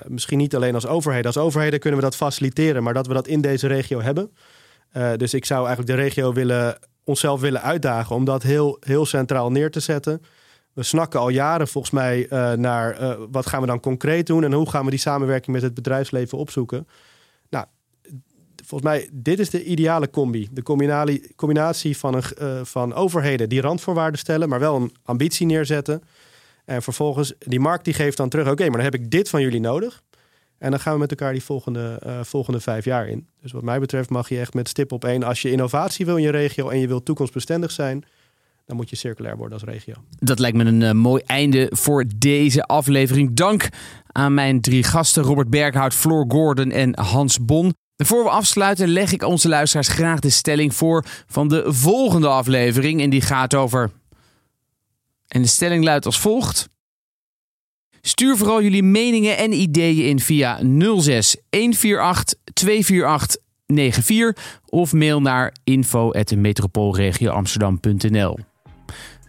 misschien 0.06 0.38
niet 0.38 0.54
alleen 0.54 0.74
als 0.74 0.86
overheid, 0.86 1.26
als 1.26 1.36
overheden 1.36 1.80
kunnen 1.80 1.98
we 2.00 2.04
dat 2.04 2.16
faciliteren, 2.16 2.82
maar 2.82 2.94
dat 2.94 3.06
we 3.06 3.14
dat 3.14 3.26
in 3.26 3.40
deze 3.40 3.66
regio 3.66 4.00
hebben. 4.00 4.32
Uh, 4.96 5.12
dus 5.16 5.34
ik 5.34 5.44
zou 5.44 5.66
eigenlijk 5.66 5.96
de 5.96 6.02
regio 6.02 6.32
willen 6.32 6.78
onszelf 7.04 7.40
willen 7.40 7.62
uitdagen 7.62 8.16
om 8.16 8.24
dat 8.24 8.42
heel, 8.42 8.76
heel 8.80 9.06
centraal 9.06 9.50
neer 9.50 9.70
te 9.70 9.80
zetten. 9.80 10.22
We 10.78 10.84
snakken 10.84 11.20
al 11.20 11.28
jaren 11.28 11.68
volgens 11.68 11.92
mij 11.92 12.26
uh, 12.30 12.52
naar 12.52 13.02
uh, 13.02 13.14
wat 13.30 13.46
gaan 13.46 13.60
we 13.60 13.66
dan 13.66 13.80
concreet 13.80 14.26
doen 14.26 14.44
en 14.44 14.52
hoe 14.52 14.70
gaan 14.70 14.84
we 14.84 14.90
die 14.90 14.98
samenwerking 14.98 15.54
met 15.54 15.64
het 15.64 15.74
bedrijfsleven 15.74 16.38
opzoeken. 16.38 16.88
Nou, 17.50 17.66
volgens 18.64 18.90
mij, 18.90 19.08
dit 19.12 19.38
is 19.38 19.50
de 19.50 19.64
ideale 19.64 20.10
combi. 20.10 20.48
De 20.52 20.62
combinatie 21.36 21.96
van, 21.96 22.14
een, 22.14 22.22
uh, 22.42 22.60
van 22.64 22.94
overheden 22.94 23.48
die 23.48 23.60
randvoorwaarden 23.60 24.18
stellen, 24.18 24.48
maar 24.48 24.60
wel 24.60 24.76
een 24.76 24.92
ambitie 25.04 25.46
neerzetten. 25.46 26.02
En 26.64 26.82
vervolgens, 26.82 27.34
die 27.38 27.60
markt 27.60 27.84
die 27.84 27.94
geeft 27.94 28.16
dan 28.16 28.28
terug, 28.28 28.50
oké, 28.50 28.62
maar 28.62 28.82
dan 28.82 28.92
heb 28.92 28.94
ik 28.94 29.10
dit 29.10 29.28
van 29.28 29.42
jullie 29.42 29.60
nodig. 29.60 30.02
En 30.58 30.70
dan 30.70 30.80
gaan 30.80 30.92
we 30.92 30.98
met 30.98 31.10
elkaar 31.10 31.32
die 31.32 31.44
volgende, 31.44 32.00
volgende 32.22 32.60
vijf 32.60 32.84
jaar 32.84 33.08
in. 33.08 33.28
Dus 33.42 33.52
wat 33.52 33.62
mij 33.62 33.78
betreft 33.78 34.10
mag 34.10 34.28
je 34.28 34.40
echt 34.40 34.54
met 34.54 34.68
stip 34.68 34.92
op 34.92 35.04
één. 35.04 35.22
Als 35.22 35.42
je 35.42 35.50
innovatie 35.50 36.06
wil 36.06 36.16
in 36.16 36.22
je 36.22 36.30
regio 36.30 36.68
en 36.68 36.78
je 36.78 36.88
wilt 36.88 37.04
toekomstbestendig 37.04 37.70
zijn, 37.70 38.04
dan 38.68 38.76
moet 38.76 38.90
je 38.90 38.96
circulair 38.96 39.36
worden 39.36 39.60
als 39.60 39.68
regio. 39.68 39.94
Dat 40.18 40.38
lijkt 40.38 40.56
me 40.56 40.64
een 40.64 40.80
uh, 40.80 40.92
mooi 40.92 41.22
einde 41.26 41.70
voor 41.74 42.04
deze 42.16 42.62
aflevering. 42.62 43.34
Dank 43.34 43.68
aan 44.06 44.34
mijn 44.34 44.60
drie 44.60 44.82
gasten, 44.82 45.22
Robert 45.22 45.50
Berghout, 45.50 45.94
Floor 45.94 46.24
Gordon 46.28 46.70
en 46.70 47.00
Hans 47.00 47.44
Bon. 47.44 47.74
Voor 47.96 48.24
we 48.24 48.30
afsluiten 48.30 48.88
leg 48.88 49.12
ik 49.12 49.22
onze 49.22 49.48
luisteraars 49.48 49.88
graag 49.88 50.20
de 50.20 50.30
stelling 50.30 50.74
voor 50.74 51.04
van 51.26 51.48
de 51.48 51.64
volgende 51.66 52.28
aflevering. 52.28 53.00
En 53.00 53.10
die 53.10 53.20
gaat 53.20 53.54
over. 53.54 53.90
En 55.28 55.42
de 55.42 55.48
stelling 55.48 55.84
luidt 55.84 56.06
als 56.06 56.20
volgt. 56.20 56.68
Stuur 58.00 58.36
vooral 58.36 58.62
jullie 58.62 58.82
meningen 58.82 59.36
en 59.36 59.52
ideeën 59.52 60.08
in 60.08 60.20
via 60.20 60.60
06 61.00 61.36
148 61.50 62.34
248 62.52 63.46
94 63.68 64.60
of 64.66 64.92
mail 64.92 65.20
naar 65.20 65.54
info@metropoolregioamsterdam.nl. 65.64 68.38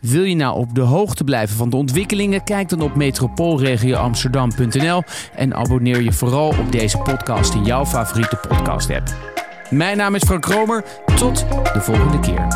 Wil 0.02 0.24
je 0.24 0.36
nou 0.36 0.58
op 0.58 0.76
de 0.76 0.82
hoogte 0.82 1.24
blijven 1.24 1.56
van 1.56 1.70
de 1.70 1.76
ontwikkelingen? 1.76 2.44
Kijk 2.44 2.70
dan 2.70 2.82
op 2.82 2.96
metropoolregioamsterdam.nl 2.96 5.04
en 5.36 5.56
abonneer 5.56 6.02
je 6.02 6.14
vooral 6.14 6.48
op 6.48 6.72
deze 6.72 6.98
podcast 6.98 7.54
in 7.54 7.64
jouw 7.64 7.86
favoriete 7.86 8.40
podcast 8.48 8.90
app. 8.90 9.16
Mijn 9.70 9.98
naam 9.98 10.16
is 10.16 10.24
Frank 10.24 10.42
Kromer. 10.42 10.84
Tot 11.16 11.46
de 11.50 11.82
volgende 11.82 12.20
keer. 12.20 12.48